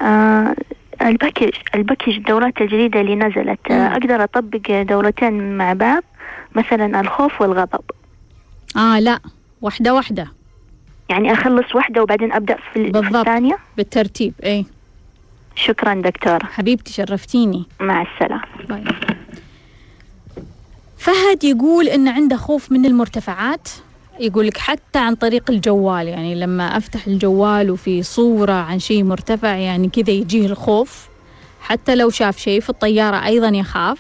آه 0.02 0.56
ال 1.02 1.08
package 1.08 1.50
ال 1.76 1.81
package 1.81 2.15
الدورات 2.15 2.62
الجديدة 2.62 3.02
اللي 3.02 3.15
نزلت. 3.15 3.60
آه. 3.72 3.88
أقدر 3.88 4.24
أطبق 4.24 4.82
دورتين 4.82 5.58
مع 5.58 5.74
بعض؟ 5.74 6.04
مثلا 6.56 7.00
الخوف 7.00 7.41
والغضب. 7.41 7.82
آه 8.78 9.00
لا 9.00 9.19
واحدة 9.62 9.93
واحدة. 9.93 10.28
يعني 11.10 11.34
أخلص 11.34 11.76
واحدة 11.76 12.02
وبعدين 12.04 12.32
أبدأ 12.34 12.58
في. 12.74 12.91
الثانية؟ 12.98 13.58
بالترتيب 13.78 14.34
إيه. 14.43 14.65
شكرا 15.56 15.93
دكتورة. 15.93 16.45
حبيبتي 16.45 16.93
شرفتيني. 16.93 17.65
مع 17.80 18.02
السلامة. 18.02 18.43
bye. 18.70 18.84
فهد 20.98 21.43
يقول 21.43 21.88
إن 21.88 22.08
عنده 22.08 22.38
خوف 22.38 22.72
من 22.72 22.86
المرتفعات. 22.86 23.69
يقول 24.20 24.48
لك 24.48 24.58
حتى 24.58 25.00
عن 25.00 25.16
طريق 25.16 25.52
الجوال 25.52 26.08
يعني 26.08 26.36
لما 26.36 26.78
أفتح 26.78 27.08
الجوال 27.08 27.72
وفي 27.72 28.04
صورة 28.04 28.52
عن 28.54 28.80
شيء 28.80 29.04
مرتفع 29.04 29.56
يعني 29.56 29.90
كذا 29.90 30.10
يجيه 30.12 30.46
الخوف. 30.46 31.08
حتى 31.62 31.96
لو 31.96 32.10
شاف 32.10 32.38
شيء 32.38 32.60
في 32.62 32.70
الطيارة 32.70 33.26
أيضا 33.26 33.48
يخاف. 33.48 34.00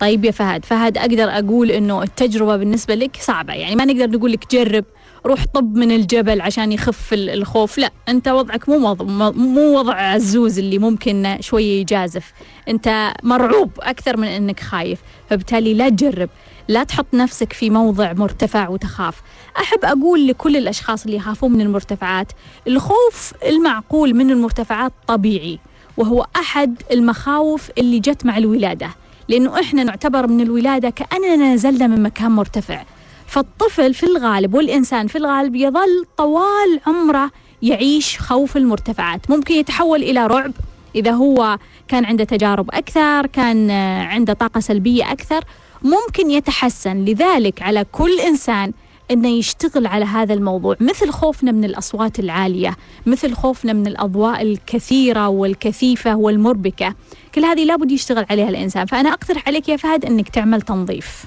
طيب 0.00 0.24
يا 0.24 0.30
فهد 0.30 0.64
فهد 0.64 0.98
أقدر 0.98 1.24
أقول 1.24 1.70
إنه 1.70 2.02
التجربة 2.02 2.56
بالنسبة 2.56 2.94
لك 2.94 3.16
صعبة 3.20 3.52
يعني 3.52 3.76
ما 3.76 3.84
نقدر 3.84 4.10
نقول 4.18 4.32
لك 4.32 4.54
جرب 4.54 4.84
روح 5.26 5.44
طب 5.54 5.76
من 5.76 5.90
الجبل 5.92 6.40
عشان 6.40 6.72
يخف 6.72 7.12
ال- 7.12 7.30
الخوف. 7.30 7.78
لا 7.78 7.90
أنت 8.08 8.28
وضعك 8.28 8.68
مو 8.68 8.88
وضع 8.90 9.04
مو 9.30 9.78
وضع 9.78 9.94
عزوز 9.94 10.58
اللي 10.58 10.78
ممكن 10.78 11.36
شوية 11.40 11.80
يجازف. 11.80 12.32
أنت 12.68 13.12
مرعوب 13.22 13.70
أكثر 13.80 14.16
من 14.16 14.28
إنك 14.28 14.60
خايف. 14.60 14.98
فبالتالي 15.30 15.74
لا 15.74 15.88
تجرب 15.88 16.28
لا 16.68 16.84
تحط 16.84 17.06
نفسك 17.14 17.52
في 17.52 17.70
موضع 17.70 18.12
مرتفع 18.12 18.68
وتخاف. 18.68 19.22
أحب 19.60 19.84
أقول 19.84 20.26
لكل 20.26 20.56
الأشخاص 20.56 21.04
اللي 21.04 21.16
يخافون 21.16 21.52
من 21.52 21.60
المرتفعات 21.60 22.32
الخوف 22.66 23.32
المعقول 23.46 24.14
من 24.14 24.30
المرتفعات 24.30 24.92
طبيعي 25.06 25.58
وهو 25.96 26.26
أحد 26.36 26.82
المخاوف 26.92 27.70
اللي 27.78 27.98
جت 27.98 28.26
مع 28.26 28.38
الولادة 28.38 28.90
لأنه 29.28 29.60
إحنا 29.60 29.84
نعتبر 29.84 30.26
من 30.26 30.40
الولادة 30.40 30.90
كأننا 30.90 31.54
نزلنا 31.54 31.86
من 31.86 32.02
مكان 32.02 32.30
مرتفع. 32.30 32.82
فالطفل 33.26 33.94
في 33.94 34.06
الغالب 34.06 34.54
والإنسان 34.54 35.06
في 35.06 35.18
الغالب 35.18 35.56
يظل 35.56 36.06
طوال 36.16 36.80
عمره 36.86 37.30
يعيش 37.62 38.18
خوف 38.18 38.56
المرتفعات. 38.56 39.30
ممكن 39.30 39.54
يتحول 39.54 40.02
إلى 40.02 40.26
رعب. 40.26 40.52
إذا 40.94 41.10
هو 41.10 41.58
كان 41.88 42.04
عنده 42.04 42.24
تجارب 42.24 42.70
أكثر 42.70 43.26
كان 43.26 43.70
عنده 44.00 44.32
طاقة 44.32 44.60
سلبية 44.60 45.12
أكثر 45.12 45.44
ممكن 45.82 46.30
يتحسن. 46.30 47.04
لذلك 47.04 47.62
على 47.62 47.84
كل 47.92 48.20
إنسان 48.20 48.72
إنه 49.10 49.28
يشتغل 49.28 49.86
على 49.86 50.04
هذا 50.04 50.34
الموضوع 50.34 50.76
مثل 50.80 51.10
خوفنا 51.10 51.52
من 51.52 51.64
الأصوات 51.64 52.18
العالية 52.18 52.76
مثل 53.06 53.34
خوفنا 53.34 53.72
من 53.72 53.86
الأضواء 53.86 54.42
الكثيرة 54.42 55.28
والكثيفة 55.28 56.16
والمربكة. 56.16 56.94
كل 57.34 57.44
هذه 57.44 57.64
لابد 57.64 57.92
يشتغل 57.92 58.26
عليها 58.30 58.48
الإنسان. 58.48 58.86
فأنا 58.86 59.12
أقترح 59.12 59.48
عليك 59.48 59.68
يا 59.68 59.76
فهد 59.76 60.04
إنك 60.04 60.28
تعمل 60.28 60.62
تنظيف. 60.62 61.24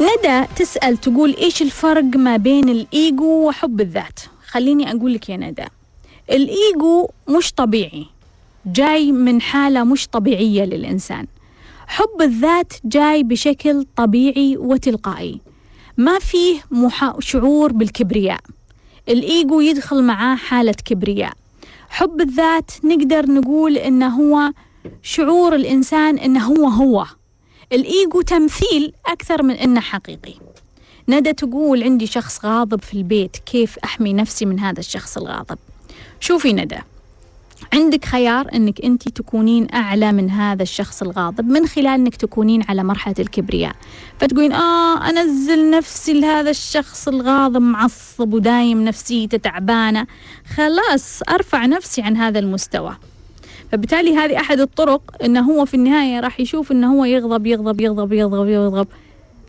ندى 0.00 0.46
تسأل 0.56 0.96
تقول 0.96 1.36
إيش 1.36 1.62
الفرق 1.62 2.16
ما 2.16 2.36
بين 2.36 2.68
الإيجو 2.68 3.48
وحب 3.48 3.80
الذات؟ 3.80 4.20
خليني 4.46 4.90
أقول 4.92 5.14
لك 5.14 5.28
يا 5.28 5.36
ندى 5.36 5.64
الإيجو 6.30 7.08
مش 7.28 7.52
طبيعي 7.52 8.06
جاي 8.66 9.12
من 9.12 9.40
حالة 9.40 9.84
مش 9.84 10.08
طبيعية 10.08 10.64
للإنسان. 10.64 11.26
حب 11.86 12.22
الذات 12.22 12.72
جاي 12.84 13.22
بشكل 13.22 13.86
طبيعي 13.96 14.56
وتلقائي. 14.56 15.40
ما 15.96 16.18
فيه 16.18 16.60
محا... 16.70 17.16
شعور 17.20 17.72
بالكبرياء. 17.72 18.40
الإيجو 19.08 19.60
يدخل 19.60 20.02
معاه 20.02 20.36
حالة 20.36 20.74
كبرياء. 20.84 21.32
حب 21.88 22.20
الذات 22.20 22.70
نقدر 22.84 23.26
نقول 23.26 23.76
إنه 23.76 24.08
هو 24.08 24.52
شعور 25.02 25.54
الإنسان 25.54 26.18
إنه 26.18 26.44
هو 26.44 26.68
هو. 26.68 27.06
الإيجو 27.72 28.20
تمثيل 28.22 28.92
أكثر 29.06 29.42
من 29.42 29.54
إنه 29.54 29.80
حقيقي. 29.80 30.34
ندى 31.08 31.32
تقول 31.32 31.82
عندي 31.82 32.06
شخص 32.06 32.44
غاضب 32.44 32.82
في 32.82 32.94
البيت 32.94 33.36
كيف 33.36 33.78
أحمي 33.84 34.12
نفسي 34.12 34.46
من 34.46 34.60
هذا 34.60 34.80
الشخص 34.80 35.16
الغاضب؟ 35.16 35.58
شوفي 36.20 36.52
ندى. 36.52 36.78
عندك 37.72 38.04
خيار 38.04 38.48
إنك 38.54 38.84
أنت 38.84 39.08
تكونين 39.08 39.66
أعلى 39.74 40.12
من 40.12 40.30
هذا 40.30 40.62
الشخص 40.62 41.02
الغاضب 41.02 41.44
من 41.44 41.66
خلال 41.66 41.86
إنك 41.86 42.16
تكونين 42.16 42.62
على 42.68 42.84
مرحلة 42.84 43.14
الكبرياء. 43.18 43.76
فتقولين 44.20 44.52
آه 44.52 45.08
أنزل 45.08 45.70
نفسي 45.70 46.20
لهذا 46.20 46.50
الشخص 46.50 47.08
الغاضب 47.08 47.62
معصب 47.62 48.34
ودايم 48.34 48.84
نفسيته 48.84 49.38
تعبانة. 49.38 50.06
خلاص 50.56 51.22
أرفع 51.28 51.66
نفسي 51.66 52.02
عن 52.02 52.16
هذا 52.16 52.38
المستوى. 52.38 52.96
فبالتالي 53.72 54.16
هذه 54.16 54.40
أحد 54.40 54.60
الطرق 54.60 55.16
إنه 55.24 55.40
هو 55.40 55.64
في 55.64 55.74
النهاية 55.74 56.20
راح 56.20 56.40
يشوف 56.40 56.72
إنه 56.72 56.94
هو 56.94 57.04
يغضب 57.04 57.46
يغضب 57.46 57.80
يغضب 57.80 58.12
يغضب 58.12 58.48
يغضب. 58.48 58.88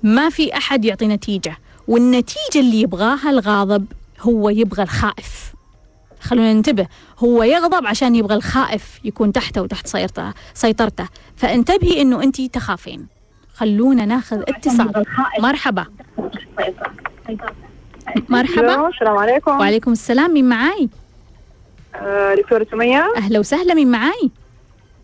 ما 0.04 0.30
في 0.30 0.58
أحد 0.58 0.86
يعطي 0.86 1.08
نتيجة 1.08 1.58
والنتيجة 1.88 2.60
اللي 2.60 2.82
يبغاها 2.82 3.30
الغاضب 3.30 3.86
هو 4.22 4.50
يبغى 4.50 4.84
الخائف. 4.84 5.57
خلونا 6.28 6.54
ننتبه 6.54 6.88
هو 7.20 7.44
يغضب 7.44 7.86
عشان 7.86 8.16
يبغى 8.16 8.36
الخائف 8.36 9.00
يكون 9.04 9.32
تحته 9.32 9.62
وتحت 9.62 9.88
سيطرته 9.88 10.34
سيطرته. 10.54 11.08
فانتبهي 11.36 12.02
إنه 12.02 12.24
انت 12.24 12.42
تخافين. 12.42 13.08
خلونا 13.56 14.06
ناخذ 14.06 14.42
اتصال. 14.48 15.06
مرحبا. 15.40 15.86
مرحبا. 18.30 18.88
السلام 18.88 19.18
عليكم. 19.18 19.52
وعليكم 19.52 19.92
السلام. 19.92 20.34
مين 20.34 20.50
معاي؟ 20.50 20.90
آه، 21.96 22.36
دكتورة 22.36 22.68
سمية. 22.72 23.13
أهلا 23.18 23.40
وسهلا. 23.40 23.74
مين 23.74 23.92
معاي؟ 23.92 24.30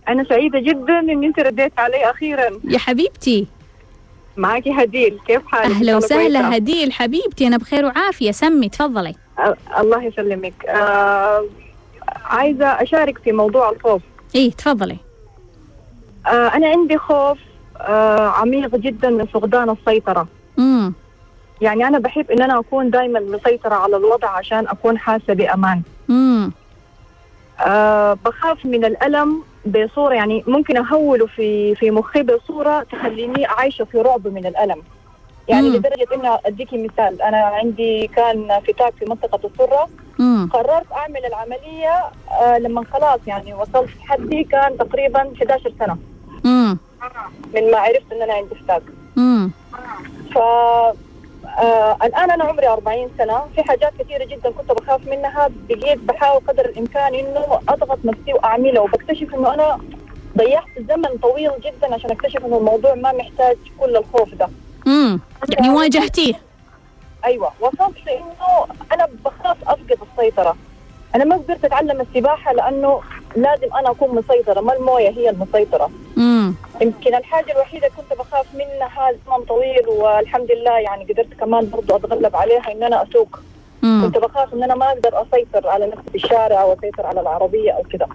أنا 0.10 0.24
سعيدة 0.30 0.60
جدا 0.60 1.00
إن 1.00 1.24
أنت 1.24 1.40
رديت 1.40 1.80
علي 1.80 2.10
أخيرا. 2.10 2.60
يا 2.64 2.78
حبيبتي. 2.78 3.48
معاكي 4.38 4.72
هديل. 4.72 5.20
كيف 5.28 5.42
حالك؟ 5.48 5.82
الله 5.82 5.98
وسهلا. 5.98 6.58
هديل 6.58 6.92
حبيبتي 6.94 7.48
أنا 7.48 7.58
بخير 7.58 7.86
وعافية. 7.86 8.32
سمي 8.32 8.70
تفضلي. 8.70 9.16
الله 9.80 10.04
يسلمك. 10.04 10.66
آه، 10.66 11.46
عايزة 12.26 12.66
أشارك 12.68 13.18
في 13.18 13.32
موضوع 13.32 13.70
الخوف. 13.70 14.02
إيه 14.36 14.52
تفضلي. 14.52 14.98
آه، 16.28 16.48
أنا 16.48 16.68
عندي 16.68 16.98
خوف 16.98 17.38
آه، 17.78 18.28
عميق 18.28 18.76
جدا 18.76 19.10
من 19.10 19.26
فقدان 19.26 19.70
السيطرة. 19.70 20.28
امم 20.60 20.94
يعني 21.62 21.88
أنا 21.88 22.00
بحب 22.00 22.32
إن 22.32 22.42
أنا 22.42 22.60
أكون 22.60 22.90
دائما 22.90 23.20
مسيطرة 23.20 23.76
على 23.76 23.98
الوضع 23.98 24.30
عشان 24.30 24.68
أكون 24.68 24.98
حاسة 24.98 25.34
بأمان. 25.34 25.82
امم 26.10 26.52
أه 27.60 28.18
بخاف 28.26 28.66
من 28.66 28.86
الألم 28.86 29.44
بصورة 29.66 30.14
يعني 30.14 30.44
ممكن 30.48 30.78
أهوله 30.78 31.26
في 31.26 31.76
في 31.76 31.92
مخي 31.92 32.24
بصورة 32.24 32.84
تخليني 32.84 33.46
عايشة 33.46 33.86
في 33.86 33.98
رعب 34.02 34.28
من 34.28 34.46
الألم. 34.46 34.82
يعني 35.48 35.70
مم. 35.70 35.76
لدرجة 35.76 36.08
إن 36.16 36.38
أديكي 36.46 36.78
مثال. 36.78 37.22
أنا 37.22 37.38
عندي 37.38 38.08
كان 38.08 38.60
فتاك 38.68 38.94
في 39.00 39.06
منطقة 39.06 39.48
السرة. 39.48 39.90
امم 40.20 40.50
قررت 40.54 40.92
أعمل 40.92 41.26
العملية 41.26 42.02
أه 42.42 42.58
لما 42.58 42.84
خلاص 42.94 43.20
يعني 43.28 43.54
وصلت 43.54 43.90
حدي 44.02 44.44
كان 44.44 44.78
تقريبا 44.78 45.34
11 45.42 45.74
سنة. 45.80 45.98
امم 46.46 46.78
من 47.54 47.72
ما 47.72 47.78
عرفت 47.78 48.12
إن 48.14 48.22
أنا 48.22 48.34
عندي 48.34 48.56
فتاك 48.56 48.82
ف 50.34 50.38
آه 50.38 51.98
الآن 52.04 52.32
أنا 52.32 52.44
عمري 52.44 52.68
40 52.68 53.10
سنة. 53.18 53.42
في 53.56 53.64
حاجات 53.64 53.92
كثيرة 54.00 54.26
جدا 54.26 54.52
كنت 54.52 54.72
بخاف 54.72 55.08
منها. 55.08 55.50
بقيت 55.70 56.00
بحاول 56.00 56.42
قدر 56.48 56.66
الإمكان 56.66 57.16
إنه 57.16 57.60
أضغط 57.70 58.00
نفسي 58.06 58.34
وأعملها 58.34 58.82
وبكتشف 58.82 59.34
إنه 59.36 59.54
أنا 59.54 59.80
ضيعت 60.38 60.80
زمن 60.90 61.18
طويل 61.22 61.52
جدا 61.60 61.94
عشان 61.94 62.12
أكتشف 62.12 62.46
إنه 62.46 62.58
الموضوع 62.58 62.94
ما 62.96 63.12
محتاج 63.12 63.58
كل 63.80 63.98
الخوف 63.98 64.34
ده. 64.36 64.50
امم 64.88 65.20
يعني 65.50 65.70
واجهتيه. 65.70 66.34
أيوة 67.26 67.52
وصلت 67.60 68.06
لإنه 68.06 68.68
أنا 68.92 69.08
بخاف 69.26 69.58
أفقد 69.68 69.98
السيطرة. 70.12 70.56
أنا 71.16 71.24
ما 71.26 71.36
قدرت 71.36 71.66
أتعلم 71.66 72.02
السباحة 72.02 72.54
لأنه 72.54 73.02
لازم 73.36 73.74
أنا 73.74 73.92
أكون 73.92 74.16
مسيطرة 74.16 74.62
ما 74.62 74.74
الموية 74.74 75.10
هي 75.10 75.30
المسيطرة. 75.30 75.90
امم 76.18 76.56
يمكن 76.82 77.16
الحاجة 77.16 77.52
الوحيدة 77.52 77.88
كنت 77.98 78.20
بخاف 78.20 78.46
منها 78.54 79.12
زمن 79.12 79.46
طويل 79.46 79.88
والحمد 79.88 80.52
لله 80.52 80.80
يعني 80.80 81.04
قدرت 81.14 81.34
كمان 81.40 81.70
برضو 81.70 81.96
أتغلب 81.96 82.36
عليها 82.36 82.72
إن 82.72 82.84
أنا 82.84 83.04
أسوق. 83.04 83.40
امم 83.84 84.06
كنت 84.06 84.18
بخاف 84.18 84.54
إن 84.54 84.64
أنا 84.64 84.76
ما 84.76 84.86
أقدر 84.90 85.22
أسيطر 85.22 85.68
على 85.68 85.88
نفسي 85.88 86.10
في 86.12 86.16
الشارع 86.16 86.62
أو 86.62 86.74
أسيطر 86.74 87.06
على 87.06 87.22
العربية 87.22 87.72
أو 87.72 87.84
كذا 87.92 88.08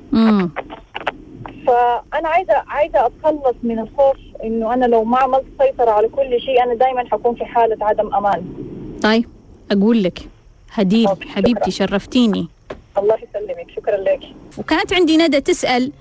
فأنا 1.68 2.28
عايزه 2.28 2.54
عايزة 2.68 3.06
أتخلص 3.06 3.56
من 3.62 3.78
الخوف 3.78 4.16
إنه 4.44 4.74
أنا 4.74 4.86
لو 4.86 5.04
ما 5.04 5.18
عملت 5.18 5.44
سيطرة 5.60 5.90
على 5.90 6.08
كل 6.08 6.40
شيء 6.40 6.62
أنا 6.62 6.74
دائما 6.74 7.04
حكون 7.12 7.34
في 7.34 7.44
حالة 7.44 7.76
عدم 7.80 8.14
أمان. 8.14 8.44
طيب 9.02 9.28
أقول 9.70 10.02
لك 10.02 10.18
هديل 10.72 11.08
حبيبتي 11.28 11.70
شرفتيني. 11.70 12.48
الله 12.98 13.14
يسلمك 13.14 13.70
شكرا 13.76 13.96
لك. 13.96 14.20
وكانت 14.58 14.92
عندي 14.92 15.16
ندى 15.16 15.40
تسأل 15.40 15.92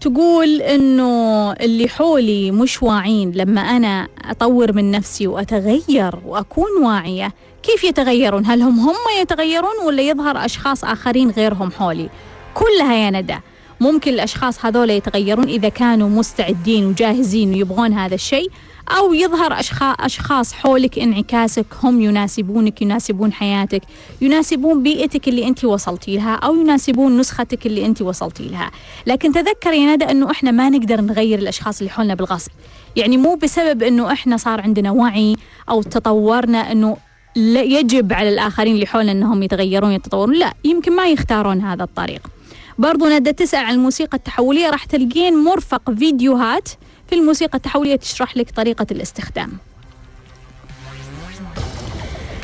تقول 0.00 0.62
إنه 0.62 1.52
اللي 1.52 1.88
حولي 1.88 2.50
مش 2.50 2.82
واعين. 2.82 3.32
لما 3.32 3.60
أنا 3.60 4.08
أطور 4.30 4.72
من 4.72 4.90
نفسي 4.90 5.26
وأتغير 5.26 6.18
وأكون 6.26 6.84
واعية 6.84 7.32
كيف 7.62 7.84
يتغيرون؟ 7.84 8.46
هل 8.46 8.62
هم 8.62 8.78
هم 8.80 9.20
يتغيرون 9.20 9.86
ولا 9.86 10.02
يظهر 10.02 10.44
أشخاص 10.44 10.84
آخرين 10.84 11.30
غيرهم 11.30 11.70
حولي؟ 11.70 12.08
كلها 12.54 12.94
يا 12.94 13.10
ندى. 13.10 13.36
ممكن 13.82 14.14
الأشخاص 14.14 14.64
هذول 14.64 14.90
يتغيرون 14.90 15.48
إذا 15.48 15.68
كانوا 15.68 16.08
مستعدين 16.08 16.86
وجاهزين 16.86 17.50
ويبغون 17.50 17.92
هذا 17.92 18.14
الشيء 18.14 18.50
أو 18.88 19.14
يظهر 19.14 19.58
أشخاص 20.00 20.52
حولك 20.52 20.98
انعكاسك 20.98 21.66
هم 21.82 22.00
يناسبونك 22.00 22.82
يناسبون 22.82 23.32
حياتك 23.32 23.82
يناسبون 24.20 24.82
بيئتك 24.82 25.28
اللي 25.28 25.48
أنت 25.48 25.64
وصلتي 25.64 26.16
لها 26.16 26.34
أو 26.34 26.54
يناسبون 26.54 27.18
نسختك 27.18 27.66
اللي 27.66 27.86
أنت 27.86 28.02
وصلتي 28.02 28.48
لها. 28.48 28.70
لكن 29.06 29.32
تذكري 29.32 29.84
يا 29.84 29.94
ندى 29.94 30.04
إنه 30.04 30.30
إحنا 30.30 30.50
ما 30.50 30.70
نقدر 30.70 31.00
نغير 31.00 31.38
الأشخاص 31.38 31.78
اللي 31.78 31.90
حولنا 31.90 32.14
بالغصب. 32.14 32.50
يعني 32.96 33.16
مو 33.16 33.34
بسبب 33.34 33.82
إنه 33.82 34.12
إحنا 34.12 34.36
صار 34.36 34.60
عندنا 34.60 34.90
وعي 34.90 35.36
أو 35.68 35.82
تطورنا 35.82 36.72
إنه 36.72 36.96
لا 37.36 37.62
يجب 37.62 38.12
على 38.12 38.28
الآخرين 38.28 38.74
اللي 38.74 38.86
حولنا 38.86 39.12
إنهم 39.12 39.42
يتغيرون 39.42 39.92
يتطورون 39.92 40.34
لا 40.34 40.52
يمكن 40.64 40.96
ما 40.96 41.06
يختارون 41.06 41.60
هذا 41.60 41.84
الطريق. 41.84 42.41
برضو 42.82 43.08
ندى 43.08 43.32
تسأل 43.32 43.64
عن 43.64 43.74
الموسيقى 43.74 44.16
التحولية. 44.16 44.70
راح 44.70 44.84
تلقين 44.84 45.44
مرفق 45.44 45.90
فيديوهات 45.90 46.68
في 47.08 47.14
الموسيقى 47.14 47.56
التحولية 47.56 47.96
تشرح 47.96 48.36
لك 48.36 48.50
طريقة 48.50 48.86
الاستخدام. 48.90 49.52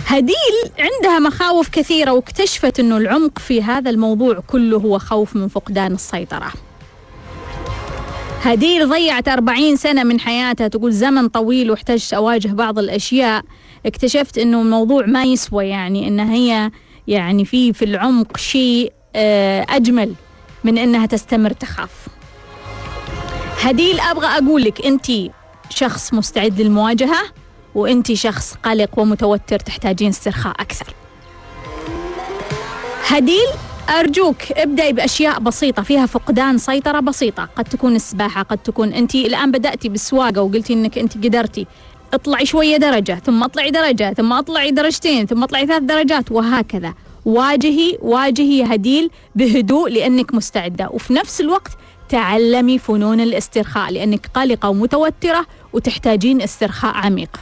هديل 0.06 0.56
عندها 0.78 1.18
مخاوف 1.18 1.68
كثيرة 1.68 2.10
واكتشفت 2.10 2.80
أنه 2.80 2.96
العمق 2.96 3.38
في 3.38 3.62
هذا 3.62 3.90
الموضوع 3.90 4.40
كله 4.46 4.76
هو 4.76 4.98
خوف 4.98 5.36
من 5.36 5.48
فقدان 5.48 5.92
السيطرة. 5.92 6.52
هديل 8.42 8.88
ضيعت 8.88 9.28
40 9.28 9.76
سنة 9.76 10.04
من 10.04 10.20
حياتها. 10.20 10.68
تقول 10.68 10.92
زمن 10.92 11.28
طويل 11.28 11.70
واحتجت 11.70 12.14
أواجه 12.14 12.48
بعض 12.48 12.78
الأشياء. 12.78 13.42
اكتشفت 13.86 14.38
أنه 14.38 14.62
الموضوع 14.62 15.06
ما 15.06 15.24
يسوى 15.24 15.68
يعني 15.68 16.08
أن 16.08 16.20
هي 16.20 16.70
يعني 17.06 17.44
في 17.44 17.72
في 17.72 17.84
العمق 17.84 18.36
شيء 18.36 18.92
آه، 19.16 19.66
أجمل. 19.68 20.14
من 20.64 20.78
أنها 20.78 21.06
تستمر 21.06 21.52
تخاف. 21.52 21.90
هديل 23.60 24.00
أبغى 24.00 24.26
أقول 24.26 24.62
لك 24.62 24.86
أنت 24.86 25.06
شخص 25.70 26.14
مستعد 26.14 26.60
للمواجهة 26.60 27.22
وأنت 27.74 28.12
شخص 28.12 28.54
قلق 28.54 28.98
ومتوتر 28.98 29.58
تحتاجين 29.58 30.08
استرخاء 30.08 30.52
أكثر. 30.60 30.94
هديل 33.08 33.46
أرجوك 33.88 34.52
ابدأي 34.52 34.92
بأشياء 34.92 35.40
بسيطة 35.40 35.82
فيها 35.82 36.06
فقدان 36.06 36.58
سيطرة 36.58 37.00
بسيطة. 37.00 37.48
قد 37.56 37.64
تكون 37.64 37.96
السباحة 37.96 38.42
قد 38.42 38.58
تكون 38.58 38.92
أنت 38.92 39.14
الآن 39.14 39.50
بدأتي 39.50 39.88
بالسواقة 39.88 40.42
وقلتي 40.42 40.72
أنك 40.72 40.98
أنت 40.98 41.14
قدرتي. 41.14 41.66
اطلعي 42.14 42.46
شوية 42.46 42.76
درجة 42.76 43.22
ثم 43.26 43.42
اطلعي 43.42 43.70
درجة 43.70 44.12
ثم 44.12 44.32
اطلعي 44.32 44.70
درجتين 44.70 45.26
ثم 45.26 45.42
اطلعي 45.42 45.66
ثلاث 45.66 45.82
درجات 45.82 46.32
وهكذا. 46.32 46.94
واجهي 47.28 47.98
واجهي 48.02 48.62
هديل 48.74 49.10
بهدوء 49.34 49.90
لأنك 49.90 50.34
مستعدة. 50.34 50.88
وفي 50.90 51.12
نفس 51.12 51.40
الوقت 51.40 51.70
تعلمي 52.08 52.78
فنون 52.78 53.20
الاسترخاء 53.20 53.90
لأنك 53.92 54.30
قلقة 54.34 54.68
ومتوترة 54.68 55.46
وتحتاجين 55.72 56.42
استرخاء 56.42 56.94
عميق. 56.94 57.40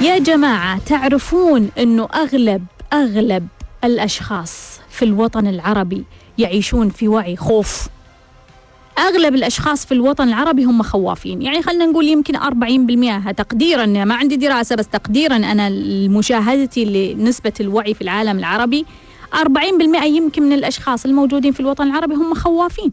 يا 0.00 0.18
جماعة 0.18 0.78
تعرفون 0.78 1.70
أنه 1.78 2.08
أغلب 2.14 2.64
أغلب 2.92 3.48
الأشخاص 3.84 4.80
في 4.90 5.04
الوطن 5.04 5.46
العربي 5.46 6.04
يعيشون 6.38 6.88
في 6.88 7.08
وعي 7.08 7.36
خوف. 7.36 7.88
أغلب 8.98 9.34
الأشخاص 9.34 9.86
في 9.86 9.92
الوطن 9.92 10.28
العربي 10.28 10.64
هم 10.64 10.82
خوافين. 10.82 11.42
يعني 11.42 11.62
خلينا 11.62 11.86
نقول 11.86 12.06
يمكن 12.06 12.36
40% 12.36 13.32
تقديرا 13.32 13.86
ما 13.86 14.14
عندي 14.14 14.36
دراسة 14.36 14.76
بس 14.76 14.88
تقديرا 14.88 15.36
أنا 15.36 15.68
مشاهدتي 16.08 17.14
لنسبة 17.14 17.52
الوعي 17.60 17.94
في 17.94 18.02
العالم 18.02 18.38
العربي 18.38 18.86
40% 19.34 20.04
يمكن 20.04 20.42
من 20.42 20.52
الأشخاص 20.52 21.04
الموجودين 21.04 21.52
في 21.52 21.60
الوطن 21.60 21.86
العربي 21.86 22.14
هم 22.14 22.34
خوافين. 22.34 22.92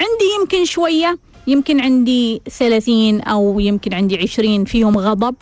عندي 0.00 0.24
يمكن 0.40 0.64
شوية 0.64 1.18
يمكن 1.46 1.80
عندي 1.80 2.42
30 2.58 3.20
أو 3.20 3.60
يمكن 3.60 3.94
عندي 3.94 4.18
20 4.18 4.64
فيهم 4.64 4.98
غضب. 4.98 5.34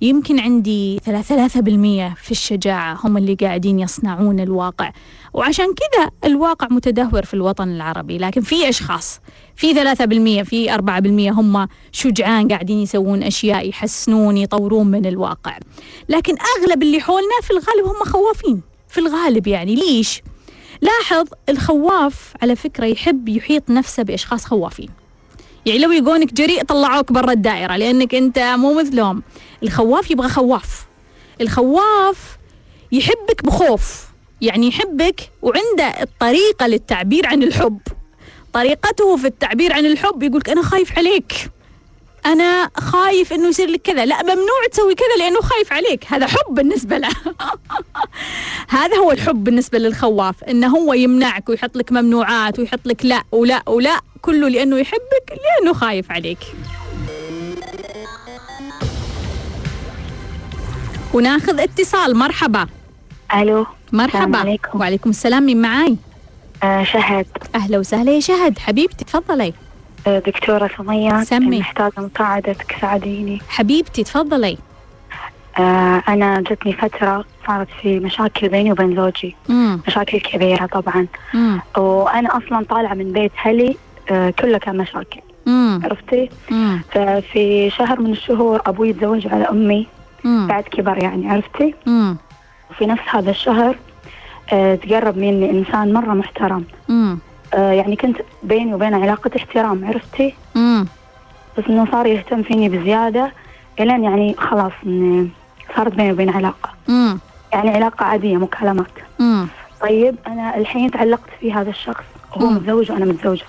يمكن 0.00 0.40
عندي 0.40 1.00
ثلاثة 1.04 1.60
بالمية 1.60 2.14
في 2.22 2.30
الشجاعة 2.30 2.98
هم 3.04 3.16
اللي 3.16 3.34
قاعدين 3.34 3.78
يصنعون 3.78 4.40
الواقع. 4.40 4.92
وعشان 5.34 5.66
كذا 5.66 6.10
الواقع 6.24 6.66
متدهور 6.70 7.24
في 7.24 7.34
الوطن 7.34 7.68
العربي 7.68 8.18
لكن 8.18 8.40
في 8.40 8.68
أشخاص 8.68 9.20
في 9.56 9.74
ثلاثة 9.74 10.04
بالمية 10.04 10.42
في 10.42 10.74
أربعة 10.74 11.00
بالمية 11.00 11.30
هم 11.30 11.68
شجعان 11.92 12.48
قاعدين 12.48 12.78
يسوون 12.78 13.22
أشياء 13.22 13.68
يحسنون 13.68 14.36
يطورون 14.36 14.86
من 14.86 15.06
الواقع. 15.06 15.58
لكن 16.08 16.34
أغلب 16.58 16.82
اللي 16.82 17.00
حولنا 17.00 17.40
في 17.42 17.50
الغالب 17.50 17.86
هم 17.86 18.04
خوافين 18.04 18.62
في 18.88 18.98
الغالب 18.98 19.46
يعني. 19.46 19.74
ليش؟ 19.74 20.22
لاحظ 20.80 21.26
الخواف 21.48 22.32
على 22.42 22.56
فكرة 22.56 22.86
يحب 22.86 23.28
يحيط 23.28 23.70
نفسه 23.70 24.02
بأشخاص 24.02 24.44
خوافين. 24.44 24.88
يعني 25.66 25.78
لو 25.78 25.90
يقونك 25.90 26.34
جريء 26.34 26.62
طلعوك 26.62 27.12
برا 27.12 27.32
الدائرة 27.32 27.76
لأنك 27.76 28.14
أنت 28.14 28.38
مو 28.38 28.74
مثلهم. 28.80 29.22
الخواف 29.62 30.10
يبغى 30.10 30.28
خواف 30.28 30.86
الخواف 31.40 32.38
يحبك 32.92 33.44
بخوف. 33.44 34.07
يعني 34.40 34.68
يحبك 34.68 35.30
وعنده 35.42 35.84
الطريقة 35.84 36.66
للتعبير 36.66 37.26
عن 37.26 37.42
الحب. 37.42 37.78
طريقته 38.52 39.16
في 39.16 39.26
التعبير 39.26 39.72
عن 39.72 39.86
الحب 39.86 40.22
يقولك 40.22 40.50
أنا 40.50 40.62
خايف 40.62 40.98
عليك. 40.98 41.50
أنا 42.26 42.70
خايف 42.76 43.32
إنه 43.32 43.48
يصير 43.48 43.68
لك 43.68 43.82
كذا. 43.82 44.04
لا 44.06 44.22
ممنوع 44.22 44.66
تسوي 44.72 44.94
كذا 44.94 45.16
لأنه 45.18 45.40
خايف 45.40 45.72
عليك. 45.72 46.04
هذا 46.08 46.26
حب 46.26 46.54
بالنسبة 46.54 46.98
له. 46.98 47.08
هذا 48.68 48.96
هو 48.96 49.12
الحب 49.12 49.44
بالنسبة 49.44 49.78
للخواف 49.78 50.44
إنه 50.44 50.68
هو 50.68 50.92
يمنعك 50.92 51.48
ويحط 51.48 51.76
لك 51.76 51.92
ممنوعات 51.92 52.58
ويحط 52.58 52.80
لك 52.86 53.04
لا 53.04 53.22
ولا 53.32 53.62
ولا 53.68 54.00
كله 54.22 54.48
لأنه 54.48 54.78
يحبك 54.78 55.30
لأنه 55.30 55.72
خايف 55.72 56.12
عليك. 56.12 56.38
وناخذ 61.14 61.60
اتصال. 61.60 62.16
مرحبا. 62.16 62.77
ألو 63.34 63.66
مرحبا. 63.92 64.38
عليكم. 64.38 64.80
وعليكم 64.80 65.10
السلام 65.10 65.46
مين 65.46 65.62
معاي؟ 65.62 65.96
آه 66.62 66.84
شهد. 66.84 67.26
أهلا 67.54 67.78
وسهلا 67.78 68.12
يا 68.12 68.20
شهد. 68.20 68.58
حبيبتي 68.58 69.04
تفضلي. 69.04 69.52
آه 70.06 70.18
دكتورة 70.18 70.70
سمية 70.78 71.24
سمي. 71.24 71.58
محتاجة 71.60 71.92
مساعدتك 71.98 72.76
ساعديني 72.80 73.40
حبيبتي 73.48 74.04
تفضلي. 74.04 74.58
آه 75.58 76.02
أنا 76.08 76.40
جتني 76.40 76.72
فترة 76.72 77.24
صارت 77.46 77.68
في 77.82 78.00
مشاكل 78.00 78.48
بيني 78.48 78.72
وبين 78.72 78.96
زوجي. 78.96 79.36
امم 79.50 79.80
مشاكل 79.86 80.20
كبيرة 80.20 80.66
طبعا. 80.66 81.06
امم 81.34 81.60
وأنا 81.76 82.36
أصلا 82.36 82.64
طالعة 82.70 82.94
من 82.94 83.12
بيت 83.12 83.32
هلي 83.36 83.76
آه 84.10 84.30
كله 84.30 84.58
كان 84.58 84.76
مشاكل. 84.76 85.20
امم 85.46 85.80
عرفتي؟ 85.84 86.30
امم 86.50 86.80
ففي 86.92 87.70
شهر 87.70 88.00
من 88.00 88.12
الشهور 88.12 88.60
أبوي 88.66 88.92
تزوج 88.92 89.26
على 89.26 89.44
أمي. 89.44 89.86
بعد 90.24 90.62
كبر 90.64 91.02
يعني 91.02 91.30
عرفتي؟ 91.30 91.74
امم 91.86 92.16
وفي 92.70 92.86
نفس 92.86 93.02
هذا 93.10 93.30
الشهر 93.30 93.76
آه 94.52 94.74
تقرب 94.74 95.18
مني 95.18 95.50
إنسان 95.50 95.92
مرة 95.92 96.14
محترم. 96.14 96.64
آه 97.54 97.72
يعني 97.72 97.96
كنت 97.96 98.16
بيني 98.42 98.74
وبينه 98.74 99.02
علاقة 99.02 99.30
احترام 99.36 99.84
عرفتي؟ 99.84 100.34
بس 101.58 101.64
إنه 101.68 101.86
صار 101.92 102.06
يهتم 102.06 102.42
فيني 102.42 102.68
بزيادة 102.68 103.32
إلين 103.80 104.04
يعني 104.04 104.34
خلاص 104.38 104.72
صارت 105.76 105.94
بيني 105.94 106.12
وبين 106.12 106.30
علاقة. 106.30 106.70
يعني 107.52 107.70
علاقة 107.70 108.04
عادية 108.04 108.36
مكالمات 108.36 108.86
طيب 109.80 110.16
أنا 110.26 110.56
الحين 110.56 110.90
تعلقت 110.90 111.30
في 111.40 111.52
هذا 111.52 111.70
الشخص 111.70 112.04
وهو 112.36 112.46
مم. 112.46 112.56
متزوج 112.56 112.92
وأنا 112.92 113.04
متزوجة. 113.04 113.44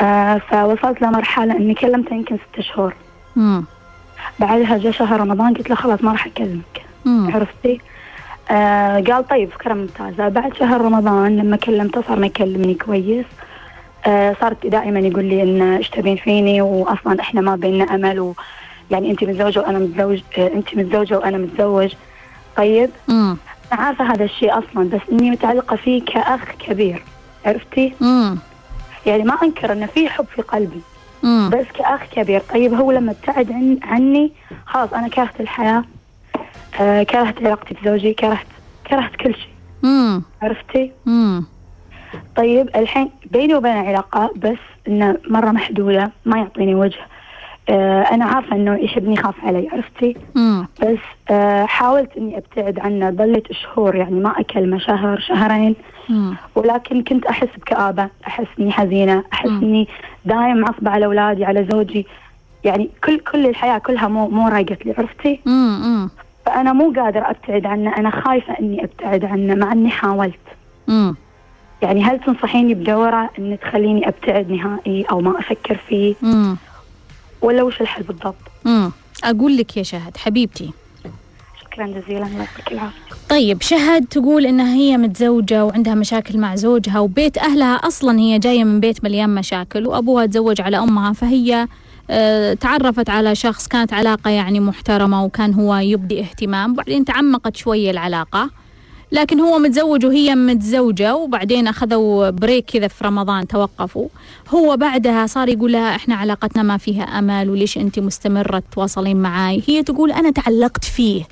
آه 0.00 0.38
فوصلت 0.38 1.02
لمرحلة 1.02 1.56
إني 1.56 1.74
كلمته 1.74 2.14
يمكن 2.14 2.36
ست 2.36 2.60
شهور. 2.60 2.94
امم 3.36 3.64
بعدها 4.40 4.78
جاء 4.78 4.92
شهر 4.92 5.20
رمضان 5.20 5.54
قلت 5.54 5.70
له 5.70 5.76
خلاص 5.76 6.04
ما 6.04 6.12
راح 6.12 6.26
أكلمك. 6.26 6.82
امم 7.06 7.34
عرفتي؟ 7.34 7.80
آه 8.50 9.00
قال 9.00 9.28
طيب 9.28 9.50
فكرة 9.50 9.74
ممتازة. 9.74 10.28
بعد 10.28 10.54
شهر 10.56 10.80
رمضان 10.80 11.36
لما 11.36 11.56
كلمته 11.56 12.02
صار 12.08 12.18
ما 12.18 12.26
يكلمني 12.26 12.74
كويس. 12.74 13.26
آه 14.06 14.36
صارت 14.40 14.66
دائما 14.66 14.98
يقول 15.00 15.24
لي 15.24 15.42
إن 15.42 15.62
إيش 15.62 15.88
تبين 15.90 16.16
فيني؟ 16.16 16.60
واصلا 16.60 17.20
إحنا 17.20 17.40
ما 17.40 17.56
بيننا 17.56 17.84
أمل 17.94 18.20
و 18.20 18.34
يعني 18.90 19.10
انت 19.10 19.24
متزوجة 19.24 19.60
وأنا 19.60 19.78
متزوج 19.78 20.20
آه 20.38 20.50
انت 20.54 20.74
متزوجة 20.74 21.18
وأنا 21.18 21.38
متزوج. 21.38 21.94
طيب؟ 22.56 22.90
امم 23.10 23.36
أنا 23.72 23.80
عارفة 23.82 24.04
هذا 24.12 24.24
الشيء 24.24 24.58
أصلا 24.58 24.88
بس 24.88 25.00
إني 25.12 25.30
متعلقة 25.30 25.76
فيه 25.76 26.04
كأخ 26.04 26.40
كبير. 26.66 27.02
عرفتي؟ 27.46 27.94
امم 28.02 28.38
يعني 29.06 29.22
ما 29.22 29.34
أنكر 29.42 29.72
إنه 29.72 29.86
في 29.86 30.08
حب 30.08 30.26
في 30.36 30.42
قلبي 30.42 30.80
امم 31.24 31.50
بس 31.50 31.66
كأخ 31.78 32.00
كبير. 32.12 32.40
طيب 32.54 32.74
هو 32.74 32.92
لما 32.92 33.12
ابتعد 33.12 33.52
عن 33.52 33.78
عني 33.82 34.32
خلاص 34.66 34.92
أنا 34.92 35.08
كرهت 35.08 35.40
الحياة. 35.40 35.84
آه 36.80 37.02
كرهت 37.02 37.38
علاقتي 37.42 37.74
بزوجي 37.82 38.12
كرهت 38.14 38.46
كرهت 38.90 39.16
كل 39.16 39.34
شيء. 39.34 39.50
عرفتي؟ 40.42 40.92
امم 41.06 41.44
طيب 42.36 42.68
الحين 42.76 43.10
بيني 43.30 43.54
وبينه 43.54 43.88
علاقة 43.88 44.30
بس 44.36 44.58
إنه 44.88 45.16
مرة 45.28 45.50
محدودة 45.50 46.12
ما 46.26 46.36
يعطيني 46.38 46.74
وجه. 46.74 46.98
آه 47.68 48.02
أنا 48.02 48.24
عارفة 48.24 48.56
إنه 48.56 48.76
يحبني 48.76 49.14
يخاف 49.14 49.34
علي 49.44 49.68
عرفتي؟ 49.72 50.16
امم 50.36 50.66
بس 50.82 50.98
آه 51.30 51.64
حاولت 51.66 52.16
إني 52.16 52.36
أبتعد 52.38 52.78
عنه 52.78 53.10
ظلت 53.10 53.52
شهور 53.52 53.96
يعني 53.96 54.20
ما 54.20 54.40
أكلمه 54.40 54.78
شهر 54.78 55.20
شهرين. 55.20 55.74
امم 56.10 56.36
ولكن 56.54 57.02
كنت 57.04 57.26
أحس 57.26 57.48
بكآبة 57.56 58.08
أحس 58.26 58.46
إني 58.60 58.72
حزينة 58.72 59.24
أحس 59.32 59.48
مم. 59.50 59.62
إني 59.62 59.88
دايم 60.24 60.56
معصبة 60.56 60.90
على 60.90 61.04
أولادي 61.06 61.44
على 61.44 61.66
زوجي. 61.72 62.06
يعني 62.64 62.90
كل 63.04 63.18
كل 63.20 63.46
الحياة 63.46 63.78
كلها 63.78 64.08
مو 64.08 64.28
مو 64.28 64.48
رايقت 64.48 64.86
لي 64.86 64.94
عرفتي؟ 64.98 65.40
امم 65.46 66.10
فأنا 66.46 66.72
مو 66.72 66.92
قادرة 66.96 67.30
أبتعد 67.30 67.66
عنه 67.66 67.96
أنا 67.96 68.10
خايفة 68.10 68.58
إني 68.60 68.84
أبتعد 68.84 69.24
عنه 69.24 69.54
مع 69.54 69.72
إني 69.72 69.90
حاولت. 69.90 70.34
امم 70.88 71.16
يعني 71.82 72.02
هل 72.04 72.20
تنصحيني 72.20 72.74
بدورة 72.74 73.30
إن 73.38 73.58
تخليني 73.62 74.08
أبتعد 74.08 74.50
نهائي 74.50 75.04
أو 75.10 75.20
ما 75.20 75.38
أفكر 75.38 75.80
فيه؟ 75.88 76.14
امم 76.22 76.56
ولا 77.42 77.62
وش 77.62 77.80
الحل 77.80 78.02
بالضبط؟ 78.02 78.34
امم 78.66 78.90
أقول 79.24 79.56
لك 79.56 79.76
يا 79.76 79.82
شهد 79.82 80.16
حبيبتي. 80.16 80.70
شكرا 81.62 81.86
جزيلا 81.86 82.18
يعطيك 82.26 82.72
العافية. 82.72 82.98
طيب 83.30 83.62
شهد 83.62 84.06
تقول 84.06 84.46
إنها 84.46 84.74
هي 84.74 84.96
متزوجة 84.96 85.64
وعندها 85.64 85.94
مشاكل 85.94 86.38
مع 86.38 86.54
زوجها 86.54 87.00
وبيت 87.00 87.38
أهلها 87.38 87.74
أصلا 87.74 88.18
هي 88.18 88.38
جاية 88.38 88.64
من 88.64 88.80
بيت 88.80 89.04
مليان 89.04 89.34
مشاكل 89.34 89.86
وأبوها 89.86 90.26
تزوج 90.26 90.60
على 90.60 90.78
أمها 90.78 91.12
فهي 91.12 91.66
تعرفت 92.60 93.10
على 93.10 93.34
شخص 93.34 93.68
كانت 93.68 93.92
علاقة 93.92 94.30
يعني 94.30 94.60
محترمة 94.60 95.24
وكان 95.24 95.54
هو 95.54 95.76
يبدي 95.76 96.20
اهتمام 96.20 96.72
وبعدين 96.72 97.04
تعمقت 97.04 97.56
شوية 97.56 97.90
العلاقة 97.90 98.50
لكن 99.12 99.40
هو 99.40 99.58
متزوج 99.58 100.06
وهي 100.06 100.34
متزوجة 100.34 101.16
وبعدين 101.16 101.68
أخذوا 101.68 102.30
بريك 102.30 102.64
كذا 102.64 102.88
في 102.88 103.04
رمضان 103.04 103.46
توقفوا. 103.46 104.08
هو 104.48 104.76
بعدها 104.76 105.26
صار 105.26 105.48
يقول 105.48 105.72
لها 105.72 105.96
إحنا 105.96 106.14
علاقتنا 106.14 106.62
ما 106.62 106.76
فيها 106.76 107.02
أمل 107.02 107.50
وليش 107.50 107.78
أنت 107.78 107.98
مستمرة 107.98 108.62
تواصلين 108.72 109.16
معاي؟ 109.16 109.62
هي 109.66 109.82
تقول 109.82 110.12
أنا 110.12 110.30
تعلقت 110.30 110.84
فيه. 110.84 111.22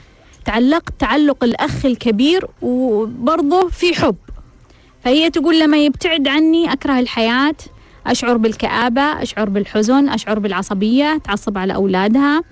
تعلقت 0.45 0.93
تعلق 0.99 1.45
الأخ 1.45 1.87
الكبير 1.87 2.47
وبرضه 2.63 3.69
في 3.69 3.95
حب. 3.95 4.17
فهي 5.05 5.31
تقول 5.31 5.61
لما 5.61 5.77
يبتعد 5.77 6.29
عني 6.29 6.73
أكره 6.73 6.99
الحياة. 7.01 7.55
أشعر 8.09 8.37
بالكآبة 8.37 9.03
أشعر 9.03 9.49
بالحزن 9.49 10.09
أشعر 10.09 10.39
بالعصبية 10.39 11.21
تعصب 11.25 11.59
على 11.59 11.75
أولادها. 11.75 12.43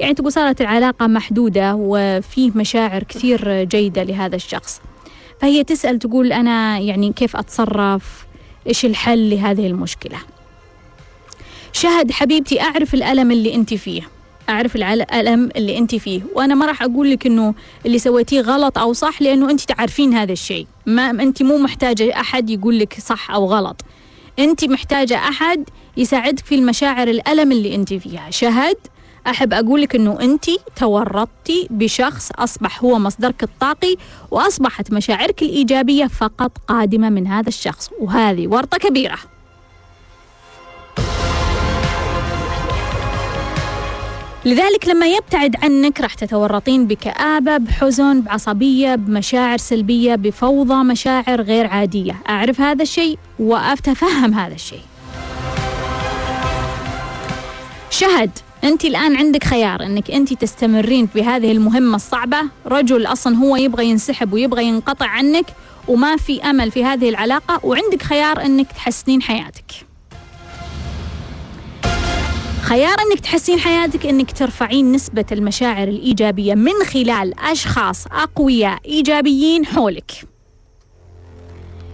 يعني 0.00 0.14
تقول 0.14 0.32
صارت 0.32 0.60
العلاقة 0.60 1.06
محدودة 1.06 1.74
وفيه 1.78 2.50
مشاعر 2.54 3.02
كثير 3.02 3.64
جيدة 3.64 4.02
لهذا 4.02 4.36
الشخص. 4.36 4.80
فهي 5.40 5.64
تسأل 5.64 5.98
تقول 5.98 6.32
أنا 6.32 6.78
يعني 6.78 7.12
كيف 7.12 7.36
أتصرف؟ 7.36 8.26
إيش 8.66 8.84
الحل 8.84 9.30
لهذه 9.30 9.66
المشكلة؟ 9.66 10.18
شهد 11.72 12.12
حبيبتي 12.12 12.60
أعرف 12.60 12.94
الألم 12.94 13.30
اللي 13.30 13.54
أنت 13.54 13.74
فيه. 13.74 14.02
أعرف 14.48 14.76
الألم 14.76 15.50
اللي 15.56 15.78
أنت 15.78 15.94
فيه. 15.94 16.22
وأنا 16.34 16.54
ما 16.54 16.66
راح 16.66 16.82
أقول 16.82 17.10
لك 17.10 17.26
إنه 17.26 17.54
اللي 17.86 17.98
سويتيه 17.98 18.40
غلط 18.40 18.78
أو 18.78 18.92
صح 18.92 19.22
لأنه 19.22 19.50
أنت 19.50 19.60
تعرفين 19.60 20.14
هذا 20.14 20.32
الشيء. 20.32 20.66
ما 20.86 21.10
أنت 21.10 21.42
مو 21.42 21.58
محتاجة 21.58 22.20
أحد 22.20 22.50
يقول 22.50 22.78
لك 22.78 22.96
صح 23.00 23.30
أو 23.30 23.46
غلط. 23.46 23.84
أنت 24.38 24.64
محتاجة 24.64 25.16
أحد 25.16 25.64
يساعدك 25.96 26.44
في 26.44 26.54
المشاعر 26.54 27.08
الألم 27.08 27.52
اللي 27.52 27.74
أنت 27.74 27.94
فيها. 27.94 28.30
شهد 28.30 28.76
أحب 29.26 29.52
أقول 29.52 29.82
لك 29.82 29.94
إنه 29.94 30.20
أنت 30.20 30.44
تورطتي 30.76 31.68
بشخص 31.70 32.30
أصبح 32.38 32.84
هو 32.84 32.98
مصدرك 32.98 33.42
الطاقي 33.42 33.96
وأصبحت 34.30 34.92
مشاعرك 34.92 35.42
الإيجابية 35.42 36.06
فقط 36.06 36.58
قادمة 36.68 37.10
من 37.10 37.26
هذا 37.26 37.48
الشخص 37.48 37.90
وهذه 38.00 38.48
ورطة 38.48 38.78
كبيرة. 38.78 39.18
لذلك 44.46 44.88
لما 44.88 45.06
يبتعد 45.06 45.56
عنك 45.62 46.00
راح 46.00 46.14
تتورطين 46.14 46.86
بكآبة 46.86 47.56
بحزن 47.56 48.20
بعصبية 48.20 48.94
بمشاعر 48.94 49.58
سلبية 49.58 50.14
بفوضى 50.14 50.74
مشاعر 50.74 51.40
غير 51.40 51.66
عادية. 51.66 52.16
أعرف 52.28 52.60
هذا 52.60 52.82
الشيء 52.82 53.18
وأتفهم 53.38 54.34
هذا 54.34 54.54
الشيء. 54.54 54.82
شهد 57.90 58.30
أنت 58.64 58.84
الآن 58.84 59.16
عندك 59.16 59.44
خيار 59.44 59.82
أنك 59.82 60.10
أنت 60.10 60.32
تستمرين 60.32 61.08
بهذه 61.14 61.52
المهمة 61.52 61.96
الصعبة. 61.96 62.38
رجل 62.66 63.06
أصلا 63.06 63.36
هو 63.36 63.56
يبغى 63.56 63.86
ينسحب 63.86 64.32
ويبغى 64.32 64.64
ينقطع 64.64 65.06
عنك 65.06 65.46
وما 65.88 66.16
في 66.16 66.42
أمل 66.42 66.70
في 66.70 66.84
هذه 66.84 67.08
العلاقة 67.08 67.60
وعندك 67.66 68.02
خيار 68.02 68.44
أنك 68.44 68.72
تحسنين 68.72 69.22
حياتك. 69.22 69.83
خيار 72.64 72.96
إنك 73.00 73.20
تحسين 73.20 73.58
حياتك 73.58 74.06
إنك 74.06 74.32
ترفعين 74.32 74.92
نسبة 74.92 75.24
المشاعر 75.32 75.88
الإيجابية 75.88 76.54
من 76.54 76.72
خلال 76.84 77.40
أشخاص 77.40 78.06
أقوياء 78.06 78.78
إيجابيين 78.86 79.66
حولك. 79.66 80.12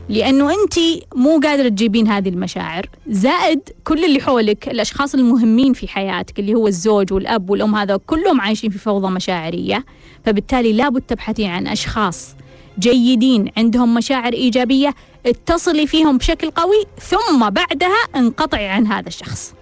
لأنه 0.08 0.50
أنت 0.50 0.74
مو 1.14 1.40
قادرة 1.40 1.68
تجيبين 1.68 2.08
هذه 2.08 2.28
المشاعر، 2.28 2.86
زائد 3.08 3.60
كل 3.84 4.04
اللي 4.04 4.20
حولك 4.20 4.68
الأشخاص 4.68 5.14
المهمين 5.14 5.72
في 5.72 5.88
حياتك 5.88 6.38
اللي 6.38 6.54
هو 6.54 6.66
الزوج 6.66 7.12
والأب 7.12 7.50
والأم 7.50 7.76
هذا 7.76 7.96
كلهم 7.96 8.40
عايشين 8.40 8.70
في 8.70 8.78
فوضى 8.78 9.08
مشاعرية، 9.08 9.84
فبالتالي 10.24 10.72
لابد 10.72 11.00
تبحثين 11.00 11.50
عن 11.50 11.66
أشخاص 11.66 12.34
جيدين 12.78 13.50
عندهم 13.56 13.94
مشاعر 13.94 14.32
إيجابية 14.32 14.94
اتصلي 15.26 15.86
فيهم 15.86 16.18
بشكل 16.18 16.50
قوي 16.50 16.86
ثم 17.00 17.50
بعدها 17.50 17.98
انقطعي 18.16 18.68
عن 18.68 18.86
هذا 18.86 19.08
الشخص. 19.08 19.54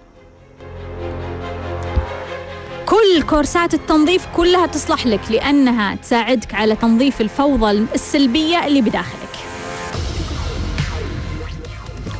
كل 2.89 3.21
كورسات 3.29 3.73
التنظيف 3.73 4.27
كلها 4.35 4.65
تصلح 4.65 5.07
لك 5.07 5.19
لأنها 5.29 5.95
تساعدك 5.95 6.53
على 6.53 6.75
تنظيف 6.75 7.21
الفوضى 7.21 7.71
السلبية 7.71 8.65
اللي 8.67 8.81
بداخلك. 8.81 9.29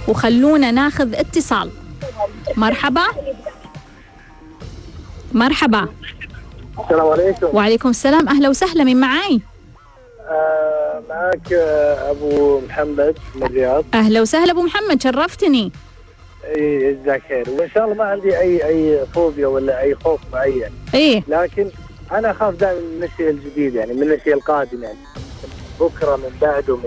وخلونا 0.07 0.72
ناخذ 0.72 1.15
اتصال. 1.15 1.72
مرحبا. 2.57 3.03
مرحبا. 5.34 5.88
السلام 6.84 7.07
عليكم. 7.07 7.47
وعليكم 7.53 7.89
السلام. 7.89 8.30
أهلا 8.30 8.49
وسهلا 8.49 8.84
من 8.84 8.99
معاي؟ 8.99 9.41
آه 10.30 11.01
معك 11.09 11.53
آه 11.53 12.11
أبو 12.11 12.61
محمد 12.70 13.15
من 13.36 13.43
الرياض. 13.43 13.86
أهلا 13.93 14.22
وسهلا 14.22 14.51
أبو 14.51 14.61
محمد 14.61 15.01
شرفتني. 15.01 15.72
جزاك 16.56 17.22
خير 17.30 17.50
وإن 17.50 17.70
شاء 17.70 17.84
الله 17.84 17.96
ما 17.96 18.04
عندي 18.04 18.38
أي 18.40 18.66
أي 18.68 19.06
فوبيا 19.14 19.48
ولا 19.48 19.82
أي 19.82 19.96
خوف 19.96 20.20
معين 20.34 20.70
إيه 20.94 21.24
لكن 21.28 21.70
أنا 22.12 22.32
أخاف 22.32 22.56
دائما 22.56 22.80
من 22.80 23.04
الشيء 23.04 23.30
الجديد 23.30 23.76
يعني 23.76 23.94
من 23.94 24.12
الشيء 24.12 24.34
القادم 24.34 24.84
يعني. 24.84 24.98
من 25.44 25.50
بكرة 25.88 26.16
من 26.16 26.38
بعده 26.42 26.76
من 26.76 26.84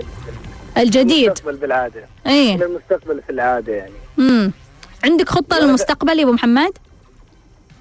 من 0.77 0.81
الجديد. 0.81 1.25
المستقبل 1.27 1.55
بالعادة. 1.57 2.01
من 2.25 2.31
إيه 2.31 2.55
المستقبل 2.55 3.21
في 3.21 3.29
العادة 3.29 3.73
يعني. 3.73 3.91
مم. 4.17 4.51
عندك 5.03 5.29
خطة 5.29 5.59
للمستقبل 5.59 6.19
يا 6.19 6.23
أبو 6.23 6.31
محمد؟ 6.31 6.71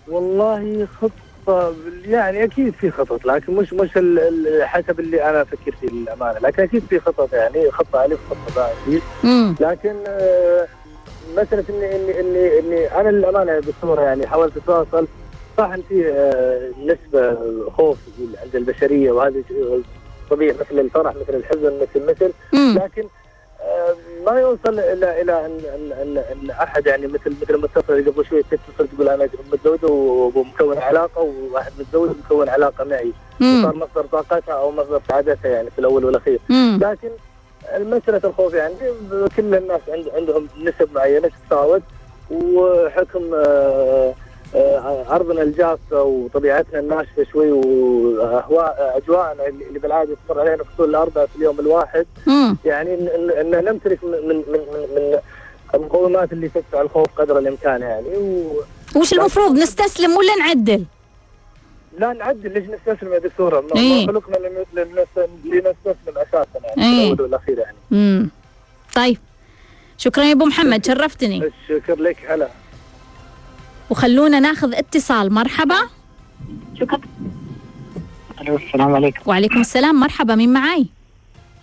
والله 0.09 0.89
خطة 1.01 1.75
يعني 2.07 2.45
أكيد 2.45 2.75
في 2.75 2.91
خطط 2.91 3.25
لكن 3.25 3.53
مش 3.55 3.73
مش 3.73 3.91
حسب 4.63 5.01
اللي 5.01 5.31
أنا 5.31 5.43
أفكر 5.43 5.75
فيه 5.81 5.89
للأمانة. 5.89 6.39
لكن 6.39 6.63
أكيد 6.63 6.83
في 6.91 7.01
خطط 7.01 7.33
يعني 7.33 7.71
خطة 7.71 8.05
ألف 8.05 8.19
خطة 8.31 8.55
باء. 8.57 8.77
لكن 9.61 9.95
آه، 10.07 10.67
مساله 11.37 11.65
اني 11.71 11.97
اني 11.97 12.21
اني 12.21 12.59
إني 12.59 13.01
أنا 13.01 13.09
للأمانة 13.09 13.53
يا 13.53 13.61
دكتوره 13.61 14.01
يعني 14.03 14.27
حاولت 14.27 14.57
أتواصل 14.57 15.07
صح 15.59 15.65
إن 15.65 15.83
في 15.89 16.09
آه، 16.09 16.71
نسبة 16.85 17.37
خوف 17.71 17.99
عند 18.43 18.57
البشرية 18.57 19.13
وهذا 19.13 19.43
طبيعي 20.31 20.53
مثل 20.61 20.79
الفرح 20.81 21.15
مثل 21.15 21.35
الحزن 21.37 21.81
مثل 21.83 22.07
مثل. 22.11 22.33
لكن 22.77 23.05
آه، 23.61 23.95
ما 24.27 24.41
يوصل 24.41 24.79
إلى 24.79 25.23
إلى 25.23 25.47
ان 25.47 25.61
ان 25.75 26.19
ان, 26.19 26.51
أحد 26.51 26.87
يعني 26.87 27.07
مثل 27.07 27.35
مثل 27.43 27.55
المتصل 27.55 27.93
اللي 27.93 28.11
قبل 28.11 28.25
شوي 28.25 28.43
تتصل 28.43 28.89
تقول 28.89 29.09
أنا 29.09 29.29
متزوجه 29.53 29.87
ومكون 29.93 30.79
علاقة 30.79 31.21
وواحد 31.23 31.73
متزوج 31.79 32.11
مكون 32.25 32.49
علاقة 32.49 32.85
معي. 32.85 33.13
صار 33.41 33.75
مصدر 33.77 34.05
طاقتها 34.13 34.55
أو 34.55 34.71
مصدر 34.71 35.01
سعادتها 35.09 35.49
يعني 35.51 35.71
في 35.71 35.79
الأول 35.79 36.05
والأخير. 36.05 36.39
لكن 36.81 37.09
مسألة 37.79 38.21
الخوف 38.25 38.55
يعني 38.55 38.75
كل 39.37 39.55
الناس 39.55 39.81
عند 39.89 40.09
عندهم 40.15 40.49
نسب 40.61 40.89
معينة 40.95 41.29
تتفاوت 41.29 41.83
وحكم 42.31 43.35
آه، 43.35 44.15
آه، 44.55 45.05
عرضنا 45.09 45.43
الجافة 45.43 46.03
وطبيعتنا 46.03 46.79
الناشفة 46.81 47.27
شوي 47.33 47.53
واهواء 47.53 49.01
أجواءنا 49.05 49.47
اللي 49.47 49.79
بالعادة 49.79 50.17
تمر 50.29 50.41
علينا 50.41 50.65
فصول 50.65 50.91
الاربعاء 50.91 51.27
في 51.27 51.37
اليوم 51.37 51.61
الواحد 51.61 52.07
مم. 52.27 52.57
يعني 52.65 52.95
ان 53.41 53.65
نمتلك 53.65 54.05
من 54.05 54.11
من 54.11 54.37
من 54.37 54.59
من, 54.59 54.87
من 54.97 55.19
المقومات 55.75 56.33
اللي 56.33 56.49
تدفع 56.49 56.81
الخوف 56.81 57.07
قدر 57.17 57.39
الإمكان 57.39 57.81
يعني 57.81 58.17
و... 58.17 58.63
وش 58.97 59.13
المفروض 59.13 59.53
نستسلم 59.53 60.17
ولا 60.17 60.37
نعدل 60.37 60.85
لا 61.99 62.13
نعدل 62.13 62.53
ليش 62.55 62.65
نستسلم 62.65 63.13
يا 63.13 63.19
دكتورة؟ 63.19 63.61
ما 63.61 63.81
إيه. 63.81 64.07
خلقنا 64.07 64.37
لن- 64.37 64.65
لن- 64.81 65.07
لنستسلم 65.45 66.19
أساسا 66.19 66.59
يعني 66.77 66.83
إيه. 66.83 67.05
الأول 67.05 67.21
والأخير 67.21 67.59
يعني. 67.59 67.77
مم. 67.91 68.31
طيب. 68.95 69.19
شكرا 69.99 70.25
يا 70.25 70.33
أبو 70.33 70.45
محمد 70.45 70.87
شرفتني. 70.87 71.43
الشكر 71.71 72.01
لك 72.01 72.17
هلا. 72.31 72.49
وخلونا 73.91 74.41
ناخذ 74.41 74.75
اتصال. 74.75 75.33
مرحبا. 75.33 75.77
ألو 78.41 78.57
السلام 78.57 78.95
عليكم. 78.95 79.21
وعليكم 79.27 79.61
السلام. 79.61 80.01
مرحبا 80.01 80.35
مين 80.35 80.53
معاي؟ 80.53 80.87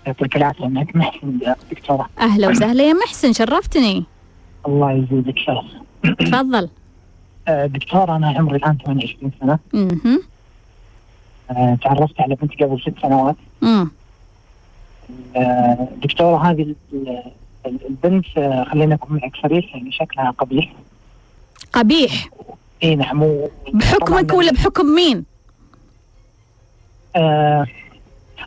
يعطيك 0.08 0.36
العافية 0.36 0.68
معك 0.68 0.96
محسن 0.96 1.40
دكتورة. 1.72 2.10
أهلا 2.20 2.48
وسهلا 2.48 2.84
يا 2.84 2.94
محسن 2.94 3.34
شرفتني. 3.34 4.04
الله 4.68 4.92
يزيدك 4.92 5.38
شرف. 5.38 5.66
تفضل. 6.20 6.70
دكتور 7.50 8.16
أنا 8.16 8.28
عمري 8.30 8.58
الآن 8.58 8.78
28 8.86 9.32
سنة. 9.42 9.60
آه، 11.52 11.78
تعرفت 11.84 12.22
على 12.22 12.36
بنتي 12.36 12.64
قبل 12.64 12.82
ست 12.82 12.94
سنوات. 13.02 13.36
مم. 13.62 13.92
آه، 15.36 15.88
دكتوره 16.04 16.38
هذه 16.52 16.62
ال- 16.62 16.76
ال- 17.66 17.80
البنت 17.90 18.26
آه، 18.38 18.64
خلينا 18.64 18.96
نكون 18.96 19.18
معك 19.18 19.32
صريح 19.44 19.76
يعني 19.76 19.92
شكلها 19.92 20.32
قبيح. 20.32 20.74
قبيح؟ 21.74 22.30
إي 22.84 22.96
نعم 22.96 23.24
بحكمك 23.74 24.34
ولا 24.34 24.52
بحكم 24.52 24.86
مين؟ 24.86 25.26
آه 27.16 27.66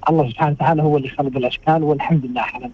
الله 0.08 0.30
سبحانه 0.30 0.52
وتعالى 0.52 0.82
هو 0.82 0.96
اللي 0.96 1.08
خلق 1.08 1.36
الأشكال 1.36 1.82
والحمد 1.82 2.26
لله 2.26 2.40
على 2.40 2.70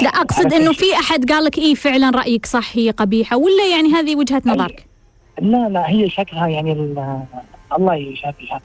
لا 0.00 0.08
أقصد 0.08 0.52
إنه 0.52 0.72
في 0.72 0.84
أحد 0.94 1.32
قال 1.32 1.44
لك 1.44 1.58
إيه 1.58 1.74
فعلا 1.74 2.10
رأيك 2.10 2.46
صح 2.46 2.70
هي 2.76 2.90
قبيحة 2.90 3.36
ولا 3.36 3.66
يعني 3.70 3.88
هذه 3.92 4.16
وجهة 4.16 4.42
نظرك؟ 4.46 4.86
لا 5.40 5.68
لا 5.68 5.88
هي 5.90 6.10
شكلها 6.10 6.48
يعني 6.48 6.72
ال- 6.72 7.22
الله 7.78 7.94
يشافيها. 7.94 8.60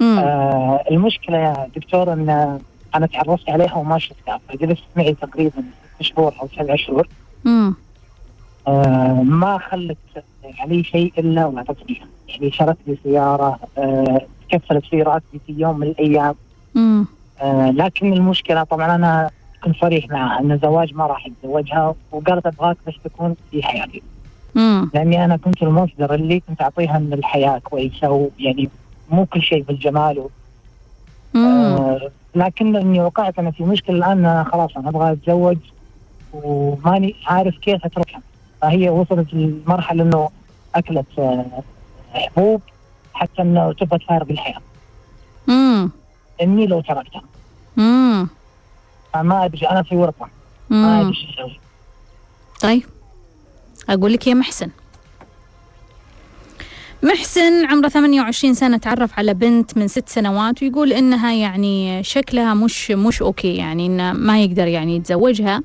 آه 0.00 0.84
المشكلة 0.90 1.38
يا 1.38 1.68
دكتور 1.76 2.12
إن 2.12 2.58
أنا 2.94 3.06
تعرفت 3.06 3.50
عليها 3.50 3.74
وما 3.74 3.98
شفتها 3.98 4.40
فجلست 4.48 4.82
معي 4.96 5.14
تقريبا 5.14 5.62
شهور 6.00 6.34
أو 6.42 6.48
سبع 6.58 6.76
شهور. 6.76 7.08
آه 8.68 9.22
ما 9.22 9.58
خلت 9.58 9.96
علي 10.58 10.84
شيء 10.84 11.12
إلا 11.18 11.46
واعطتني 11.46 12.00
يعني 12.28 12.50
شرت 12.50 12.76
لي 12.86 12.96
سيارة 13.04 13.58
آه 13.78 14.20
كفلت 14.48 14.84
في 14.86 15.02
راسي 15.02 15.40
في 15.46 15.52
يوم 15.58 15.78
من 15.78 15.86
الأيام 15.86 16.34
مم. 16.74 17.06
آه 17.40 17.70
لكن 17.70 18.12
المشكلة 18.12 18.62
طبعا 18.62 18.94
أنا 18.94 19.30
كنت 19.64 19.76
صريح 19.76 20.08
معها 20.08 20.40
إن 20.40 20.52
الزواج 20.52 20.94
ما 20.94 21.06
راح 21.06 21.26
اتزوجها 21.26 21.94
وقالت 22.12 22.46
أبغاك 22.46 22.76
بس 22.86 22.94
تكون 23.04 23.36
في 23.50 23.62
حياتي 23.62 24.02
لأني 24.94 25.24
أنا 25.24 25.36
كنت 25.36 25.62
المصدر 25.62 26.14
اللي 26.14 26.40
كنت 26.40 26.62
أعطيها 26.62 26.98
من 26.98 27.12
الحياة 27.12 27.58
كويسة 27.58 28.10
ويعني 28.10 28.68
مو 29.10 29.26
كل 29.26 29.42
شيء 29.42 29.62
بالجمال 29.62 30.18
و... 30.18 30.30
آه 31.36 32.10
لكن 32.34 32.76
إني 32.76 33.00
وقعت 33.00 33.38
أنا 33.38 33.50
في 33.50 33.64
مشكلة 33.64 33.96
الآن 33.96 34.18
أنا 34.18 34.44
خلاص 34.52 34.76
أنا 34.76 34.88
أبغى 34.88 35.12
أتزوج 35.12 35.56
وماني 36.32 37.14
عارف 37.26 37.58
كيف 37.58 37.84
أتركها. 37.84 38.20
فهي 38.62 38.88
وصلت 38.88 39.34
لمرحلة 39.34 40.02
إنه 40.02 40.30
أكلت 40.74 41.06
آه، 41.18 41.44
حبوب 42.14 42.60
حتى 43.14 43.42
إنه 43.42 43.72
تبغى 43.72 43.98
تفارق 43.98 44.26
الحياة 44.30 44.60
امم 45.48 45.90
إني 46.42 46.66
لو 46.66 46.80
تركتها. 46.80 47.22
امم 47.78 48.28
فما 49.14 49.44
أدري 49.44 49.66
أنا 49.70 49.82
في 49.82 49.96
ورطة. 49.96 50.28
ما 50.70 51.00
أدري 51.00 51.08
إيش 51.10 51.26
أسوي. 51.38 51.60
طيب. 52.60 52.82
أقول 53.88 54.12
لك 54.12 54.26
يا 54.26 54.34
محسن. 54.34 54.70
محسن 57.02 57.66
عمره 57.66 57.88
28 57.88 58.54
سنة 58.54 58.76
تعرف 58.76 59.18
على 59.18 59.34
بنت 59.34 59.78
من 59.78 59.88
ست 59.88 60.08
سنوات 60.08 60.62
ويقول 60.62 60.92
إنها 60.92 61.32
يعني 61.32 62.02
شكلها 62.02 62.54
مش 62.54 62.90
مش 62.90 63.22
أوكي 63.22 63.56
يعني 63.56 63.86
إنه 63.86 64.12
ما 64.12 64.42
يقدر 64.42 64.66
يعني 64.66 64.96
يتزوجها 64.96 65.62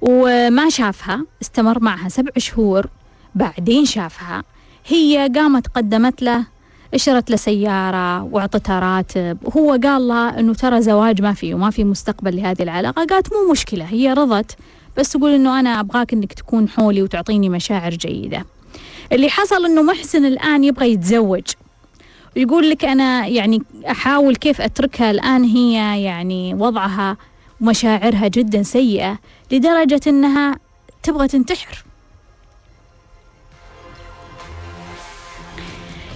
وما 0.00 0.68
شافها 0.68 1.24
استمر 1.42 1.80
معها 1.80 2.08
سبع 2.08 2.30
شهور 2.38 2.86
بعدين 3.34 3.84
شافها. 3.84 4.42
هي 4.86 5.30
قامت 5.34 5.66
قدمت 5.66 6.22
له 6.22 6.46
اشترت 6.94 7.30
له 7.30 7.36
سيارة 7.36 8.22
وأعطتها 8.22 8.78
راتب. 8.80 9.38
وهو 9.44 9.78
قال 9.82 10.08
لها 10.08 10.40
إنه 10.40 10.54
ترى 10.54 10.82
زواج 10.82 11.22
ما 11.22 11.32
فيه 11.32 11.54
وما 11.54 11.70
في 11.70 11.84
مستقبل 11.84 12.36
لهذه 12.36 12.62
العلاقة. 12.62 13.04
قالت 13.04 13.32
مو 13.32 13.52
مشكلة 13.52 13.84
هي 13.84 14.12
رضت. 14.12 14.56
بس 15.00 15.12
تقول 15.12 15.34
إنه 15.34 15.60
أنا 15.60 15.80
أبغاك 15.80 16.12
إنك 16.12 16.32
تكون 16.32 16.68
حولي 16.68 17.02
وتعطيني 17.02 17.48
مشاعر 17.48 17.90
جيدة. 17.90 18.46
اللي 19.12 19.30
حصل 19.30 19.64
إنه 19.64 19.82
محسن 19.82 20.24
الآن 20.24 20.64
يبغى 20.64 20.92
يتزوج. 20.92 21.42
ويقول 22.36 22.70
لك 22.70 22.84
أنا 22.84 23.26
يعني 23.26 23.62
أحاول 23.90 24.36
كيف 24.36 24.60
أتركها 24.60 25.10
الآن 25.10 25.44
هي 25.44 26.02
يعني 26.02 26.54
وضعها 26.54 27.16
ومشاعرها 27.60 28.28
جدا 28.28 28.62
سيئة 28.62 29.18
لدرجة 29.52 30.00
إنها 30.06 30.58
تبغى 31.02 31.28
تنتحر. 31.28 31.84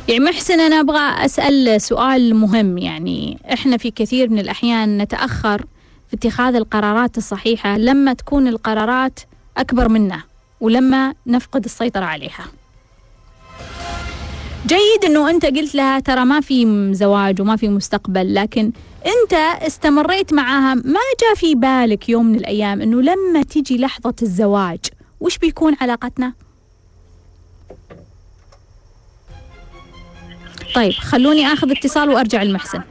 يعني 0.08 0.24
محسن 0.24 0.60
أنا 0.60 0.80
أبغى 0.80 1.24
أسأل 1.24 1.80
سؤال 1.80 2.34
مهم 2.34 2.78
يعني 2.78 3.38
إحنا 3.52 3.76
في 3.76 3.90
كثير 3.90 4.30
من 4.30 4.38
الأحيان 4.38 4.98
نتأخر 4.98 5.64
في 6.08 6.16
اتخاذ 6.16 6.54
القرارات 6.54 7.18
الصحيحة 7.18 7.78
لما 7.78 8.12
تكون 8.12 8.48
القرارات 8.48 9.20
أكبر 9.56 9.88
منا 9.88 10.22
ولما 10.60 11.14
نفقد 11.26 11.64
السيطرة 11.64 12.04
عليها. 12.04 12.46
جيد 14.66 15.04
إنه 15.04 15.30
أنت 15.30 15.46
قلت 15.46 15.74
لها 15.74 16.00
ترى 16.00 16.24
ما 16.24 16.40
في 16.40 16.88
زواج 16.94 17.40
وما 17.40 17.56
في 17.56 17.68
مستقبل 17.68 18.34
لكن 18.34 18.72
أنت 19.06 19.32
استمريت 19.66 20.32
معاها 20.32 20.74
ما 20.74 21.00
جاء 21.20 21.34
في 21.34 21.54
بالك 21.54 22.08
يوم 22.08 22.26
من 22.26 22.34
الأيام 22.34 22.82
إنه 22.82 23.02
لما 23.02 23.42
تيجي 23.42 23.78
لحظة 23.78 24.14
الزواج 24.22 24.80
وش 25.20 25.38
بيكون 25.38 25.76
علاقتنا؟ 25.80 26.32
طيب 30.74 30.92
خلوني 30.92 31.46
آخذ 31.46 31.70
اتصال 31.70 32.08
وأرجع 32.08 32.42
المحسن 32.42 32.82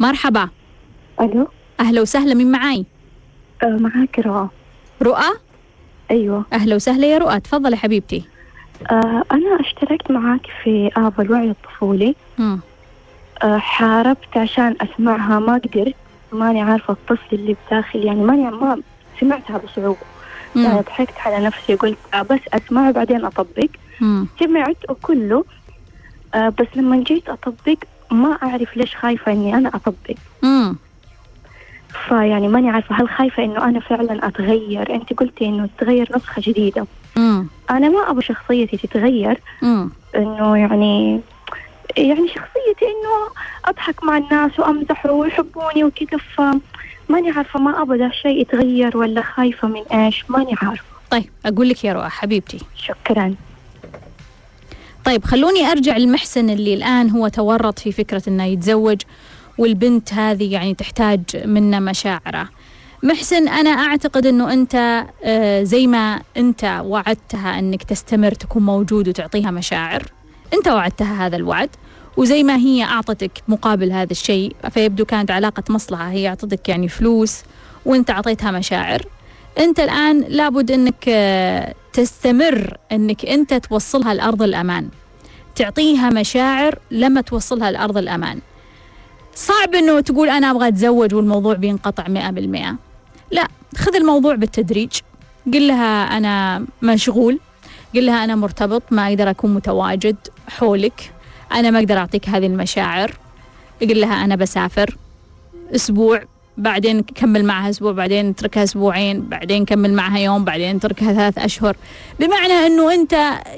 مرحبا. 0.00 0.48
ألو؟ 1.20 1.48
أهلا 1.80 2.00
وسهلا 2.00 2.34
مين 2.34 2.50
معاي؟ 2.52 2.84
آه 3.62 3.66
معاك 3.80 4.18
رؤى 4.18 4.48
رؤى؟ 5.02 5.38
أيوه 6.10 6.44
أهلا 6.52 6.74
وسهلا 6.74 7.06
يا 7.06 7.18
رؤى 7.18 7.40
تفضلي 7.40 7.76
حبيبتي 7.76 8.24
آه 8.90 9.22
أنا 9.32 9.60
اشتركت 9.60 10.10
معاك 10.10 10.46
في 10.62 10.90
آب 10.96 11.20
الوعي 11.20 11.50
الطفولي. 11.50 12.14
آه 13.42 13.58
حاربت 13.58 14.36
عشان 14.36 14.74
أسمعها 14.80 15.38
ما 15.38 15.52
قدرت 15.52 15.94
ماني 16.32 16.62
عارفة 16.62 16.92
الطفل 16.92 17.36
اللي 17.36 17.56
بداخلي 17.66 18.06
يعني 18.06 18.20
ماني 18.20 18.50
ما 18.50 18.82
سمعتها 19.20 19.58
بصعوبة 19.58 19.96
مم. 20.54 20.64
يعني 20.64 20.80
ضحكت 20.80 21.14
على 21.26 21.44
نفسي 21.46 21.74
قلت 21.74 21.98
آه 22.14 22.22
بس 22.22 22.40
أسمع 22.52 22.90
بعدين 22.90 23.24
أطبق 23.24 23.66
مم. 24.00 24.26
سمعت 24.40 24.76
وكله 24.90 25.44
آه 26.34 26.48
بس 26.48 26.66
لما 26.76 26.96
جيت 27.02 27.28
أطبق 27.28 27.76
ما 28.10 28.38
أعرف 28.42 28.76
ليش 28.76 28.96
خايفة 28.96 29.32
إني 29.32 29.54
أنا 29.54 29.68
أطبق 29.68 30.16
مم. 30.42 30.76
فيعني 32.08 32.48
ماني 32.48 32.70
عارفة 32.70 32.94
هل 32.94 33.08
خايفة 33.08 33.44
إنه 33.44 33.64
أنا 33.64 33.80
فعلا 33.80 34.28
أتغير؟ 34.28 34.94
أنت 34.94 35.12
قلتي 35.12 35.46
إنه 35.46 35.68
تتغير 35.78 36.08
نسخة 36.16 36.42
جديدة. 36.42 36.86
مم. 37.16 37.46
أنا 37.70 37.88
ما 37.88 38.10
أبغى 38.10 38.22
شخصيتي 38.22 38.76
تتغير. 38.76 39.40
مم. 39.62 39.90
إنه 40.16 40.56
يعني 40.58 41.20
يعني 41.96 42.28
شخصيتي 42.28 42.84
إنه 42.84 43.28
أضحك 43.64 44.04
مع 44.04 44.16
الناس 44.16 44.58
وأمزح 44.58 45.06
ويحبوني 45.06 45.84
وكذا 45.84 46.18
فماني 46.36 47.30
عارفة 47.30 47.60
ما 47.60 47.82
أبغى 47.82 47.98
ده 47.98 48.06
الشيء 48.06 48.40
يتغير 48.40 48.96
ولا 48.96 49.22
خايفة 49.22 49.68
من 49.68 49.82
إيش 49.92 50.24
ماني 50.30 50.54
عارفة. 50.62 50.84
طيب 51.10 51.30
أقول 51.46 51.68
لك 51.68 51.84
يا 51.84 51.92
رؤى 51.92 52.08
حبيبتي. 52.08 52.58
شكرا. 52.76 53.34
طيب 55.04 55.24
خلوني 55.24 55.66
أرجع 55.66 55.96
لمحسن 55.96 56.50
اللي 56.50 56.74
الآن 56.74 57.10
هو 57.10 57.28
تورط 57.28 57.78
في 57.78 57.92
فكرة 57.92 58.22
إنه 58.28 58.44
يتزوج. 58.44 59.00
والبنت 59.58 60.12
هذه 60.12 60.52
يعني 60.52 60.74
تحتاج 60.74 61.20
منا 61.44 61.80
مشاعره. 61.80 62.48
محسن 63.02 63.48
أنا 63.48 63.70
أعتقد 63.70 64.26
إنه 64.26 64.52
أنت 64.52 65.04
آه، 65.24 65.62
زي 65.62 65.86
ما 65.86 66.20
أنت 66.36 66.82
وعدتها 66.84 67.58
إنك 67.58 67.82
تستمر 67.82 68.32
تكون 68.32 68.62
موجود 68.62 69.08
وتعطيها 69.08 69.50
مشاعر، 69.50 70.02
أنت 70.54 70.68
وعدتها 70.68 71.26
هذا 71.26 71.36
الوعد 71.36 71.68
وزي 72.16 72.42
ما 72.42 72.56
هي 72.56 72.84
أعطتك 72.84 73.30
مقابل 73.48 73.92
هذا 73.92 74.12
الشيء 74.12 74.56
فيبدو 74.70 75.04
كانت 75.04 75.30
علاقة 75.30 75.62
مصلحة 75.70 76.10
هي 76.10 76.28
أعطتك 76.28 76.68
يعني 76.68 76.88
فلوس 76.88 77.42
وأنت 77.84 78.10
أعطيتها 78.10 78.50
مشاعر. 78.50 79.02
أنت 79.58 79.80
الآن 79.80 80.20
لابد 80.20 80.70
إنك 80.70 81.04
آه، 81.08 81.74
تستمر 81.92 82.76
إنك 82.92 83.26
أنت 83.26 83.54
توصلها 83.54 84.14
لارض 84.14 84.42
الأمان. 84.42 84.88
تعطيها 85.54 86.10
مشاعر 86.10 86.78
لما 86.90 87.20
توصلها 87.20 87.70
لأرض 87.70 87.98
الأمان 87.98 88.40
صعب 89.38 89.74
أنه 89.74 90.00
تقول 90.00 90.28
أنا 90.28 90.50
أبغى 90.50 90.68
أتزوج 90.68 91.14
والموضوع 91.14 91.54
بينقطع 91.54 92.08
مئة 92.08 92.30
بالمئة. 92.30 92.76
لا 93.30 93.48
خذ 93.76 93.94
الموضوع 93.96 94.34
بالتدريج. 94.34 94.90
قل 95.54 95.68
لها 95.68 96.16
أنا 96.16 96.64
مشغول 96.82 97.38
قل 97.94 98.06
لها 98.06 98.24
أنا 98.24 98.34
مرتبط 98.34 98.82
ما 98.90 99.08
أقدر 99.08 99.30
أكون 99.30 99.54
متواجد 99.54 100.16
حولك 100.48 101.12
أنا 101.52 101.70
ما 101.70 101.78
أقدر 101.78 101.98
أعطيك 101.98 102.28
هذه 102.28 102.46
المشاعر. 102.46 103.12
قل 103.80 104.00
لها 104.00 104.24
أنا 104.24 104.36
بسافر 104.36 104.96
أسبوع 105.74 106.22
بعدين 106.56 107.02
كمل 107.02 107.44
معها 107.44 107.70
أسبوع 107.70 107.92
بعدين 107.92 108.28
اتركها 108.28 108.64
أسبوعين 108.64 109.20
بعدين 109.20 109.64
كمل 109.64 109.92
معها 109.92 110.18
يوم 110.18 110.44
بعدين 110.44 110.76
اتركها 110.76 111.12
ثلاث 111.12 111.38
أشهر. 111.38 111.76
بمعنى 112.20 112.52
أنه 112.52 112.94
أنت 112.94 113.12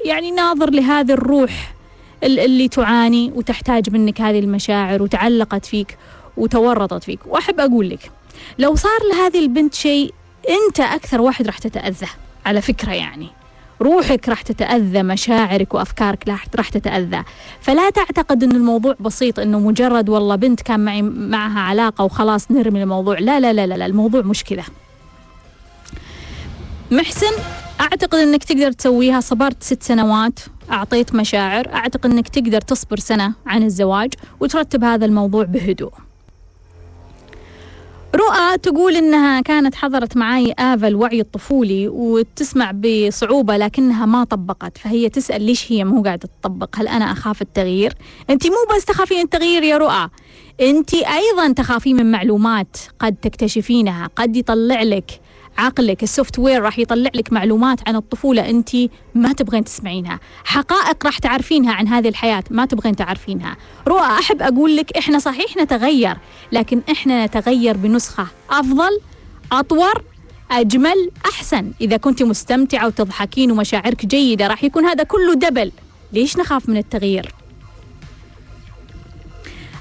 يعني 0.04 0.30
ناظر 0.30 0.70
لهذه 0.70 1.12
الروح 1.12 1.50
ال- 1.50 1.79
اللي 2.24 2.68
تعاني 2.68 3.32
وتحتاج 3.34 3.90
منك 3.90 4.20
هذه 4.20 4.38
المشاعر 4.38 5.02
وتعلقت 5.02 5.66
فيك 5.66 5.98
وتورطت 6.36 7.04
فيك. 7.04 7.20
وأحب 7.26 7.60
أقول 7.60 7.90
لك 7.90 8.10
لو 8.58 8.74
صار 8.74 9.00
لهذه 9.12 9.38
البنت 9.38 9.74
شيء 9.74 10.14
أنت 10.48 10.80
أكثر 10.80 11.20
واحد 11.20 11.46
راح 11.46 11.58
تتأذى 11.58 12.06
على 12.46 12.60
فكرة 12.60 12.92
يعني. 12.92 13.28
روحك 13.82 14.28
راح 14.28 14.42
تتأذى 14.42 15.02
مشاعرك 15.02 15.74
وأفكارك 15.74 16.28
راح 16.56 16.68
تتأذى. 16.68 17.22
فلا 17.60 17.90
تعتقد 17.90 18.44
أن 18.44 18.52
الموضوع 18.52 18.94
بسيط 19.00 19.38
أنه 19.38 19.60
مجرد 19.60 20.08
والله 20.08 20.36
بنت 20.36 20.60
كان 20.60 20.80
معي 20.80 21.02
معها 21.02 21.60
علاقة 21.60 22.04
وخلاص 22.04 22.50
نرمي 22.50 22.82
الموضوع. 22.82 23.18
لا 23.18 23.40
لا 23.40 23.52
لا 23.52 23.66
لا, 23.66 23.74
لا 23.74 23.86
الموضوع 23.86 24.22
مشكلة. 24.22 24.64
محسن 26.90 27.32
أعتقد 27.80 28.18
أنك 28.18 28.44
تقدر 28.44 28.72
تسويها. 28.72 29.20
صبرت 29.20 29.62
ست 29.62 29.82
سنوات. 29.82 30.38
أعطيت 30.70 31.14
مشاعر. 31.14 31.72
أعتقد 31.74 32.10
أنك 32.10 32.28
تقدر 32.28 32.60
تصبر 32.60 32.98
سنة 32.98 33.34
عن 33.46 33.62
الزواج 33.62 34.14
وترتب 34.40 34.84
هذا 34.84 35.06
الموضوع 35.06 35.44
بهدوء. 35.44 35.92
رؤى 38.14 38.58
تقول 38.58 38.96
إنها 38.96 39.40
كانت 39.40 39.74
حضرت 39.74 40.16
معي 40.16 40.54
آفا 40.58 40.88
الوعي 40.88 41.20
الطفولي 41.20 41.88
وتسمع 41.88 42.70
بصعوبة 42.70 43.56
لكنها 43.56 44.06
ما 44.06 44.24
طبقت. 44.24 44.78
فهي 44.78 45.08
تسأل 45.08 45.42
ليش 45.42 45.72
هي 45.72 45.84
مو 45.84 46.02
قاعدة 46.02 46.28
تطبق؟ 46.40 46.68
هل 46.76 46.88
أنا 46.88 47.12
أخاف 47.12 47.42
التغيير؟ 47.42 47.94
أنت 48.30 48.46
مو 48.46 48.76
بس 48.76 48.84
تخافين 48.84 49.20
التغيير 49.20 49.62
يا 49.62 49.76
رؤى. 49.76 50.08
أنت 50.60 50.94
أيضا 50.94 51.52
تخافين 51.52 51.96
من 51.96 52.10
معلومات 52.10 52.76
قد 52.98 53.14
تكتشفينها 53.22 54.10
قد 54.16 54.36
يطلع 54.36 54.82
لك 54.82 55.20
عقلك 55.58 56.02
ال 56.02 56.38
software 56.38 56.62
راح 56.62 56.78
يطلع 56.78 57.10
لك 57.14 57.32
معلومات 57.32 57.88
عن 57.88 57.96
الطفولة 57.96 58.50
أنت 58.50 58.70
ما 59.14 59.32
تبغين 59.32 59.64
تسمعينها. 59.64 60.20
حقائق 60.44 61.06
راح 61.06 61.18
تعرفينها 61.18 61.72
عن 61.72 61.88
هذه 61.88 62.08
الحياة 62.08 62.44
ما 62.50 62.66
تبغين 62.66 62.96
تعرفينها. 62.96 63.56
رؤى 63.88 64.00
أحب 64.00 64.42
أقول 64.42 64.76
لك 64.76 64.96
إحنا 64.96 65.18
صحيح 65.18 65.56
نتغير 65.56 66.16
لكن 66.52 66.80
إحنا 66.90 67.26
نتغير 67.26 67.76
بنسخة 67.76 68.26
أفضل 68.50 69.00
أطور 69.52 70.02
أجمل 70.50 71.10
أحسن. 71.26 71.72
إذا 71.80 71.96
كنت 71.96 72.22
مستمتعة 72.22 72.86
وتضحكين 72.86 73.50
ومشاعرك 73.50 74.06
جيدة 74.06 74.46
راح 74.46 74.64
يكون 74.64 74.84
هذا 74.84 75.04
كله 75.04 75.34
double. 75.34 75.72
ليش 76.12 76.36
نخاف 76.36 76.68
من 76.68 76.76
التغيير؟ 76.76 77.34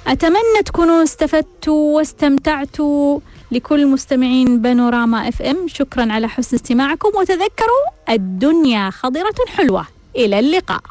أتمنى 0.07 0.63
تكونوا 0.65 1.03
استفدتوا 1.03 1.95
واستمتعتوا. 1.95 3.19
لكل 3.51 3.87
مستمعين 3.87 4.61
بانوراما 4.61 5.29
اف 5.29 5.41
ام 5.41 5.67
شكرا 5.67 6.13
على 6.13 6.27
حسن 6.27 6.55
استماعكم 6.55 7.09
وتذكروا 7.19 7.85
الدنيا 8.09 8.89
خضرة 8.89 9.35
حلوة. 9.47 9.87
إلى 10.15 10.39
اللقاء. 10.39 10.81